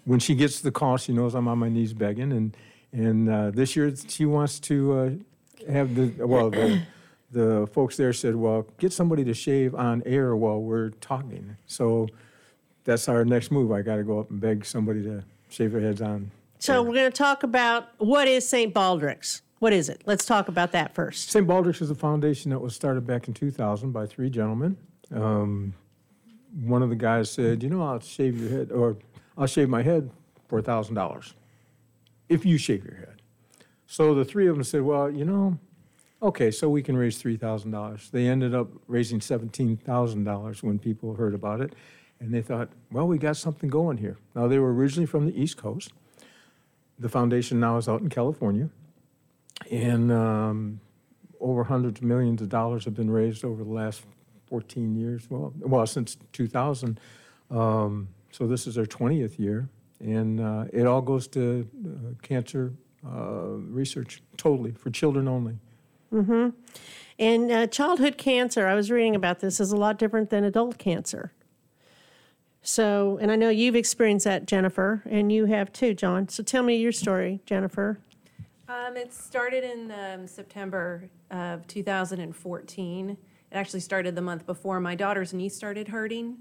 when 0.06 0.20
she 0.20 0.36
gets 0.36 0.62
the 0.62 0.72
call, 0.72 0.98
she 0.98 1.14
knows 1.14 1.36
I'm 1.36 1.48
on 1.48 1.60
my 1.60 1.70
knees 1.70 1.94
begging, 1.94 2.32
and 2.32 2.58
and 2.92 3.30
uh, 3.30 3.52
this 3.52 3.76
year 3.76 3.94
she 4.08 4.26
wants 4.26 4.60
to 4.62 4.94
uh, 4.94 5.72
have 5.72 5.96
the 5.96 6.26
well 6.26 6.50
the. 6.50 6.82
The 7.32 7.70
folks 7.74 7.96
there 7.96 8.12
said, 8.12 8.36
"Well, 8.36 8.66
get 8.80 8.92
somebody 8.92 9.24
to 9.26 9.36
shave 9.36 9.76
on 9.76 10.02
air 10.04 10.36
while 10.36 10.60
we're 10.64 10.90
talking." 10.90 11.58
So 11.68 12.08
that's 12.86 13.08
our 13.08 13.24
next 13.24 13.52
move. 13.52 13.72
I 13.72 13.84
got 13.84 13.98
to 13.98 14.04
go 14.04 14.20
up 14.20 14.32
and 14.32 14.42
beg 14.42 14.66
somebody 14.66 15.04
to 15.04 15.24
shave 15.50 15.72
their 15.72 15.82
heads 15.82 16.02
on 16.02 16.32
So 16.58 16.82
we're 16.82 16.96
going 16.96 17.12
to 17.12 17.18
talk 17.18 17.44
about 17.44 17.90
what 18.00 18.28
is 18.28 18.48
St. 18.48 18.74
Baldrick's? 18.74 19.44
What 19.60 19.74
is 19.74 19.90
it? 19.90 20.02
Let's 20.06 20.26
talk 20.26 20.48
about 20.48 20.72
that 20.72 20.96
first. 20.96 21.30
St. 21.30 21.46
Baldrick's 21.46 21.82
is 21.82 21.92
a 21.92 21.96
foundation 21.96 22.50
that 22.52 22.60
was 22.60 22.74
started 22.74 23.06
back 23.06 23.28
in 23.28 23.34
2000 23.34 23.92
by 23.92 24.06
three 24.06 24.30
gentlemen. 24.30 24.78
Um, 25.14 25.74
one 26.54 26.82
of 26.82 26.90
the 26.90 26.96
guys 26.96 27.30
said, 27.32 27.64
"You 27.64 27.70
know, 27.70 27.82
I'll 27.82 28.00
shave 28.00 28.40
your 28.40 28.50
head, 28.50 28.72
or 28.72 28.98
I'll 29.38 29.48
shave 29.48 29.70
my 29.70 29.82
head 29.84 30.10
for 30.48 30.60
a 30.60 30.62
thousand 30.62 30.96
dollars 30.96 31.34
if 32.28 32.46
you 32.46 32.58
shave 32.58 32.84
your 32.86 32.96
head." 32.96 33.22
So 33.86 34.14
the 34.14 34.26
three 34.26 34.48
of 34.48 34.56
them 34.56 34.64
said, 34.64 34.82
"Well, 34.84 35.10
you 35.10 35.26
know, 35.26 35.58
okay, 36.22 36.52
so 36.52 36.70
we 36.70 36.82
can 36.82 36.98
raise 36.98 37.18
three 37.18 37.38
thousand 37.38 37.72
dollars." 37.72 38.10
They 38.12 38.28
ended 38.28 38.54
up 38.54 38.70
raising 38.88 39.22
seventeen 39.22 39.78
thousand 39.78 40.24
dollars 40.24 40.64
when 40.64 40.80
people 40.80 41.16
heard 41.16 41.34
about 41.34 41.62
it, 41.62 41.74
and 42.20 42.34
they 42.34 42.42
thought, 42.42 42.70
"Well, 42.92 43.08
we 43.08 43.18
got 43.18 43.38
something 43.38 43.70
going 43.70 43.98
here." 43.98 44.18
Now 44.36 44.48
they 44.48 44.60
were 44.60 44.74
originally 44.74 45.08
from 45.08 45.26
the 45.26 45.40
East 45.40 45.58
Coast. 45.58 45.92
The 46.98 47.10
foundation 47.10 47.60
now 47.60 47.78
is 47.78 47.88
out 47.88 48.02
in 48.02 48.10
California, 48.10 48.70
and 49.72 50.12
um, 50.12 50.82
over 51.40 51.64
hundreds 51.64 52.00
of 52.00 52.06
millions 52.06 52.42
of 52.42 52.50
dollars 52.50 52.86
have 52.86 52.96
been 52.96 53.10
raised 53.10 53.46
over 53.46 53.64
the 53.64 53.70
last 53.70 54.04
14 54.50 54.96
years. 54.96 55.30
Well, 55.30 55.54
well 55.60 55.86
since 55.86 56.18
2000. 56.34 57.00
Um, 57.52 58.10
so 58.32 58.48
this 58.48 58.68
is 58.68 58.78
our 58.78 58.86
20th 58.86 59.40
year, 59.40 59.70
and 60.00 60.40
uh, 60.40 60.66
it 60.72 60.86
all 60.86 61.02
goes 61.02 61.28
to 61.30 61.68
uh, 61.86 62.14
cancer 62.22 62.74
uh, 63.06 63.56
research 63.70 64.22
totally 64.38 64.72
for 64.72 64.90
children 64.90 65.28
only. 65.28 65.58
Mm-hmm. 66.14 66.50
And 67.18 67.52
uh, 67.52 67.68
childhood 67.68 68.18
cancer, 68.18 68.68
I 68.68 68.76
was 68.76 68.90
reading 68.92 69.16
about 69.16 69.40
this, 69.40 69.60
is 69.60 69.72
a 69.72 69.78
lot 69.78 69.98
different 69.98 70.30
than 70.30 70.44
adult 70.44 70.78
cancer. 70.78 71.34
So, 72.62 73.18
and 73.22 73.32
I 73.32 73.36
know 73.36 73.50
you've 73.50 73.76
experienced 73.76 74.26
that, 74.26 74.46
Jennifer, 74.46 75.02
and 75.10 75.32
you 75.32 75.46
have 75.46 75.72
too, 75.72 75.94
John. 75.94 76.28
So 76.28 76.44
tell 76.44 76.64
me 76.64 76.76
your 76.76 76.92
story, 76.92 77.42
Jennifer. 77.46 78.00
Um, 78.68 78.98
it 78.98 79.14
started 79.14 79.64
in 79.64 79.92
um, 79.92 80.28
September 80.28 81.10
of 81.32 81.66
2014. 81.68 83.18
It 83.52 83.56
actually 83.56 83.80
started 83.80 84.16
the 84.16 84.22
month 84.22 84.46
before 84.46 84.80
my 84.80 84.96
daughter's 84.96 85.34
knee 85.34 85.50
started 85.50 85.88
hurting. 85.88 86.38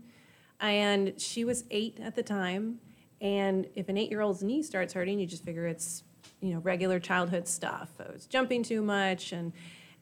And 0.61 1.19
she 1.21 1.45
was 1.45 1.65
eight 1.71 1.99
at 2.01 2.17
the 2.17 2.23
time. 2.23 2.81
And 3.21 3.67
if 3.75 3.89
an 3.89 3.97
eight 3.97 4.11
year 4.11 4.21
old's 4.21 4.43
knee 4.43 4.63
starts 4.63 4.93
hurting, 4.93 5.19
you 5.19 5.27
just 5.27 5.45
figure 5.45 5.67
it's, 5.67 6.03
you 6.41 6.53
know, 6.53 6.61
regular 6.61 7.01
childhood 7.01 7.49
stuff. 7.49 7.91
I 7.99 8.13
was 8.13 8.27
jumping 8.27 8.63
too 8.63 8.83
much. 8.83 9.33
And, 9.33 9.53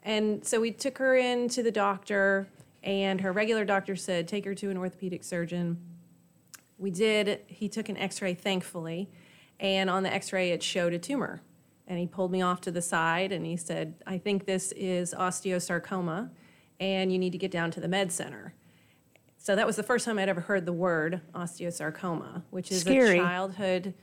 and 0.03 0.45
so 0.45 0.61
we 0.61 0.71
took 0.71 0.99
her 0.99 1.17
in 1.17 1.49
to 1.51 1.63
the 1.63 1.71
doctor, 1.71 2.49
and 2.83 3.21
her 3.21 3.33
regular 3.33 3.65
doctor 3.65 3.97
said, 3.97 4.29
take 4.29 4.45
her 4.45 4.55
to 4.55 4.71
an 4.71 4.77
orthopedic 4.77 5.25
surgeon. 5.25 5.79
We 6.79 6.91
did. 6.91 7.41
He 7.47 7.69
took 7.69 7.89
an 7.89 7.97
x 7.97 8.21
ray, 8.21 8.35
thankfully. 8.35 9.09
And 9.59 9.89
on 9.89 10.03
the 10.03 10.13
x 10.13 10.33
ray, 10.33 10.51
it 10.51 10.63
showed 10.63 10.93
a 10.93 10.99
tumor. 10.99 11.41
And 11.89 11.99
he 11.99 12.07
pulled 12.07 12.31
me 12.31 12.43
off 12.43 12.61
to 12.63 12.71
the 12.71 12.83
side 12.83 13.33
and 13.33 13.47
he 13.47 13.57
said, 13.57 13.95
I 14.07 14.19
think 14.19 14.45
this 14.45 14.73
is 14.73 15.15
osteosarcoma 15.15 16.31
and 16.81 17.13
you 17.13 17.19
need 17.19 17.33
to 17.33 17.39
get 17.39 17.51
down 17.51 17.71
to 17.73 17.81
the 17.81 17.89
med 17.89 18.13
center. 18.13 18.55
So 19.39 19.55
that 19.55 19.67
was 19.67 19.77
the 19.77 19.83
first 19.83 20.05
time 20.05 20.19
I'd 20.19 20.29
ever 20.29 20.41
heard 20.41 20.67
the 20.67 20.73
word 20.73 21.21
osteosarcoma, 21.35 22.43
which 22.51 22.73
is 22.73 22.81
Scary. 22.81 23.19
a 23.19 23.23
childhood 23.23 23.95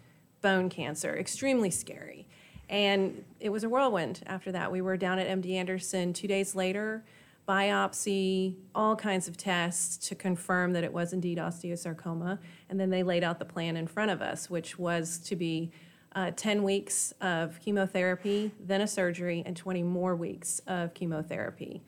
bone 0.42 0.70
cancer, 0.70 1.18
extremely 1.18 1.70
scary. 1.70 2.28
And 2.70 3.26
it 3.40 3.50
was 3.50 3.64
a 3.64 3.70
whirlwind 3.70 4.22
after 4.26 4.52
that. 4.54 4.72
We 4.72 4.82
were 4.82 4.98
down 4.98 5.20
at 5.20 5.28
MD 5.28 5.56
Anderson 5.56 6.14
two 6.14 6.28
days 6.28 6.56
later, 6.56 7.04
biopsy, 7.48 8.56
all 8.74 8.96
kinds 8.96 9.28
of 9.28 9.36
tests 9.36 10.08
to 10.08 10.16
confirm 10.16 10.74
that 10.74 10.84
it 10.84 10.94
was 10.94 11.12
indeed 11.14 11.38
osteosarcoma. 11.38 12.40
And 12.70 12.80
then 12.80 12.90
they 12.90 13.04
laid 13.04 13.24
out 13.24 13.40
the 13.40 13.46
plan 13.46 13.76
in 13.76 13.88
front 13.88 14.12
of 14.12 14.22
us, 14.22 14.50
which 14.50 14.80
was 14.80 15.18
to 15.26 15.36
be 15.36 15.72
uh, 16.16 16.32
10 16.36 16.64
weeks 16.64 17.14
of 17.22 17.60
chemotherapy, 17.60 18.52
then 18.60 18.82
a 18.82 18.88
surgery, 18.88 19.44
and 19.46 19.58
20 19.58 19.84
more 19.84 20.16
weeks 20.16 20.62
of 20.68 20.94
chemotherapy. 20.94 21.82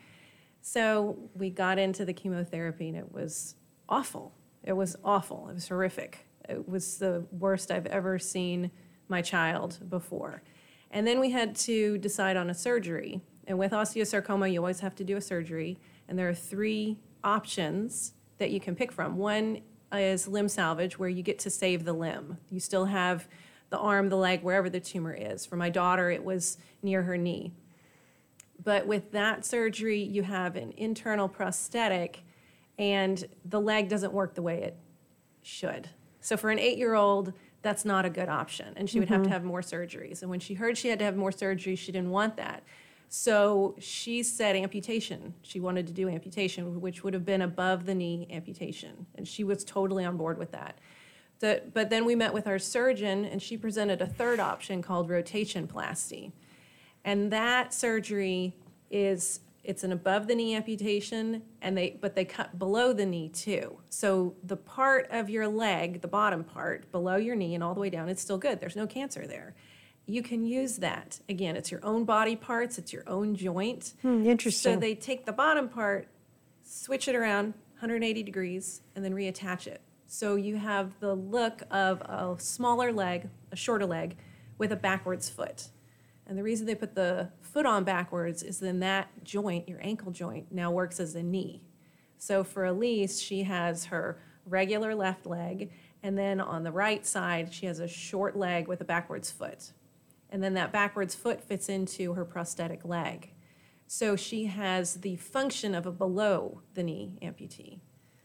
So 0.68 1.16
we 1.32 1.48
got 1.48 1.78
into 1.78 2.04
the 2.04 2.12
chemotherapy 2.12 2.88
and 2.88 2.98
it 2.98 3.12
was 3.12 3.54
awful. 3.88 4.34
It 4.64 4.72
was 4.72 4.96
awful. 5.04 5.46
It 5.48 5.54
was 5.54 5.68
horrific. 5.68 6.26
It 6.48 6.68
was 6.68 6.98
the 6.98 7.24
worst 7.30 7.70
I've 7.70 7.86
ever 7.86 8.18
seen 8.18 8.72
my 9.06 9.22
child 9.22 9.78
before. 9.88 10.42
And 10.90 11.06
then 11.06 11.20
we 11.20 11.30
had 11.30 11.54
to 11.54 11.98
decide 11.98 12.36
on 12.36 12.50
a 12.50 12.54
surgery. 12.54 13.20
And 13.46 13.60
with 13.60 13.70
osteosarcoma, 13.70 14.52
you 14.52 14.58
always 14.58 14.80
have 14.80 14.96
to 14.96 15.04
do 15.04 15.16
a 15.16 15.20
surgery. 15.20 15.78
And 16.08 16.18
there 16.18 16.28
are 16.28 16.34
three 16.34 16.98
options 17.22 18.14
that 18.38 18.50
you 18.50 18.58
can 18.58 18.74
pick 18.74 18.90
from. 18.90 19.18
One 19.18 19.60
is 19.92 20.26
limb 20.26 20.48
salvage, 20.48 20.98
where 20.98 21.08
you 21.08 21.22
get 21.22 21.38
to 21.40 21.50
save 21.50 21.84
the 21.84 21.92
limb. 21.92 22.38
You 22.50 22.58
still 22.58 22.86
have 22.86 23.28
the 23.70 23.78
arm, 23.78 24.08
the 24.08 24.16
leg, 24.16 24.42
wherever 24.42 24.68
the 24.68 24.80
tumor 24.80 25.14
is. 25.14 25.46
For 25.46 25.54
my 25.54 25.70
daughter, 25.70 26.10
it 26.10 26.24
was 26.24 26.58
near 26.82 27.04
her 27.04 27.16
knee. 27.16 27.52
But 28.62 28.86
with 28.86 29.12
that 29.12 29.44
surgery, 29.44 30.02
you 30.02 30.22
have 30.22 30.56
an 30.56 30.72
internal 30.76 31.28
prosthetic, 31.28 32.20
and 32.78 33.24
the 33.44 33.60
leg 33.60 33.88
doesn't 33.88 34.12
work 34.12 34.34
the 34.34 34.42
way 34.42 34.62
it 34.62 34.76
should. 35.42 35.88
So 36.20 36.36
for 36.36 36.50
an 36.50 36.58
eight 36.58 36.78
year 36.78 36.94
old, 36.94 37.32
that's 37.62 37.84
not 37.84 38.04
a 38.04 38.10
good 38.10 38.28
option. 38.28 38.74
And 38.76 38.88
she 38.88 38.98
would 38.98 39.08
have 39.08 39.22
to 39.22 39.28
Mhm. 39.28 39.32
have 39.32 39.44
more 39.44 39.60
surgeries. 39.60 40.22
And 40.22 40.30
when 40.30 40.40
she 40.40 40.54
heard 40.54 40.76
she 40.78 40.88
had 40.88 40.98
to 41.00 41.04
have 41.04 41.16
more 41.16 41.30
surgeries, 41.30 41.78
she 41.78 41.92
didn't 41.92 42.10
want 42.10 42.36
that. 42.36 42.62
So 43.08 43.76
she 43.78 44.22
said 44.22 44.56
amputation. 44.56 45.34
She 45.42 45.60
wanted 45.60 45.86
to 45.86 45.92
do 45.92 46.08
amputation, 46.08 46.80
which 46.80 47.04
would 47.04 47.14
have 47.14 47.24
been 47.24 47.42
above 47.42 47.86
the 47.86 47.94
knee 47.94 48.26
amputation. 48.30 49.06
And 49.14 49.26
she 49.28 49.44
was 49.44 49.64
totally 49.64 50.04
on 50.04 50.16
board 50.16 50.38
with 50.38 50.50
that. 50.52 50.78
The, 51.38 51.62
but 51.72 51.90
then 51.90 52.04
we 52.04 52.14
met 52.14 52.32
with 52.32 52.46
our 52.46 52.58
surgeon, 52.58 53.24
and 53.24 53.40
she 53.42 53.56
presented 53.56 54.00
a 54.00 54.06
third 54.06 54.40
option 54.40 54.82
called 54.82 55.08
rotationplasty. 55.08 56.32
And 57.06 57.32
that 57.32 57.72
surgery 57.72 58.56
is 58.90 59.40
it's 59.62 59.82
an 59.82 59.90
above 59.92 60.26
the 60.28 60.34
knee 60.34 60.54
amputation 60.54 61.42
and 61.62 61.76
they 61.76 61.98
but 62.00 62.14
they 62.14 62.24
cut 62.24 62.58
below 62.58 62.92
the 62.92 63.06
knee 63.06 63.28
too. 63.28 63.78
So 63.88 64.34
the 64.42 64.56
part 64.56 65.08
of 65.10 65.30
your 65.30 65.48
leg, 65.48 66.02
the 66.02 66.08
bottom 66.08 66.44
part 66.44 66.90
below 66.92 67.16
your 67.16 67.36
knee 67.36 67.54
and 67.54 67.64
all 67.64 67.74
the 67.74 67.80
way 67.80 67.90
down, 67.90 68.08
it's 68.08 68.20
still 68.20 68.38
good. 68.38 68.60
There's 68.60 68.76
no 68.76 68.86
cancer 68.86 69.26
there. 69.26 69.54
You 70.04 70.22
can 70.22 70.44
use 70.44 70.76
that. 70.76 71.20
Again, 71.28 71.56
it's 71.56 71.70
your 71.70 71.84
own 71.84 72.04
body 72.04 72.36
parts, 72.36 72.78
it's 72.78 72.92
your 72.92 73.02
own 73.08 73.34
joint. 73.34 73.94
Hmm, 74.02 74.24
interesting. 74.26 74.74
So 74.74 74.78
they 74.78 74.94
take 74.94 75.26
the 75.26 75.32
bottom 75.32 75.68
part, 75.68 76.08
switch 76.62 77.08
it 77.08 77.16
around 77.16 77.54
180 77.74 78.22
degrees 78.22 78.82
and 78.94 79.04
then 79.04 79.12
reattach 79.12 79.66
it 79.66 79.82
So 80.06 80.36
you 80.36 80.56
have 80.56 80.98
the 81.00 81.14
look 81.14 81.62
of 81.70 82.00
a 82.02 82.36
smaller 82.38 82.92
leg, 82.92 83.28
a 83.52 83.56
shorter 83.56 83.86
leg, 83.86 84.16
with 84.58 84.72
a 84.72 84.76
backwards 84.76 85.28
foot. 85.28 85.68
And 86.26 86.36
the 86.36 86.42
reason 86.42 86.66
they 86.66 86.74
put 86.74 86.94
the 86.94 87.30
foot 87.40 87.66
on 87.66 87.84
backwards 87.84 88.42
is 88.42 88.58
then 88.58 88.80
that 88.80 89.08
joint, 89.22 89.68
your 89.68 89.78
ankle 89.80 90.10
joint, 90.10 90.50
now 90.50 90.70
works 90.70 90.98
as 90.98 91.14
a 91.14 91.22
knee. 91.22 91.62
So 92.18 92.42
for 92.42 92.64
Elise, 92.64 93.20
she 93.20 93.44
has 93.44 93.86
her 93.86 94.18
regular 94.44 94.94
left 94.94 95.26
leg, 95.26 95.70
and 96.02 96.16
then 96.16 96.40
on 96.40 96.62
the 96.62 96.72
right 96.72 97.04
side, 97.04 97.52
she 97.52 97.66
has 97.66 97.80
a 97.80 97.88
short 97.88 98.36
leg 98.36 98.68
with 98.68 98.80
a 98.80 98.84
backwards 98.84 99.30
foot. 99.30 99.72
And 100.30 100.42
then 100.42 100.54
that 100.54 100.72
backwards 100.72 101.14
foot 101.14 101.40
fits 101.40 101.68
into 101.68 102.14
her 102.14 102.24
prosthetic 102.24 102.84
leg. 102.84 103.32
So 103.86 104.16
she 104.16 104.46
has 104.46 104.94
the 104.94 105.16
function 105.16 105.74
of 105.74 105.86
a 105.86 105.92
below 105.92 106.62
the 106.74 106.82
knee 106.82 107.18
amputee. 107.22 107.80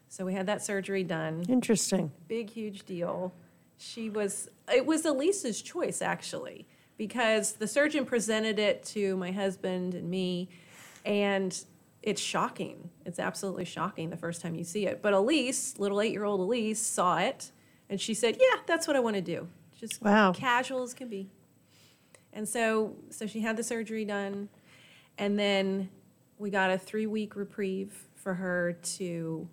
So 0.10 0.26
we 0.26 0.34
had 0.34 0.48
that 0.48 0.64
surgery 0.64 1.04
done. 1.04 1.46
Interesting. 1.48 2.12
Big, 2.28 2.50
huge 2.50 2.84
deal. 2.86 3.34
She 3.78 4.10
was, 4.10 4.50
it 4.74 4.86
was 4.86 5.06
Elise's 5.06 5.62
choice 5.62 6.02
actually, 6.02 6.68
because 6.98 7.54
the 7.54 7.68
surgeon 7.68 8.06
presented 8.06 8.60
it 8.60 8.84
to 8.86 9.16
my 9.18 9.32
husband 9.32 9.94
and 9.94 10.10
me, 10.10 10.50
and 11.06 11.64
it's 12.04 12.22
shocking. 12.22 12.90
It's 13.06 13.20
absolutely 13.20 13.66
shocking 13.66 14.10
the 14.10 14.18
first 14.18 14.42
time 14.42 14.56
you 14.56 14.64
see 14.64 14.86
it. 14.88 15.02
But 15.02 15.14
Elise, 15.14 15.78
little 15.78 16.02
eight 16.02 16.12
year 16.12 16.24
old 16.24 16.40
Elise, 16.40 16.80
saw 16.82 17.18
it 17.20 17.52
and 17.90 18.00
she 18.00 18.14
said, 18.14 18.38
Yeah, 18.40 18.62
that's 18.66 18.88
what 18.88 18.96
I 18.96 19.00
want 19.00 19.18
to 19.18 19.22
do. 19.22 19.48
Just 19.80 20.02
Wow. 20.02 20.32
casual 20.32 20.82
as 20.84 20.94
can 20.94 21.10
be. 21.10 21.30
And 22.34 22.48
so, 22.48 22.96
so 23.10 23.28
she 23.28 23.42
had 23.42 23.58
the 23.58 23.64
surgery 23.64 24.06
done, 24.06 24.48
and 25.18 25.38
then 25.38 25.90
we 26.40 26.50
got 26.50 26.72
a 26.72 26.78
three 26.78 27.06
week 27.06 27.36
reprieve 27.36 28.08
for 28.16 28.36
her 28.36 28.78
to 28.98 29.48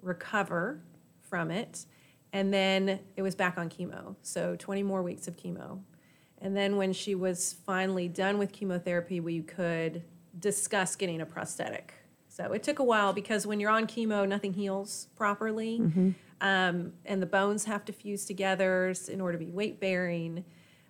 recover 0.00 0.80
from 1.20 1.50
it. 1.50 1.84
And 2.32 2.52
then 2.52 3.00
it 3.16 3.22
was 3.22 3.34
back 3.34 3.58
on 3.58 3.68
chemo. 3.68 4.16
So 4.22 4.56
20 4.56 4.82
more 4.82 5.02
weeks 5.02 5.28
of 5.28 5.36
chemo. 5.36 5.80
And 6.42 6.56
then 6.56 6.76
when 6.76 6.92
she 6.92 7.14
was 7.14 7.54
finally 7.64 8.08
done 8.08 8.36
with 8.36 8.52
chemotherapy, 8.52 9.20
we 9.20 9.40
could 9.42 10.02
discuss 10.38 10.96
getting 10.96 11.20
a 11.20 11.26
prosthetic. 11.26 11.94
So 12.28 12.52
it 12.52 12.62
took 12.64 12.80
a 12.80 12.84
while 12.84 13.12
because 13.12 13.46
when 13.46 13.60
you're 13.60 13.70
on 13.70 13.86
chemo, 13.86 14.26
nothing 14.28 14.52
heals 14.54 15.06
properly. 15.16 15.78
Mhm. 15.78 16.14
Um, 16.40 16.94
and 17.04 17.22
the 17.22 17.26
bones 17.26 17.66
have 17.66 17.84
to 17.84 17.92
fuse 17.92 18.24
together 18.24 18.92
in 19.08 19.20
order 19.20 19.38
to 19.38 19.44
be 19.44 19.52
weight 19.52 19.78
bearing. 19.78 20.44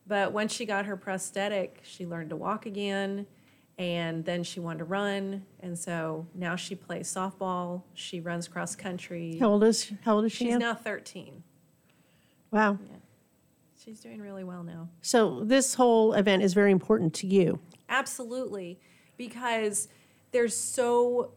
But 0.07 0.33
once 0.33 0.53
she 0.55 0.65
got 0.65 0.87
her 0.87 0.97
prosthetic, 0.97 1.81
she 1.83 2.07
learned 2.07 2.31
to 2.31 2.37
walk 2.37 2.65
again. 2.65 3.27
And 3.79 4.25
then 4.25 4.45
she 4.45 4.61
wanted 4.61 4.79
to 4.81 4.85
run. 4.85 5.45
And 5.61 5.79
so 5.79 6.27
now 6.35 6.57
she 6.57 6.75
plays 6.75 7.13
softball. 7.13 7.83
She 7.95 8.21
runs 8.21 8.49
cross 8.49 8.75
country. 8.75 9.37
How 9.39 9.49
old 9.51 9.65
is 9.65 9.93
how 10.03 10.17
old 10.17 10.25
is 10.25 10.33
she 10.33 10.45
She's 10.47 10.53
now? 10.55 10.73
now 10.73 10.75
13. 10.75 11.43
Wow. 12.51 12.79
She's 13.85 14.01
doing 14.01 14.21
really 14.21 14.45
well 14.45 14.63
now. 14.63 14.89
So 15.01 15.43
this 15.43 15.75
whole 15.75 16.13
event 16.13 16.43
is 16.43 16.55
very 16.55 16.71
important 16.71 17.15
to 17.15 17.27
you. 17.27 17.59
Absolutely, 17.89 18.79
because 19.17 19.89
there's 20.31 20.57
so 20.57 21.33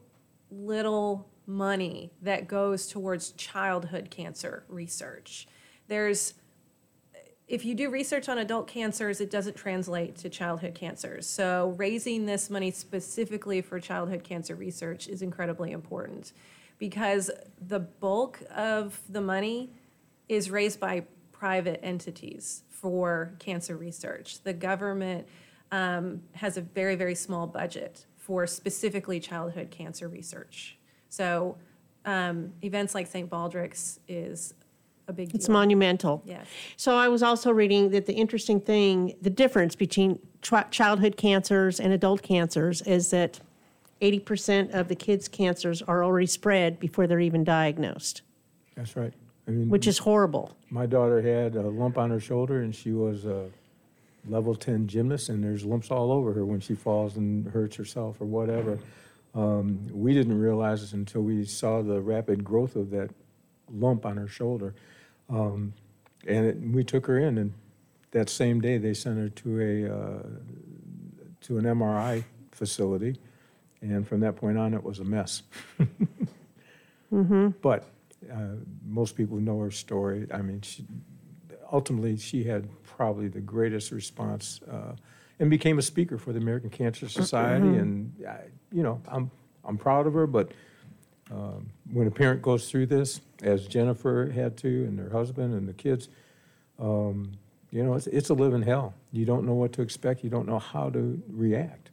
little 0.52 1.28
money 1.48 2.12
that 2.22 2.48
goes 2.48 2.88
towards 2.88 3.32
childhood 3.32 4.10
cancer 4.12 4.64
research. 4.68 5.48
There's 5.88 6.36
if 7.48 7.64
you 7.64 7.76
do 7.76 7.92
research 7.92 8.28
on 8.28 8.40
adult 8.40 8.68
cancers, 8.68 9.22
it 9.22 9.30
doesn't 9.30 9.56
translate 9.56 10.16
to 10.18 10.30
childhood 10.30 10.74
cancers. 10.74 11.28
So 11.28 11.76
raising 11.78 12.26
this 12.26 12.50
money 12.50 12.72
specifically 12.72 13.62
for 13.62 13.80
childhood 13.80 14.24
cancer 14.24 14.56
research 14.56 15.08
is 15.08 15.22
incredibly 15.22 15.72
important 15.72 16.34
because 16.80 17.30
the 17.60 17.80
bulk 17.80 18.42
of 18.56 19.00
the 19.10 19.22
money 19.22 19.72
is 20.28 20.50
raised 20.50 20.80
by 20.80 21.06
private 21.46 21.80
entities 21.84 22.64
for 22.72 23.32
cancer 23.38 23.78
research. 23.78 24.42
The 24.42 24.52
government 24.52 25.28
um, 25.72 26.24
has 26.32 26.58
a 26.58 26.62
very, 26.62 26.96
very 26.96 27.14
small 27.14 27.46
budget 27.46 28.08
for 28.18 28.48
specifically 28.48 29.20
childhood 29.20 29.70
cancer 29.70 30.08
research. 30.08 30.80
So 31.10 31.56
um, 32.04 32.52
events 32.64 32.96
like 32.96 33.06
St. 33.06 33.30
Baldrick's 33.30 34.00
is 34.08 34.56
a 35.08 35.14
big 35.14 35.30
deal. 35.30 35.36
It's 35.36 35.48
monumental. 35.48 36.24
Yes. 36.26 36.48
So 36.78 36.96
I 36.98 37.10
was 37.10 37.22
also 37.22 37.52
reading 37.52 37.92
that 37.92 38.08
the 38.08 38.14
interesting 38.14 38.60
thing, 38.60 39.14
the 39.22 39.30
difference 39.30 39.76
between 39.76 40.18
tri- 40.42 40.66
childhood 40.72 41.16
cancers 41.16 41.80
and 41.80 41.94
adult 41.94 42.24
cancers 42.24 42.82
is 42.82 43.12
that 43.12 43.40
80% 44.02 44.74
of 44.74 44.88
the 44.88 44.96
kids' 44.96 45.28
cancers 45.28 45.84
are 45.84 46.04
already 46.04 46.26
spread 46.26 46.80
before 46.80 47.06
they're 47.06 47.20
even 47.20 47.44
diagnosed, 47.44 48.24
That's 48.76 48.96
right. 48.96 49.14
I 49.48 49.52
mean, 49.52 49.70
which 49.70 49.88
is 49.88 50.00
horrible. 50.00 50.56
My 50.70 50.86
daughter 50.86 51.22
had 51.22 51.56
a 51.56 51.62
lump 51.62 51.98
on 51.98 52.10
her 52.10 52.20
shoulder, 52.20 52.62
and 52.62 52.74
she 52.74 52.92
was 52.92 53.26
a 53.26 53.50
level 54.28 54.56
10 54.56 54.88
gymnast, 54.88 55.30
and 55.30 55.44
there's 55.44 55.64
lumps 55.64 55.92
all 55.92 56.12
over 56.12 56.34
her 56.34 56.46
when 56.46 56.60
she 56.60 56.74
falls 56.74 57.16
and 57.16 57.48
hurts 57.48 57.76
herself 57.76 58.20
or 58.20 58.26
whatever. 58.26 58.80
Um, 59.36 59.88
we 59.92 60.14
didn't 60.14 60.40
realize 60.40 60.82
this 60.82 60.94
until 60.94 61.22
we 61.22 61.46
saw 61.46 61.82
the 61.82 62.02
rapid 62.02 62.44
growth 62.44 62.76
of 62.76 62.90
that 62.92 63.10
lump 63.72 64.06
on 64.06 64.18
her 64.18 64.28
shoulder. 64.28 64.74
Um, 65.30 65.74
and 66.26 66.46
it, 66.46 66.58
we 66.60 66.84
took 66.84 67.06
her 67.06 67.20
in, 67.20 67.38
and 67.38 67.54
that 68.12 68.30
same 68.30 68.62
day 68.62 68.78
they 68.78 68.94
sent 68.94 69.18
her 69.20 69.30
to 69.30 69.62
a 69.62 69.94
uh, 69.94 70.24
to 71.42 71.58
an 71.60 71.66
MRI 71.66 72.24
facility, 72.52 73.18
and 73.82 74.08
from 74.08 74.22
that 74.22 74.36
point 74.36 74.58
on, 74.58 74.74
it 74.74 74.84
was 74.84 75.00
a 75.00 75.04
mess. 75.04 75.44
Mm-hmm. 77.14 77.50
But 77.62 77.88
uh, 78.32 78.56
most 78.86 79.16
people 79.16 79.38
know 79.38 79.60
her 79.60 79.72
story. 79.72 80.28
I 80.32 80.42
mean, 80.42 80.62
she, 80.62 80.86
ultimately, 81.72 82.18
she 82.18 82.44
had 82.44 82.68
probably 82.84 83.28
the 83.28 83.42
greatest 83.42 83.92
response 83.92 84.62
uh, 84.72 84.96
and 85.40 85.50
became 85.50 85.78
a 85.80 85.82
speaker 85.82 86.18
for 86.18 86.32
the 86.34 86.40
American 86.40 86.70
Cancer 86.70 87.10
Society. 87.10 87.66
Mhm. 87.66 87.82
And, 87.82 88.26
I, 88.28 88.38
you 88.72 88.84
know, 88.84 89.02
I'm, 89.08 89.32
I'm 89.64 89.78
proud 89.78 90.08
of 90.08 90.14
her, 90.14 90.28
but 90.28 90.52
um, 91.32 91.70
when 91.92 92.08
a 92.08 92.12
parent 92.12 92.42
goes 92.42 92.70
through 92.70 92.86
this, 92.86 93.20
as 93.42 93.68
Jennifer 93.68 94.32
had 94.34 94.58
to, 94.58 94.68
and 94.86 95.00
her 95.00 95.10
husband 95.10 95.54
and 95.54 95.68
the 95.68 95.74
kids, 95.74 96.10
um, 96.80 97.34
you 97.72 97.84
know, 97.84 97.96
it's, 97.96 98.08
it's 98.08 98.30
a 98.30 98.34
living 98.34 98.62
hell. 98.62 98.94
You 99.12 99.26
don't 99.26 99.46
know 99.46 99.54
what 99.54 99.74
to 99.74 99.82
expect. 99.82 100.24
You 100.24 100.30
don't 100.30 100.48
know 100.48 100.60
how 100.60 100.90
to 100.92 101.22
react. 101.28 101.90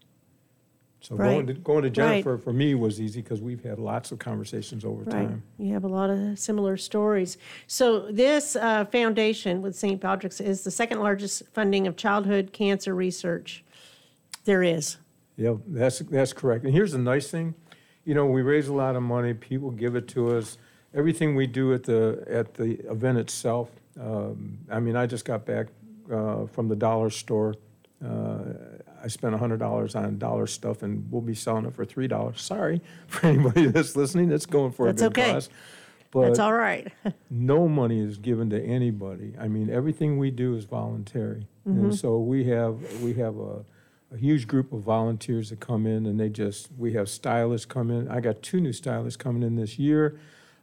So 1.02 1.16
going 1.16 1.48
to, 1.48 1.54
going 1.54 1.82
to 1.82 1.88
Right. 1.88 1.92
Jennifer 2.22 2.38
for 2.38 2.52
me 2.52 2.76
was 2.76 3.00
easy 3.00 3.22
because 3.22 3.42
we've 3.42 3.62
had 3.62 3.80
lots 3.80 4.12
of 4.12 4.20
conversations 4.20 4.84
over 4.84 5.02
Right. 5.02 5.28
time. 5.28 5.42
You 5.58 5.72
have 5.74 5.82
a 5.82 5.88
lot 5.88 6.10
of 6.10 6.38
similar 6.38 6.76
stories. 6.76 7.38
So 7.66 8.10
this 8.12 8.54
uh, 8.54 8.84
foundation 8.86 9.62
with 9.62 9.74
St. 9.74 10.00
Patrick's 10.00 10.40
is 10.40 10.62
the 10.62 10.70
second 10.70 11.00
largest 11.00 11.42
funding 11.52 11.88
of 11.88 11.96
childhood 11.96 12.52
cancer 12.52 12.94
research 12.94 13.64
there 14.44 14.62
is. 14.62 14.96
Yeah, 15.36 15.54
that's, 15.66 15.98
that's 15.98 16.32
correct. 16.32 16.64
And 16.64 16.72
here's 16.72 16.92
the 16.92 16.98
nice 16.98 17.28
thing, 17.30 17.54
you 18.04 18.14
know, 18.14 18.26
we 18.26 18.42
raise 18.42 18.68
a 18.68 18.72
lot 18.72 18.94
of 18.94 19.02
money, 19.02 19.34
people 19.34 19.70
give 19.70 19.96
it 19.96 20.06
to 20.08 20.36
us. 20.36 20.56
Everything 20.94 21.34
we 21.34 21.46
do 21.48 21.72
at 21.72 21.82
the, 21.84 22.22
at 22.28 22.54
the 22.54 22.74
event 22.90 23.18
itself, 23.18 23.70
um, 24.00 24.58
I 24.70 24.78
mean, 24.78 24.94
I 24.94 25.06
just 25.06 25.24
got 25.24 25.44
back 25.46 25.66
uh, 26.12 26.46
from 26.46 26.68
the 26.68 26.76
dollar 26.76 27.10
store. 27.10 27.54
Uh, 28.04 28.42
I 29.02 29.08
spent 29.08 29.34
$100 29.34 29.96
on 29.96 30.18
dollar 30.18 30.46
stuff 30.46 30.82
and 30.82 31.10
we'll 31.10 31.22
be 31.22 31.34
selling 31.34 31.64
it 31.66 31.74
for 31.74 31.84
$3. 31.84 32.38
Sorry 32.38 32.80
for 33.08 33.26
anybody 33.26 33.66
that's 33.66 33.96
listening, 33.96 34.28
that's 34.28 34.46
going 34.46 34.72
for 34.72 34.86
That's 34.86 35.02
a 35.02 35.10
good 35.10 35.20
okay. 35.22 35.32
cause. 35.32 35.50
That's 36.14 36.38
all 36.38 36.52
right. 36.52 36.92
no 37.30 37.66
money 37.68 37.98
is 38.00 38.18
given 38.18 38.50
to 38.50 38.62
anybody. 38.62 39.34
I 39.40 39.48
mean, 39.48 39.70
everything 39.70 40.18
we 40.18 40.30
do 40.30 40.54
is 40.54 40.64
voluntary. 40.66 41.46
And 41.64 41.90
Mhm. 41.92 41.98
so 41.98 42.18
we 42.18 42.44
have, 42.44 42.76
we 43.02 43.14
have 43.14 43.38
a, 43.38 43.64
a 44.12 44.18
huge 44.18 44.46
group 44.46 44.72
of 44.74 44.80
volunteers 44.82 45.48
that 45.50 45.60
come 45.60 45.86
in 45.86 46.04
and 46.06 46.20
they 46.20 46.28
just, 46.28 46.68
we 46.76 46.92
have 46.92 47.08
stylists 47.08 47.64
come 47.64 47.90
in. 47.90 48.08
I 48.08 48.20
got 48.20 48.42
two 48.42 48.60
new 48.60 48.72
stylists 48.74 49.16
coming 49.16 49.42
in 49.42 49.56
this 49.56 49.78
year 49.78 50.18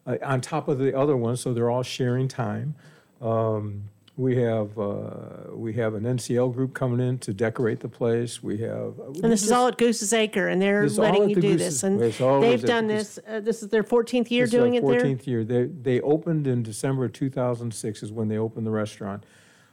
uh, 0.06 0.18
on 0.24 0.40
top 0.40 0.68
of 0.68 0.78
the 0.78 0.96
other 0.96 1.18
ones, 1.18 1.42
so 1.42 1.52
they're 1.54 1.72
all 1.72 1.84
sharing 1.84 2.28
time. 2.28 2.76
Um, 3.20 3.86
we 4.20 4.36
have, 4.36 4.78
uh, 4.78 5.54
we 5.54 5.72
have 5.74 5.94
an 5.94 6.04
NCL 6.04 6.54
group 6.54 6.74
coming 6.74 7.00
in 7.00 7.20
to 7.20 7.34
decorate 7.34 7.80
the 7.80 7.88
place. 7.88 8.44
We 8.44 8.58
have. 8.58 9.00
And 9.00 9.32
this 9.32 9.44
is 9.44 9.52
all 9.52 9.68
at 9.70 9.78
Goose's 9.78 10.12
Acre, 10.12 10.50
and 10.50 10.62
they're 10.62 10.84
This 10.84 10.92
is 10.94 11.00
all 11.00 11.06
letting 11.06 11.30
you 11.30 11.36
do 11.36 11.42
Goose's- 11.42 11.82
this. 11.82 11.84
And 11.84 12.44
they've 12.44 12.62
done 12.62 12.88
this, 12.88 13.18
uh, 13.26 13.40
this 13.40 13.64
is 13.64 13.70
their 13.70 13.82
14th 13.84 14.30
year 14.30 14.46
doing 14.46 14.74
it 14.74 14.84
14th 14.84 15.26
year. 15.26 15.46
They, 15.46 15.64
they 15.68 16.02
opened 16.02 16.48
in 16.48 16.64
December 16.64 17.06
of 17.06 17.14
2006 17.14 18.04
is 18.04 18.12
when 18.12 18.28
they 18.28 18.38
opened 18.38 18.68
the 18.68 18.72
restaurant. 18.72 19.24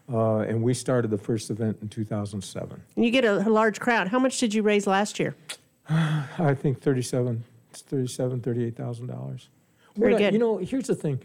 Uh, 0.08 0.38
and 0.38 0.62
we 0.62 0.72
started 0.72 1.10
the 1.10 1.18
first 1.18 1.50
event 1.50 1.78
in 1.82 1.88
2007. 1.88 2.80
And 2.94 3.04
you 3.04 3.10
get 3.10 3.24
a, 3.24 3.48
a 3.48 3.50
large 3.50 3.80
crowd. 3.80 4.06
How 4.06 4.20
much 4.20 4.38
did 4.38 4.54
you 4.54 4.62
raise 4.62 4.86
last 4.86 5.18
year? 5.18 5.34
I 5.88 6.54
think 6.54 6.80
37, 6.80 7.42
it's 7.72 7.82
37, 7.82 8.40
38,000 8.42 9.08
dollars. 9.08 9.48
Very 9.96 10.16
good. 10.16 10.34
You 10.34 10.38
know, 10.38 10.58
here's 10.58 10.86
the 10.86 10.94
thing. 10.94 11.18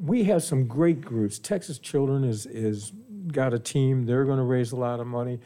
We 0.00 0.24
have 0.24 0.42
some 0.42 0.66
great 0.66 1.00
groups. 1.00 1.38
Texas 1.38 1.78
Children 1.78 2.24
is, 2.24 2.46
is 2.46 2.92
got 3.28 3.52
a 3.54 3.58
team. 3.58 4.06
They're 4.06 4.24
going 4.24 4.38
to 4.38 4.44
raise 4.44 4.72
a 4.72 4.76
lot 4.76 5.00
of 5.00 5.06
money. 5.06 5.40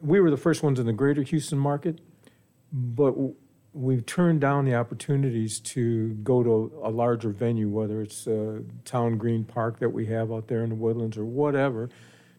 We 0.00 0.20
were 0.20 0.30
the 0.30 0.36
first 0.36 0.62
ones 0.62 0.78
in 0.78 0.86
the 0.86 0.92
greater 0.92 1.22
Houston 1.22 1.58
market, 1.58 2.00
but 2.72 3.14
we've 3.72 4.06
turned 4.06 4.40
down 4.40 4.64
the 4.64 4.74
opportunities 4.74 5.58
to 5.58 6.10
go 6.22 6.42
to 6.42 6.72
a 6.84 6.90
larger 6.90 7.30
venue, 7.30 7.68
whether 7.68 8.02
it's 8.02 8.26
uh, 8.26 8.60
Town 8.84 9.18
Green 9.18 9.44
Park 9.44 9.80
that 9.80 9.88
we 9.88 10.06
have 10.06 10.30
out 10.30 10.46
there 10.46 10.62
in 10.62 10.68
the 10.68 10.74
woodlands 10.76 11.18
or 11.18 11.24
whatever, 11.24 11.88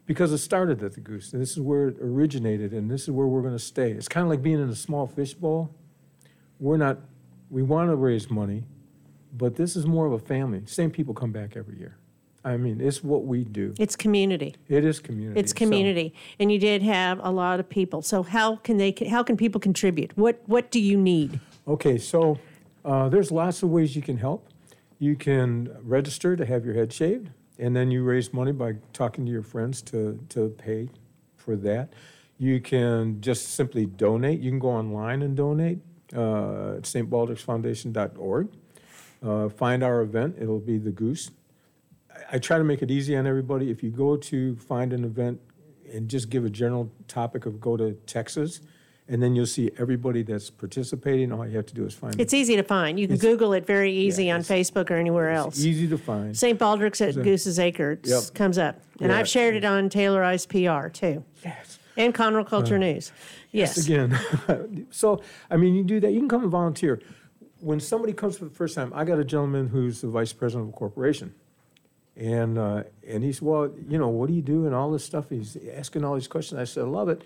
because 0.06 0.32
it 0.32 0.38
started 0.38 0.82
at 0.82 0.94
the 0.94 1.00
Goose. 1.00 1.30
This 1.30 1.52
is 1.52 1.60
where 1.60 1.88
it 1.88 1.96
originated, 2.00 2.72
and 2.72 2.90
this 2.90 3.02
is 3.02 3.10
where 3.10 3.26
we're 3.26 3.42
going 3.42 3.52
to 3.52 3.58
stay. 3.58 3.90
It's 3.90 4.08
kind 4.08 4.24
of 4.24 4.30
like 4.30 4.42
being 4.42 4.60
in 4.60 4.70
a 4.70 4.76
small 4.76 5.06
fishbowl. 5.06 5.74
We're 6.58 6.78
not, 6.78 6.98
we 7.50 7.62
want 7.62 7.90
to 7.90 7.96
raise 7.96 8.30
money, 8.30 8.64
but 9.36 9.56
this 9.56 9.76
is 9.76 9.86
more 9.86 10.06
of 10.06 10.12
a 10.12 10.18
family. 10.18 10.62
Same 10.66 10.90
people 10.90 11.14
come 11.14 11.32
back 11.32 11.56
every 11.56 11.78
year. 11.78 11.96
I 12.44 12.56
mean, 12.56 12.80
it's 12.80 13.02
what 13.02 13.24
we 13.24 13.42
do. 13.44 13.74
It's 13.78 13.96
community. 13.96 14.54
It 14.68 14.84
is 14.84 15.00
community. 15.00 15.40
It's 15.40 15.50
So- 15.50 15.58
community, 15.58 16.14
and 16.38 16.52
you 16.52 16.58
did 16.60 16.80
have 16.82 17.18
a 17.22 17.30
lot 17.30 17.58
of 17.58 17.68
people. 17.68 18.02
So 18.02 18.22
how 18.22 18.56
can 18.56 18.76
they? 18.76 18.94
How 19.08 19.22
can 19.24 19.36
people 19.36 19.60
contribute? 19.60 20.16
What 20.16 20.40
What 20.46 20.70
do 20.70 20.80
you 20.80 20.96
need? 20.96 21.40
Okay, 21.66 21.98
so 21.98 22.38
uh, 22.84 23.08
there's 23.08 23.32
lots 23.32 23.62
of 23.64 23.70
ways 23.70 23.96
you 23.96 24.02
can 24.02 24.18
help. 24.18 24.48
You 25.00 25.16
can 25.16 25.76
register 25.82 26.36
to 26.36 26.46
have 26.46 26.64
your 26.64 26.74
head 26.74 26.92
shaved, 26.92 27.30
and 27.58 27.74
then 27.74 27.90
you 27.90 28.04
raise 28.04 28.32
money 28.32 28.52
by 28.52 28.76
talking 28.92 29.26
to 29.26 29.32
your 29.32 29.42
friends 29.42 29.82
to, 29.82 30.18
to 30.28 30.50
pay 30.50 30.88
for 31.36 31.56
that. 31.56 31.92
You 32.38 32.60
can 32.60 33.20
just 33.20 33.54
simply 33.54 33.86
donate. 33.86 34.40
You 34.40 34.50
can 34.52 34.58
go 34.60 34.68
online 34.70 35.22
and 35.22 35.36
donate 35.36 35.78
uh, 36.14 36.76
at 36.76 36.82
stbaldricksfoundation.org. 36.82 38.48
Uh, 39.22 39.48
find 39.48 39.82
our 39.82 40.02
event, 40.02 40.36
it'll 40.40 40.58
be 40.60 40.78
the 40.78 40.90
Goose. 40.90 41.30
I, 42.14 42.36
I 42.36 42.38
try 42.38 42.58
to 42.58 42.64
make 42.64 42.82
it 42.82 42.90
easy 42.90 43.16
on 43.16 43.26
everybody. 43.26 43.70
If 43.70 43.82
you 43.82 43.90
go 43.90 44.16
to 44.16 44.56
find 44.56 44.92
an 44.92 45.04
event 45.04 45.40
and 45.92 46.08
just 46.08 46.30
give 46.30 46.44
a 46.44 46.50
general 46.50 46.90
topic 47.08 47.46
of 47.46 47.60
go 47.60 47.76
to 47.76 47.92
Texas, 48.06 48.60
and 49.08 49.22
then 49.22 49.36
you'll 49.36 49.46
see 49.46 49.70
everybody 49.78 50.22
that's 50.24 50.50
participating. 50.50 51.30
All 51.32 51.46
you 51.46 51.56
have 51.56 51.66
to 51.66 51.74
do 51.74 51.84
is 51.86 51.94
find 51.94 52.14
it. 52.14 52.20
It's 52.20 52.34
easy 52.34 52.56
to 52.56 52.64
find. 52.64 52.98
You 52.98 53.06
can 53.06 53.14
It's- 53.14 53.30
Google 53.30 53.52
it 53.52 53.64
very 53.64 53.92
easy 53.92 54.30
on 54.32 54.40
Facebook 54.40 54.90
or 54.90 54.94
anywhere 54.96 55.30
else. 55.30 55.60
easy 55.64 55.86
to 55.86 55.96
find. 55.96 56.36
St. 56.36 56.58
Baldrick's 56.58 57.00
at 57.00 57.14
So- 57.14 57.22
Goose's 57.22 57.58
Acre 57.60 58.00
Yep. 58.02 58.34
comes 58.34 58.58
up, 58.58 58.80
and 59.00 59.12
Yeah. 59.12 59.18
I've 59.18 59.28
shared 59.28 59.54
it 59.54 59.64
on 59.64 59.88
Taylorized 59.90 60.48
PR 60.48 60.88
too. 60.90 61.22
Yes. 61.44 61.78
And 61.96 62.12
Conroe 62.14 62.44
Culture 62.46 62.74
Uh, 62.74 62.78
News. 62.78 63.12
Yes. 63.52 63.78
Again, 63.78 64.18
so 64.90 65.22
I 65.50 65.56
mean, 65.56 65.74
you 65.76 65.84
do 65.84 66.00
that. 66.00 66.12
You 66.12 66.18
can 66.18 66.28
come 66.28 66.42
and 66.42 66.50
volunteer. 66.50 66.98
When 67.60 67.80
somebody 67.80 68.12
comes 68.12 68.36
for 68.36 68.44
the 68.44 68.50
first 68.50 68.74
time, 68.74 68.92
I 68.94 69.04
got 69.04 69.18
a 69.18 69.24
gentleman 69.24 69.68
who's 69.68 70.00
the 70.00 70.08
vice 70.08 70.32
president 70.32 70.68
of 70.68 70.74
a 70.74 70.76
corporation, 70.76 71.34
and 72.16 72.58
uh, 72.58 72.82
and 73.06 73.24
he 73.24 73.32
said, 73.32 73.42
"Well, 73.42 73.72
you 73.88 73.98
know, 73.98 74.08
what 74.08 74.28
do 74.28 74.34
you 74.34 74.42
do?" 74.42 74.66
and 74.66 74.74
all 74.74 74.90
this 74.90 75.04
stuff. 75.04 75.30
He's 75.30 75.56
asking 75.74 76.04
all 76.04 76.14
these 76.14 76.28
questions. 76.28 76.60
I 76.60 76.64
said, 76.64 76.84
"I 76.84 76.86
love 76.86 77.08
it." 77.08 77.22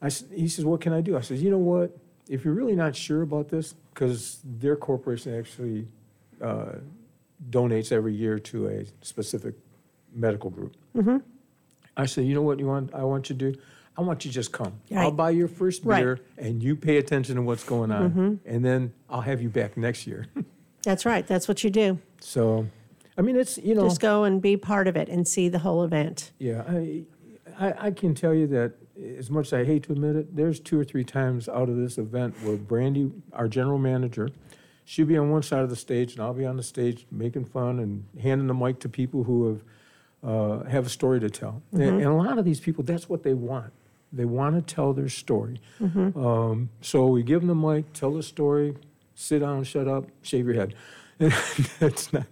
I 0.00 0.08
he 0.08 0.48
says, 0.48 0.64
"What 0.64 0.80
can 0.80 0.92
I 0.92 1.00
do?" 1.00 1.16
I 1.16 1.20
said, 1.20 1.38
"You 1.38 1.50
know 1.50 1.58
what? 1.58 1.96
If 2.28 2.44
you're 2.44 2.54
really 2.54 2.74
not 2.74 2.96
sure 2.96 3.22
about 3.22 3.48
this, 3.48 3.74
because 3.92 4.40
their 4.44 4.76
corporation 4.76 5.38
actually 5.38 5.86
uh, 6.42 6.72
donates 7.50 7.92
every 7.92 8.14
year 8.14 8.38
to 8.38 8.68
a 8.68 8.84
specific 9.02 9.54
medical 10.14 10.50
group." 10.50 10.74
Mm-hmm. 10.96 11.18
I 11.96 12.06
said, 12.06 12.26
you 12.26 12.34
know 12.34 12.42
what 12.42 12.58
you 12.58 12.66
want? 12.66 12.92
I 12.94 13.04
want 13.04 13.30
you 13.30 13.36
to 13.36 13.52
do. 13.52 13.60
I 13.98 14.02
want 14.02 14.24
you 14.24 14.30
to 14.30 14.34
just 14.34 14.52
come. 14.52 14.74
I'll 14.94 15.10
buy 15.10 15.30
your 15.30 15.48
first 15.48 15.84
Right. 15.84 16.00
beer, 16.02 16.20
and 16.36 16.62
you 16.62 16.76
pay 16.76 16.98
attention 16.98 17.36
to 17.36 17.42
what's 17.42 17.64
going 17.64 17.90
on, 17.90 18.10
Mhm. 18.12 18.38
and 18.44 18.64
then 18.64 18.92
I'll 19.08 19.22
have 19.22 19.40
you 19.40 19.48
back 19.48 19.76
next 19.76 20.06
year. 20.06 20.26
That's 20.82 21.04
right. 21.06 21.26
That's 21.26 21.48
what 21.48 21.64
you 21.64 21.70
do. 21.70 21.98
so, 22.20 22.66
I 23.18 23.22
mean, 23.22 23.36
it's 23.36 23.56
you 23.58 23.74
know, 23.74 23.84
Just 23.84 24.00
go 24.00 24.24
and 24.24 24.42
be 24.42 24.56
part 24.58 24.86
of 24.88 24.96
it 24.96 25.08
and 25.08 25.26
see 25.26 25.48
the 25.48 25.60
whole 25.60 25.82
event. 25.82 26.32
yeah. 26.38 26.62
I, 26.68 27.04
I 27.58 27.86
I 27.86 27.90
can 27.90 28.14
tell 28.14 28.34
you 28.34 28.46
that 28.48 28.74
as 29.18 29.30
much 29.30 29.46
as 29.46 29.52
I 29.54 29.64
hate 29.64 29.84
to 29.84 29.92
admit 29.92 30.16
it, 30.16 30.36
there's 30.36 30.60
two 30.60 30.78
or 30.78 30.84
three 30.84 31.04
times 31.04 31.48
out 31.48 31.68
of 31.70 31.76
this 31.76 31.96
event 31.98 32.34
where 32.44 32.56
Brandy, 32.56 33.10
our 33.32 33.48
general 33.48 33.78
manager, 33.78 34.28
she'll 34.84 35.06
be 35.06 35.16
on 35.16 35.30
one 35.30 35.42
side 35.42 35.62
of 35.62 35.70
the 35.70 35.76
stage, 35.76 36.12
and 36.14 36.22
I'll 36.22 36.34
be 36.34 36.44
on 36.44 36.56
the 36.58 36.62
stage 36.62 37.06
making 37.10 37.46
fun 37.46 37.78
and 37.78 38.04
handing 38.20 38.46
the 38.46 38.54
mic 38.54 38.78
to 38.80 38.88
people 38.90 39.24
who 39.24 39.48
have 39.48 39.64
uh, 40.22 40.64
have 40.64 40.84
a 40.86 40.88
story 40.88 41.20
to 41.20 41.30
tell. 41.30 41.62
And, 41.72 41.80
Mhm. 41.82 41.94
and 41.96 42.06
a 42.06 42.12
lot 42.14 42.36
of 42.38 42.44
these 42.44 42.58
people, 42.58 42.82
that's 42.82 43.08
what 43.08 43.22
they 43.22 43.34
want. 43.34 43.72
They 44.12 44.24
want 44.24 44.54
to 44.56 44.74
tell 44.74 44.92
their 44.92 45.08
story. 45.08 45.60
Mhm. 45.80 46.16
Um, 46.16 46.70
so 46.80 47.06
we 47.06 47.22
give 47.22 47.40
them 47.40 47.48
the 47.48 47.54
mic, 47.54 47.92
tell 47.92 48.12
the 48.12 48.22
story, 48.22 48.74
sit 49.14 49.40
down, 49.40 49.64
shut 49.64 49.88
up, 49.88 50.06
shave 50.22 50.46
your 50.46 50.54
head. 50.54 50.74
it's 51.18 52.12
not, 52.12 52.26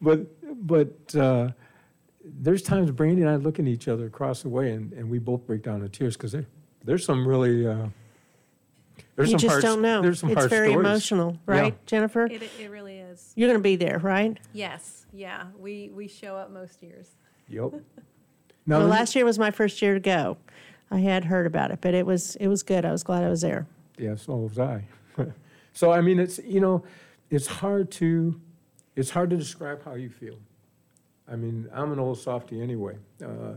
but 0.00 0.26
but 0.66 1.14
uh, 1.16 1.48
there's 2.24 2.62
times 2.62 2.90
Brandy 2.90 3.22
and 3.22 3.30
I 3.30 3.36
look 3.36 3.58
at 3.58 3.66
each 3.66 3.88
other 3.88 4.06
across 4.06 4.42
the 4.42 4.48
way, 4.48 4.72
and, 4.72 4.92
and 4.92 5.10
we 5.10 5.18
both 5.18 5.46
break 5.46 5.62
down 5.62 5.82
in 5.82 5.88
tears 5.90 6.16
because 6.16 6.34
there's 6.84 7.04
some 7.04 7.26
really 7.26 7.66
uh, 7.66 7.86
there's 9.16 9.32
you 9.32 9.38
some 9.38 9.48
just 9.48 9.52
hard, 9.52 9.62
don't 9.62 9.82
know. 9.82 10.02
There's 10.02 10.20
some 10.20 10.30
it's 10.30 10.46
very 10.46 10.70
stories. 10.70 10.86
emotional, 10.86 11.32
Yeah. 11.48 11.54
right, 11.60 11.86
Jennifer? 11.86 12.26
It, 12.26 12.42
it 12.58 12.70
really 12.70 12.98
is. 12.98 13.32
You're 13.34 13.48
going 13.48 13.58
to 13.58 13.62
be 13.62 13.76
there, 13.76 13.98
right? 13.98 14.38
Yes, 14.52 15.06
yeah. 15.12 15.46
We, 15.58 15.90
we 15.92 16.08
show 16.08 16.36
up 16.36 16.50
most 16.50 16.82
years. 16.82 17.10
Yep. 17.48 17.72
well, 18.66 18.86
last 18.86 19.14
year 19.14 19.24
was 19.24 19.38
my 19.38 19.50
first 19.50 19.80
year 19.82 19.94
to 19.94 20.00
go. 20.00 20.36
I 20.90 20.98
had 20.98 21.24
heard 21.24 21.46
about 21.46 21.70
it, 21.70 21.80
but 21.80 21.94
it 21.94 22.04
was 22.06 22.36
it 22.36 22.48
was 22.48 22.62
good. 22.62 22.84
I 22.84 22.92
was 22.92 23.02
glad 23.02 23.22
I 23.24 23.28
was 23.28 23.40
there. 23.42 23.66
Yeah, 23.98 24.16
so 24.16 24.36
was 24.36 24.58
I. 24.58 24.84
so 25.72 25.92
I 25.92 26.00
mean, 26.00 26.18
it's 26.18 26.38
you 26.38 26.60
know, 26.60 26.82
it's 27.30 27.46
hard 27.46 27.90
to, 27.92 28.40
it's 28.96 29.10
hard 29.10 29.30
to 29.30 29.36
describe 29.36 29.84
how 29.84 29.94
you 29.94 30.08
feel. 30.10 30.36
I 31.30 31.36
mean, 31.36 31.68
I'm 31.72 31.92
an 31.92 32.00
old 32.00 32.18
softy 32.18 32.60
anyway, 32.60 32.96
uh, 33.22 33.54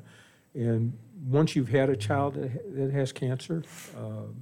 and 0.53 0.93
once 1.27 1.55
you've 1.55 1.69
had 1.69 1.89
a 1.89 1.95
child 1.95 2.36
that, 2.36 2.91
has 2.91 3.11
cancer, 3.11 3.63
um, 3.97 4.36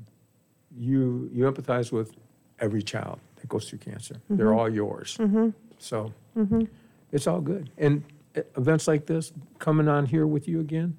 you 0.78 1.30
you 1.34 1.50
empathize 1.50 1.92
with 1.92 2.12
every 2.60 2.82
child 2.82 3.20
that 3.38 3.48
goes 3.48 3.70
through 3.70 3.80
cancer. 3.80 4.16
They're 4.30 4.48
Mhm. 4.48 4.58
all 4.58 4.70
yours. 4.70 5.18
Mhm. 5.20 5.54
So 5.80 6.14
Mhm. 6.36 6.68
it's 7.12 7.26
all 7.26 7.42
good. 7.42 7.70
And 7.78 8.04
uh, 8.36 8.42
events 8.58 8.88
like 8.88 9.06
this, 9.06 9.32
coming 9.60 9.88
on 9.88 10.06
here 10.06 10.28
with 10.28 10.48
you 10.48 10.60
again, 10.60 10.96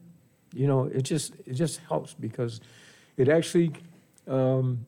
you 0.53 0.67
know, 0.67 0.85
it 0.85 1.03
just 1.03 1.35
it 1.47 1.55
just 1.55 1.81
helps 1.89 2.15
because 2.15 2.61
it 3.17 3.29
actually 3.29 3.73
um, 4.29 4.87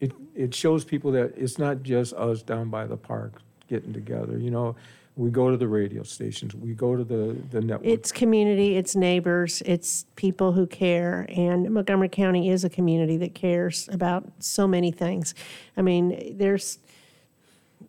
it 0.00 0.12
it 0.34 0.54
shows 0.54 0.84
people 0.84 1.12
that 1.12 1.34
it's 1.36 1.58
not 1.58 1.82
just 1.82 2.12
us 2.14 2.42
down 2.42 2.70
by 2.70 2.86
the 2.86 2.96
park 2.96 3.40
getting 3.68 3.92
together. 3.92 4.38
You 4.38 4.50
know, 4.50 4.76
we 5.16 5.30
go 5.30 5.50
to 5.50 5.56
the 5.56 5.68
radio 5.68 6.02
stations, 6.02 6.54
we 6.54 6.74
go 6.74 6.96
to 6.96 7.04
the 7.04 7.36
the 7.50 7.60
network. 7.60 7.86
It's 7.86 8.12
community, 8.12 8.76
it's 8.76 8.96
neighbors, 8.96 9.62
it's 9.64 10.06
people 10.16 10.52
who 10.52 10.66
care, 10.66 11.26
and 11.28 11.70
Montgomery 11.70 12.08
County 12.08 12.50
is 12.50 12.64
a 12.64 12.70
community 12.70 13.16
that 13.18 13.34
cares 13.34 13.88
about 13.92 14.24
so 14.38 14.66
many 14.66 14.90
things. 14.90 15.34
I 15.76 15.82
mean, 15.82 16.36
there's 16.36 16.78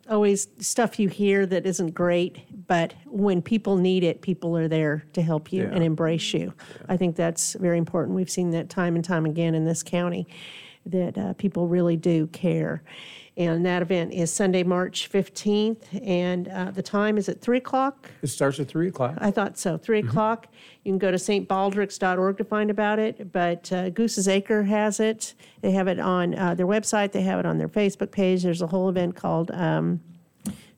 always 0.08 0.48
stuff 0.58 0.98
you 0.98 1.08
hear 1.08 1.46
that 1.46 1.66
isn't 1.66 1.92
great, 1.92 2.66
but 2.66 2.94
when 3.06 3.42
people 3.42 3.76
need 3.76 4.04
it, 4.04 4.22
people 4.22 4.56
are 4.56 4.68
there 4.68 5.04
to 5.12 5.22
help 5.22 5.52
you 5.52 5.64
and 5.64 5.82
embrace 5.82 6.32
you. 6.32 6.52
I 6.88 6.96
think 6.96 7.16
that's 7.16 7.54
very 7.54 7.78
important. 7.78 8.16
We've 8.16 8.30
seen 8.30 8.50
that 8.50 8.68
time 8.68 8.94
and 8.94 9.04
time 9.04 9.26
again 9.26 9.54
in 9.54 9.64
this 9.64 9.82
county 9.82 10.26
that 10.86 11.18
uh, 11.18 11.32
people 11.34 11.66
really 11.66 11.96
do 11.96 12.28
care. 12.28 12.82
And 13.38 13.66
that 13.66 13.82
event 13.82 14.14
is 14.14 14.32
Sunday, 14.32 14.62
March 14.62 15.10
15th, 15.12 16.00
and 16.06 16.48
uh, 16.48 16.70
the 16.70 16.82
time 16.82 17.18
is 17.18 17.28
at 17.28 17.42
3 17.42 17.58
o'clock. 17.58 18.10
It 18.22 18.28
starts 18.28 18.58
at 18.60 18.68
three 18.68 18.88
o'clock. 18.88 19.16
I 19.18 19.30
thought 19.30 19.58
so. 19.58 19.76
3 19.76 19.98
o'clock. 19.98 20.46
You 20.84 20.92
can 20.92 20.98
go 20.98 21.10
to 21.10 21.18
stbaldricks.org 21.18 22.38
to 22.38 22.44
find 22.44 22.70
about 22.70 22.98
it, 22.98 23.32
but 23.32 23.70
uh, 23.72 23.90
Goose's 23.90 24.26
Acre 24.26 24.62
has 24.62 25.00
it. 25.00 25.34
They 25.60 25.72
have 25.72 25.86
it 25.86 26.00
on 26.00 26.34
uh, 26.34 26.54
their 26.54 26.66
website, 26.66 27.12
they 27.12 27.22
have 27.22 27.38
it 27.38 27.44
on 27.44 27.58
their 27.58 27.68
Facebook 27.68 28.10
page. 28.10 28.42
There's 28.42 28.62
a 28.62 28.66
whole 28.66 28.88
event 28.88 29.16
called 29.16 29.50
um, 29.50 30.00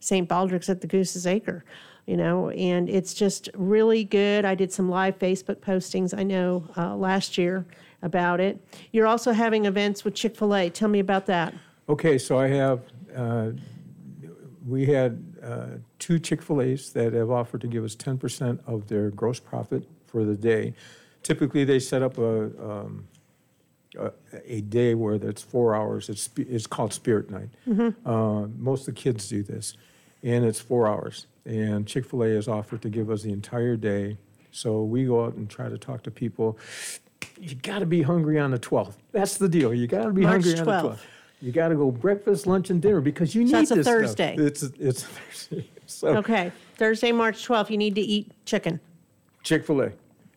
St. 0.00 0.28
Baldrick's 0.28 0.68
at 0.68 0.80
the 0.80 0.88
Goose's 0.88 1.28
Acre, 1.28 1.64
you 2.06 2.16
know, 2.16 2.50
and 2.50 2.88
it's 2.88 3.14
just 3.14 3.48
really 3.54 4.02
good. 4.02 4.44
I 4.44 4.56
did 4.56 4.72
some 4.72 4.88
live 4.88 5.16
Facebook 5.18 5.56
postings, 5.56 6.16
I 6.16 6.24
know, 6.24 6.68
uh, 6.76 6.96
last 6.96 7.38
year 7.38 7.66
about 8.02 8.40
it. 8.40 8.60
You're 8.90 9.06
also 9.06 9.30
having 9.30 9.64
events 9.66 10.04
with 10.04 10.14
Chick 10.14 10.36
fil 10.36 10.56
A. 10.56 10.70
Tell 10.70 10.88
me 10.88 10.98
about 10.98 11.26
that. 11.26 11.54
Okay, 11.88 12.18
so 12.18 12.38
I 12.38 12.48
have, 12.48 12.80
uh, 13.16 13.50
we 14.66 14.84
had 14.86 15.22
uh, 15.42 15.66
two 15.98 16.18
Chick-fil-A's 16.18 16.92
that 16.92 17.14
have 17.14 17.30
offered 17.30 17.62
to 17.62 17.66
give 17.66 17.82
us 17.84 17.96
10% 17.96 18.58
of 18.66 18.86
their 18.88 19.10
gross 19.10 19.40
profit 19.40 19.84
for 20.06 20.24
the 20.24 20.34
day. 20.36 20.74
Typically, 21.22 21.64
they 21.64 21.78
set 21.78 22.02
up 22.02 22.18
a, 22.18 22.44
um, 22.62 23.08
a, 23.98 24.12
a 24.44 24.60
day 24.62 24.94
where 24.94 25.14
it's 25.14 25.42
four 25.42 25.74
hours. 25.74 26.10
It's, 26.10 26.28
it's 26.36 26.66
called 26.66 26.92
Spirit 26.92 27.30
Night. 27.30 27.48
Mhm. 27.66 27.94
Uh, 28.04 28.48
most 28.58 28.86
of 28.86 28.94
the 28.94 29.00
kids 29.00 29.26
do 29.28 29.42
this, 29.42 29.74
and 30.22 30.44
it's 30.44 30.60
four 30.60 30.86
hours. 30.86 31.26
And 31.46 31.86
Chick-fil-A 31.86 32.28
has 32.34 32.48
offered 32.48 32.82
to 32.82 32.90
give 32.90 33.08
us 33.10 33.22
the 33.22 33.32
entire 33.32 33.76
day. 33.76 34.18
So 34.50 34.82
we 34.82 35.06
go 35.06 35.24
out 35.24 35.34
and 35.34 35.48
try 35.48 35.70
to 35.70 35.78
talk 35.78 36.02
to 36.02 36.10
people. 36.10 36.58
You 37.40 37.54
got 37.56 37.78
to 37.78 37.86
be 37.86 38.02
hungry 38.02 38.38
on 38.38 38.50
the 38.50 38.58
12th. 38.58 38.94
That's 39.12 39.38
the 39.38 39.48
deal. 39.48 39.72
You 39.72 39.86
got 39.86 40.04
to 40.04 40.12
be 40.12 40.22
March 40.22 40.44
hungry 40.44 40.60
on 40.60 40.66
the 40.66 40.72
12th. 40.90 40.98
12th. 41.40 41.46
You 41.46 41.52
got 41.52 41.68
to 41.68 41.76
go 41.76 41.90
breakfast, 41.90 42.46
lunch, 42.46 42.70
and 42.70 42.80
dinner 42.82 43.00
because 43.00 43.34
you 43.34 43.46
So 43.46 43.58
need 43.60 43.68
that's 43.68 43.70
a 43.70 43.74
this 43.76 43.86
stuff. 43.86 43.94
Thursday. 44.00 44.36
It's 44.38 44.62
it's 44.78 45.02
Thursday. 45.04 45.68
So 45.90 46.08
Okay, 46.18 46.52
Thursday, 46.76 47.12
March 47.12 47.48
12th, 47.48 47.70
you 47.70 47.78
need 47.78 47.94
to 47.94 48.02
eat 48.02 48.30
chicken. 48.44 48.78
Chick 49.42 49.64
Fil 49.64 49.80
A, 49.80 49.92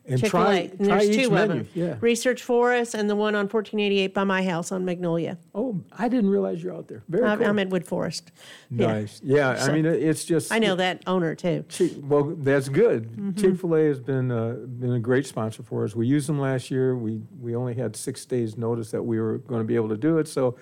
And 0.06 0.18
Chick 0.18 0.30
Fil 0.30 0.40
try, 0.40 0.54
And 0.54 0.78
try 0.78 0.86
there's 1.04 1.10
each 1.10 1.24
two 1.24 1.30
menu. 1.30 1.42
of 1.42 1.48
them. 1.48 1.68
Yeah. 1.74 1.96
Research 2.00 2.42
Forest 2.42 2.94
and 2.94 3.10
the 3.10 3.14
one 3.14 3.34
on 3.34 3.48
1488 3.50 4.14
by 4.14 4.24
my 4.24 4.42
house 4.42 4.72
on 4.72 4.86
Magnolia. 4.86 5.36
Oh, 5.54 5.78
I 5.92 6.08
didn't 6.08 6.30
realize 6.30 6.62
you're 6.64 6.74
out 6.74 6.88
there. 6.88 7.02
Very 7.10 7.26
I'm, 7.26 7.36
cool. 7.36 7.48
I'm 7.48 7.58
at 7.58 7.68
Wood 7.68 7.86
Forest. 7.86 8.32
Nice. 8.70 9.20
Yeah, 9.22 9.54
So- 9.56 9.70
I 9.70 9.74
mean, 9.74 9.84
it's 9.84 10.24
just. 10.24 10.50
I 10.50 10.58
know 10.58 10.74
that 10.76 11.02
owner 11.06 11.34
too. 11.34 11.66
Chick- 11.68 11.92
Well, 12.02 12.34
that's 12.38 12.70
good. 12.70 13.10
Mhm. 13.10 13.38
Chick 13.38 13.56
Fil 13.60 13.74
A 13.76 13.84
has 13.88 14.00
been 14.00 14.30
uh, 14.30 14.52
been 14.80 14.94
a 14.94 15.00
great 15.00 15.26
sponsor 15.26 15.62
for 15.62 15.84
us. 15.84 15.94
We 15.94 16.06
used 16.06 16.30
them 16.30 16.40
last 16.40 16.70
year. 16.70 16.96
We 16.96 17.20
we 17.42 17.54
only 17.54 17.74
had 17.74 17.94
six 17.94 18.24
days 18.24 18.56
notice 18.56 18.90
that 18.92 19.02
we 19.02 19.20
were 19.20 19.36
going 19.36 19.60
to 19.60 19.66
be 19.66 19.74
able 19.74 19.90
to 19.90 19.98
do 19.98 20.16
it. 20.16 20.28
So, 20.28 20.56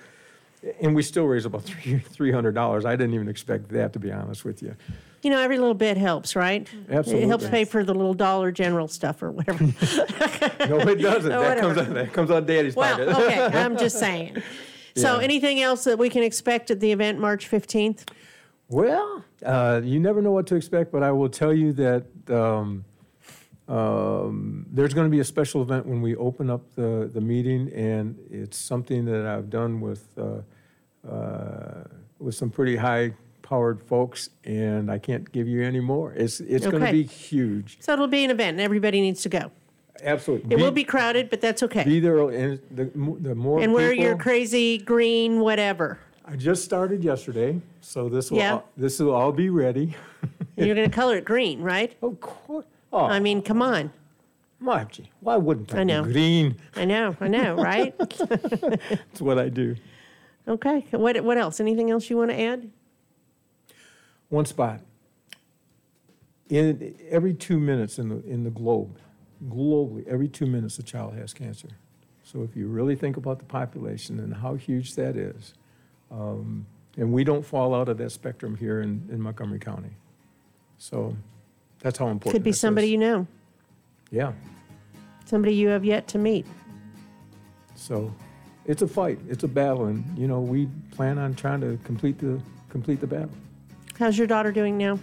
and 0.81 0.95
we 0.95 1.03
still 1.03 1.25
raised 1.25 1.47
about 1.47 1.63
three 1.65 1.99
three 1.99 2.33
hundred 2.33 2.55
dollars. 2.55 2.85
I 2.85 2.97
didn't 2.97 3.15
even 3.15 3.29
expect 3.29 3.69
that, 3.71 3.93
to 3.95 3.99
be 3.99 4.13
honest 4.13 4.45
with 4.45 4.63
you. 4.63 4.77
You 5.23 5.31
know, 5.31 5.39
every 5.39 5.59
little 5.59 5.75
bit 5.75 5.97
helps, 5.99 6.35
right? 6.35 6.67
Absolutely, 6.91 7.25
it 7.25 7.29
helps 7.29 7.49
pay 7.49 7.65
for 7.65 7.85
the 7.85 7.95
little 7.95 8.15
Dollar 8.15 8.51
General 8.51 8.89
stuff 8.89 9.23
or 9.23 9.31
whatever. 9.31 9.65
No, 10.69 10.79
it 10.79 10.97
doesn't. 10.97 11.31
That 11.31 11.59
comes 11.59 11.79
out, 11.79 11.95
that 11.95 12.13
comes 12.13 12.31
out 12.31 12.47
Daddy's 12.47 12.77
well, 12.77 12.97
pocket. 12.97 13.09
okay, 13.09 13.59
I'm 13.59 13.77
just 13.77 13.99
saying. 13.99 14.43
So, 14.95 15.17
Yeah. 15.17 15.25
anything 15.25 15.61
else 15.61 15.85
that 15.85 15.99
we 15.99 16.09
can 16.09 16.23
expect 16.23 16.71
at 16.71 16.81
the 16.81 16.93
event 16.93 17.19
March 17.19 17.51
15th? 17.51 18.09
Well, 18.69 19.25
uh, 19.45 19.81
you 19.83 19.99
never 20.01 20.23
know 20.23 20.33
what 20.33 20.47
to 20.49 20.55
expect, 20.55 20.93
but 20.93 21.03
I 21.03 21.13
will 21.13 21.29
tell 21.29 21.53
you 21.53 21.73
that 21.75 22.05
um, 22.31 22.85
um, 23.71 24.67
there's 24.73 24.93
going 24.95 25.07
to 25.07 25.11
be 25.11 25.21
a 25.21 25.25
special 25.25 25.63
event 25.63 25.87
when 25.87 26.03
we 26.03 26.17
open 26.17 26.51
up 26.51 26.63
the, 26.75 27.09
the 27.13 27.21
meeting, 27.21 27.71
and 27.73 28.19
it's 28.31 28.57
something 28.59 29.05
that 29.05 29.25
I've 29.27 29.49
done 29.49 29.81
with 29.81 30.07
uh, 30.19 31.09
uh, 31.09 31.85
with 32.19 32.35
some 32.35 32.51
pretty 32.51 32.77
high 32.77 33.15
powered 33.43 33.81
folks, 33.83 34.31
and 34.45 34.91
I 34.91 34.99
can't 34.99 35.31
give 35.33 35.47
you 35.49 35.63
any 35.63 35.81
more. 35.81 36.13
It's 36.15 36.41
it's 36.41 36.67
going 36.67 36.81
to 36.81 36.89
Okay. 36.89 37.03
be 37.03 37.05
huge. 37.05 37.79
So, 37.81 37.93
it'll 37.93 38.09
be 38.09 38.25
an 38.25 38.31
event 38.31 38.51
and 38.57 38.61
everybody 38.61 39.01
needs 39.01 39.23
to 39.23 39.29
go. 39.29 39.51
Absolutely. 40.03 40.55
It 40.55 40.59
will 40.61 40.71
be 40.73 40.85
crowded, 40.85 41.31
but 41.31 41.41
that's 41.41 41.63
okay. 41.63 41.85
Be 41.85 42.01
there, 42.01 42.19
and 42.31 42.59
the, 42.71 42.91
mo- 42.95 43.19
the 43.21 43.35
more 43.35 43.61
and 43.61 43.73
wear 43.73 43.91
people, 43.91 44.05
your 44.05 44.17
crazy 44.17 44.79
green 44.79 45.41
whatever. 45.41 45.99
I 46.25 46.37
just 46.37 46.65
started 46.65 47.05
yesterday, 47.05 47.61
so 47.83 48.09
this 48.09 48.31
will 48.31 48.39
Yeah. 48.39 48.53
all, 48.55 48.69
this 48.77 48.99
will 48.99 49.15
all 49.15 49.31
be 49.33 49.49
ready. 49.51 49.95
And 50.57 50.67
you're 50.67 50.75
going 50.75 50.89
to 50.89 50.95
color 50.95 51.17
it 51.19 51.25
green, 51.25 51.61
right? 51.61 51.95
Of 52.03 52.19
course. 52.21 52.65
I 52.93 53.21
mean, 53.21 53.43
come 53.43 53.63
on. 53.63 53.93
Margie, 54.59 55.11
why 55.21 55.37
wouldn't 55.37 55.75
I? 55.75 55.81
I 55.81 55.85
know. 55.85 56.03
Be 56.05 56.13
green. 56.13 56.57
I 56.77 56.85
know, 56.85 57.17
I 57.21 57.29
know, 57.29 57.55
right? 57.63 57.97
That's 57.99 59.21
what 59.21 59.39
I 59.39 59.49
do. 59.49 59.77
okay. 60.47 60.85
What, 60.91 61.23
what 61.25 61.39
else? 61.39 61.61
Anything 61.61 61.91
else 61.91 62.11
you 62.11 62.19
want 62.19 62.31
to 62.31 62.41
add? 62.41 62.71
One 64.29 64.45
spot. 64.45 64.83
In 66.51 66.95
every 67.09 67.33
two 67.33 67.59
minutes 67.59 67.99
in 67.99 68.09
the 68.09 68.25
in 68.27 68.43
the 68.43 68.51
globe, 68.51 68.99
globally, 69.49 70.07
every 70.07 70.29
two 70.29 70.47
minutes 70.47 70.79
a 70.79 70.83
child 70.83 71.15
has 71.15 71.33
cancer. 71.33 71.69
So 72.23 72.43
if 72.43 72.57
you 72.57 72.69
really 72.69 72.97
think 72.97 73.17
about 73.17 73.39
the 73.39 73.45
population 73.45 74.21
and 74.21 74.35
how 74.35 74.55
huge 74.55 74.95
that 74.95 75.17
is, 75.17 75.55
um, 76.11 76.67
and 76.97 77.13
we 77.13 77.25
don't 77.25 77.45
fall 77.45 77.75
out 77.75 77.89
of 77.89 77.99
that 77.99 78.11
spectrum 78.11 78.57
here 78.57 78.81
in, 78.81 79.09
in 79.11 79.21
Montgomery 79.21 79.59
County. 79.59 79.91
So 80.79 81.17
that's 81.81 81.99
how 81.99 82.09
important. 82.09 82.33
Could 82.33 82.43
be 82.45 82.51
this 82.51 82.57
is. 82.57 82.61
somebody 82.61 82.89
you 82.89 82.99
know, 82.99 83.27
Yeah. 84.11 84.33
somebody 85.25 85.55
you 85.55 85.69
have 85.69 85.85
yet 85.85 86.07
to 86.09 86.19
meet. 86.19 86.47
So 87.75 88.13
it's 88.67 88.83
a 88.83 88.87
fight. 88.89 89.19
It's 89.29 89.45
a 89.45 89.49
battle, 89.49 89.87
and 89.87 90.05
you 90.19 90.29
know 90.29 90.41
we 90.41 90.69
plan 90.93 91.19
on 91.19 91.35
trying 91.35 91.61
to 91.63 91.79
complete 91.85 92.19
the 92.19 92.41
complete 92.69 93.01
the 93.01 93.07
battle. 93.07 93.31
How's 93.99 94.17
your 94.19 94.27
daughter 94.27 94.53
doing 94.53 94.77
now? 94.79 94.99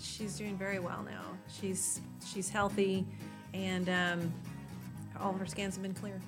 She's 0.00 0.36
doing 0.36 0.56
very 0.56 0.78
well 0.78 1.02
now. 1.04 1.22
She's 1.60 2.00
she's 2.24 2.48
healthy, 2.48 3.04
and 3.54 3.88
um, 3.88 4.32
all 5.20 5.30
of 5.32 5.38
her 5.40 5.46
scans 5.46 5.74
have 5.74 5.82
been 5.82 5.94
clear. 5.94 6.20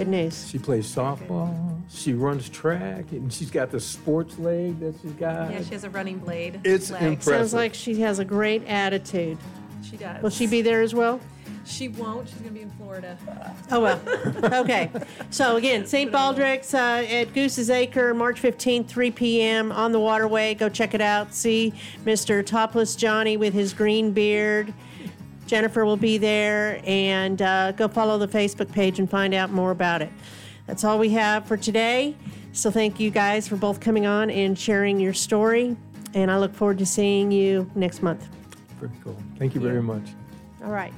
Good 0.00 0.08
news. 0.08 0.48
She 0.48 0.58
plays 0.58 0.86
softball. 0.86 1.78
She 1.90 2.14
runs 2.14 2.48
track, 2.48 3.12
and 3.12 3.30
she's 3.30 3.50
got 3.50 3.70
the 3.70 3.80
sports 3.80 4.38
leg 4.38 4.80
that 4.80 4.94
she's 5.02 5.12
got. 5.12 5.50
Yeah, 5.50 5.62
she 5.62 5.74
has 5.74 5.84
a 5.84 5.90
running 5.90 6.18
blade. 6.18 6.58
It's 6.64 6.90
leg. 6.90 7.02
impressive. 7.02 7.34
Sounds 7.34 7.52
like 7.52 7.74
she 7.74 8.00
has 8.00 8.18
a 8.18 8.24
great 8.24 8.64
attitude. 8.66 9.36
She 9.82 9.98
does. 9.98 10.22
Will 10.22 10.30
she 10.30 10.46
be 10.46 10.62
there 10.62 10.80
as 10.80 10.94
well? 10.94 11.20
She 11.66 11.88
won't. 11.88 12.30
She's 12.30 12.38
gonna 12.38 12.50
be 12.52 12.62
in 12.62 12.70
Florida. 12.70 13.18
Oh, 13.70 13.80
well. 13.82 14.00
Okay. 14.62 14.90
So, 15.28 15.56
again, 15.56 15.84
St. 15.84 16.10
Baldrick's 16.10 16.72
uh, 16.72 17.06
at 17.06 17.34
Goose's 17.34 17.68
Acre, 17.68 18.14
March 18.14 18.40
15th, 18.40 18.86
3 18.86 19.10
p.m. 19.10 19.70
on 19.70 19.92
the 19.92 20.00
waterway. 20.00 20.54
Go 20.54 20.70
check 20.70 20.94
it 20.94 21.02
out. 21.02 21.34
See 21.34 21.74
Mr. 22.06 22.44
Topless 22.44 22.96
Johnny 22.96 23.36
with 23.36 23.52
his 23.52 23.74
green 23.74 24.12
beard. 24.12 24.72
Jennifer 25.50 25.84
will 25.84 25.96
be 25.96 26.16
there. 26.16 26.80
And 26.84 27.42
uh, 27.42 27.72
go 27.72 27.88
follow 27.88 28.18
the 28.18 28.28
Facebook 28.28 28.70
page 28.70 29.00
and 29.00 29.10
find 29.10 29.34
out 29.34 29.50
more 29.50 29.72
about 29.72 30.00
it. 30.00 30.10
That's 30.68 30.84
all 30.84 30.96
we 30.96 31.10
have 31.10 31.44
for 31.44 31.56
today. 31.56 32.14
So, 32.52 32.70
thank 32.70 33.00
you 33.00 33.10
guys 33.10 33.48
for 33.48 33.56
both 33.56 33.80
coming 33.80 34.06
on 34.06 34.30
and 34.30 34.56
sharing 34.56 35.00
your 35.00 35.12
story. 35.12 35.76
And 36.14 36.30
I 36.30 36.38
look 36.38 36.54
forward 36.54 36.78
to 36.78 36.86
seeing 36.86 37.32
you 37.32 37.68
next 37.74 38.00
month. 38.00 38.28
Very 38.78 38.92
cool. 39.02 39.16
Thank 39.38 39.56
you 39.56 39.60
very 39.60 39.82
much. 39.82 40.04
All 40.64 40.70
right. 40.70 40.92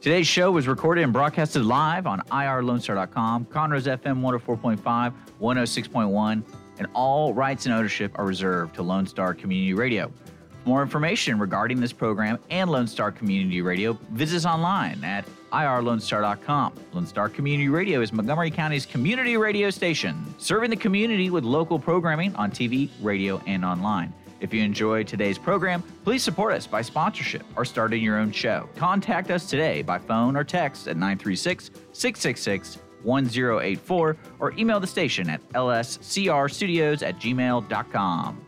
Today's 0.00 0.26
show 0.26 0.50
was 0.50 0.66
recorded 0.66 1.04
and 1.04 1.12
broadcasted 1.12 1.64
live 1.64 2.06
on 2.06 2.20
ourlonestar.com, 2.30 3.44
Conroe's 3.46 3.86
FM 3.86 4.20
104.5, 4.20 5.12
106.1, 5.40 6.42
and 6.78 6.86
all 6.94 7.32
rights 7.34 7.66
and 7.66 7.74
ownership 7.74 8.18
are 8.18 8.24
reserved 8.24 8.74
to 8.74 8.82
Lone 8.82 9.06
Star 9.06 9.32
Community 9.34 9.74
Radio. 9.74 10.10
More 10.64 10.82
information 10.82 11.38
regarding 11.38 11.80
this 11.80 11.92
program 11.92 12.38
and 12.50 12.70
Lone 12.70 12.86
Star 12.86 13.10
Community 13.10 13.62
Radio, 13.62 13.94
visit 14.10 14.36
us 14.36 14.46
online 14.46 15.02
at 15.02 15.24
ourlonestar.com. 15.52 16.72
Lone 16.92 17.06
Star 17.06 17.28
Community 17.28 17.68
Radio 17.68 18.00
is 18.00 18.12
Montgomery 18.12 18.50
County's 18.50 18.86
community 18.86 19.36
radio 19.36 19.70
station, 19.70 20.24
serving 20.38 20.70
the 20.70 20.76
community 20.76 21.30
with 21.30 21.44
local 21.44 21.78
programming 21.78 22.34
on 22.36 22.50
TV, 22.50 22.88
radio, 23.00 23.42
and 23.46 23.64
online. 23.64 24.12
If 24.40 24.52
you 24.52 24.62
enjoyed 24.62 25.06
today's 25.06 25.38
program, 25.38 25.82
please 26.04 26.22
support 26.22 26.54
us 26.54 26.66
by 26.66 26.82
sponsorship 26.82 27.44
or 27.56 27.64
starting 27.64 28.02
your 28.02 28.18
own 28.18 28.32
show. 28.32 28.68
Contact 28.76 29.30
us 29.30 29.48
today 29.48 29.82
by 29.82 29.98
phone 29.98 30.36
or 30.36 30.42
text 30.42 30.88
at 30.88 30.96
936 30.96 31.70
666 31.92 32.78
1084 33.04 34.16
or 34.38 34.52
email 34.52 34.80
the 34.80 34.86
station 34.86 35.28
at 35.30 35.46
lscrstudios 35.50 37.06
at 37.06 37.18
gmail.com. 37.18 38.46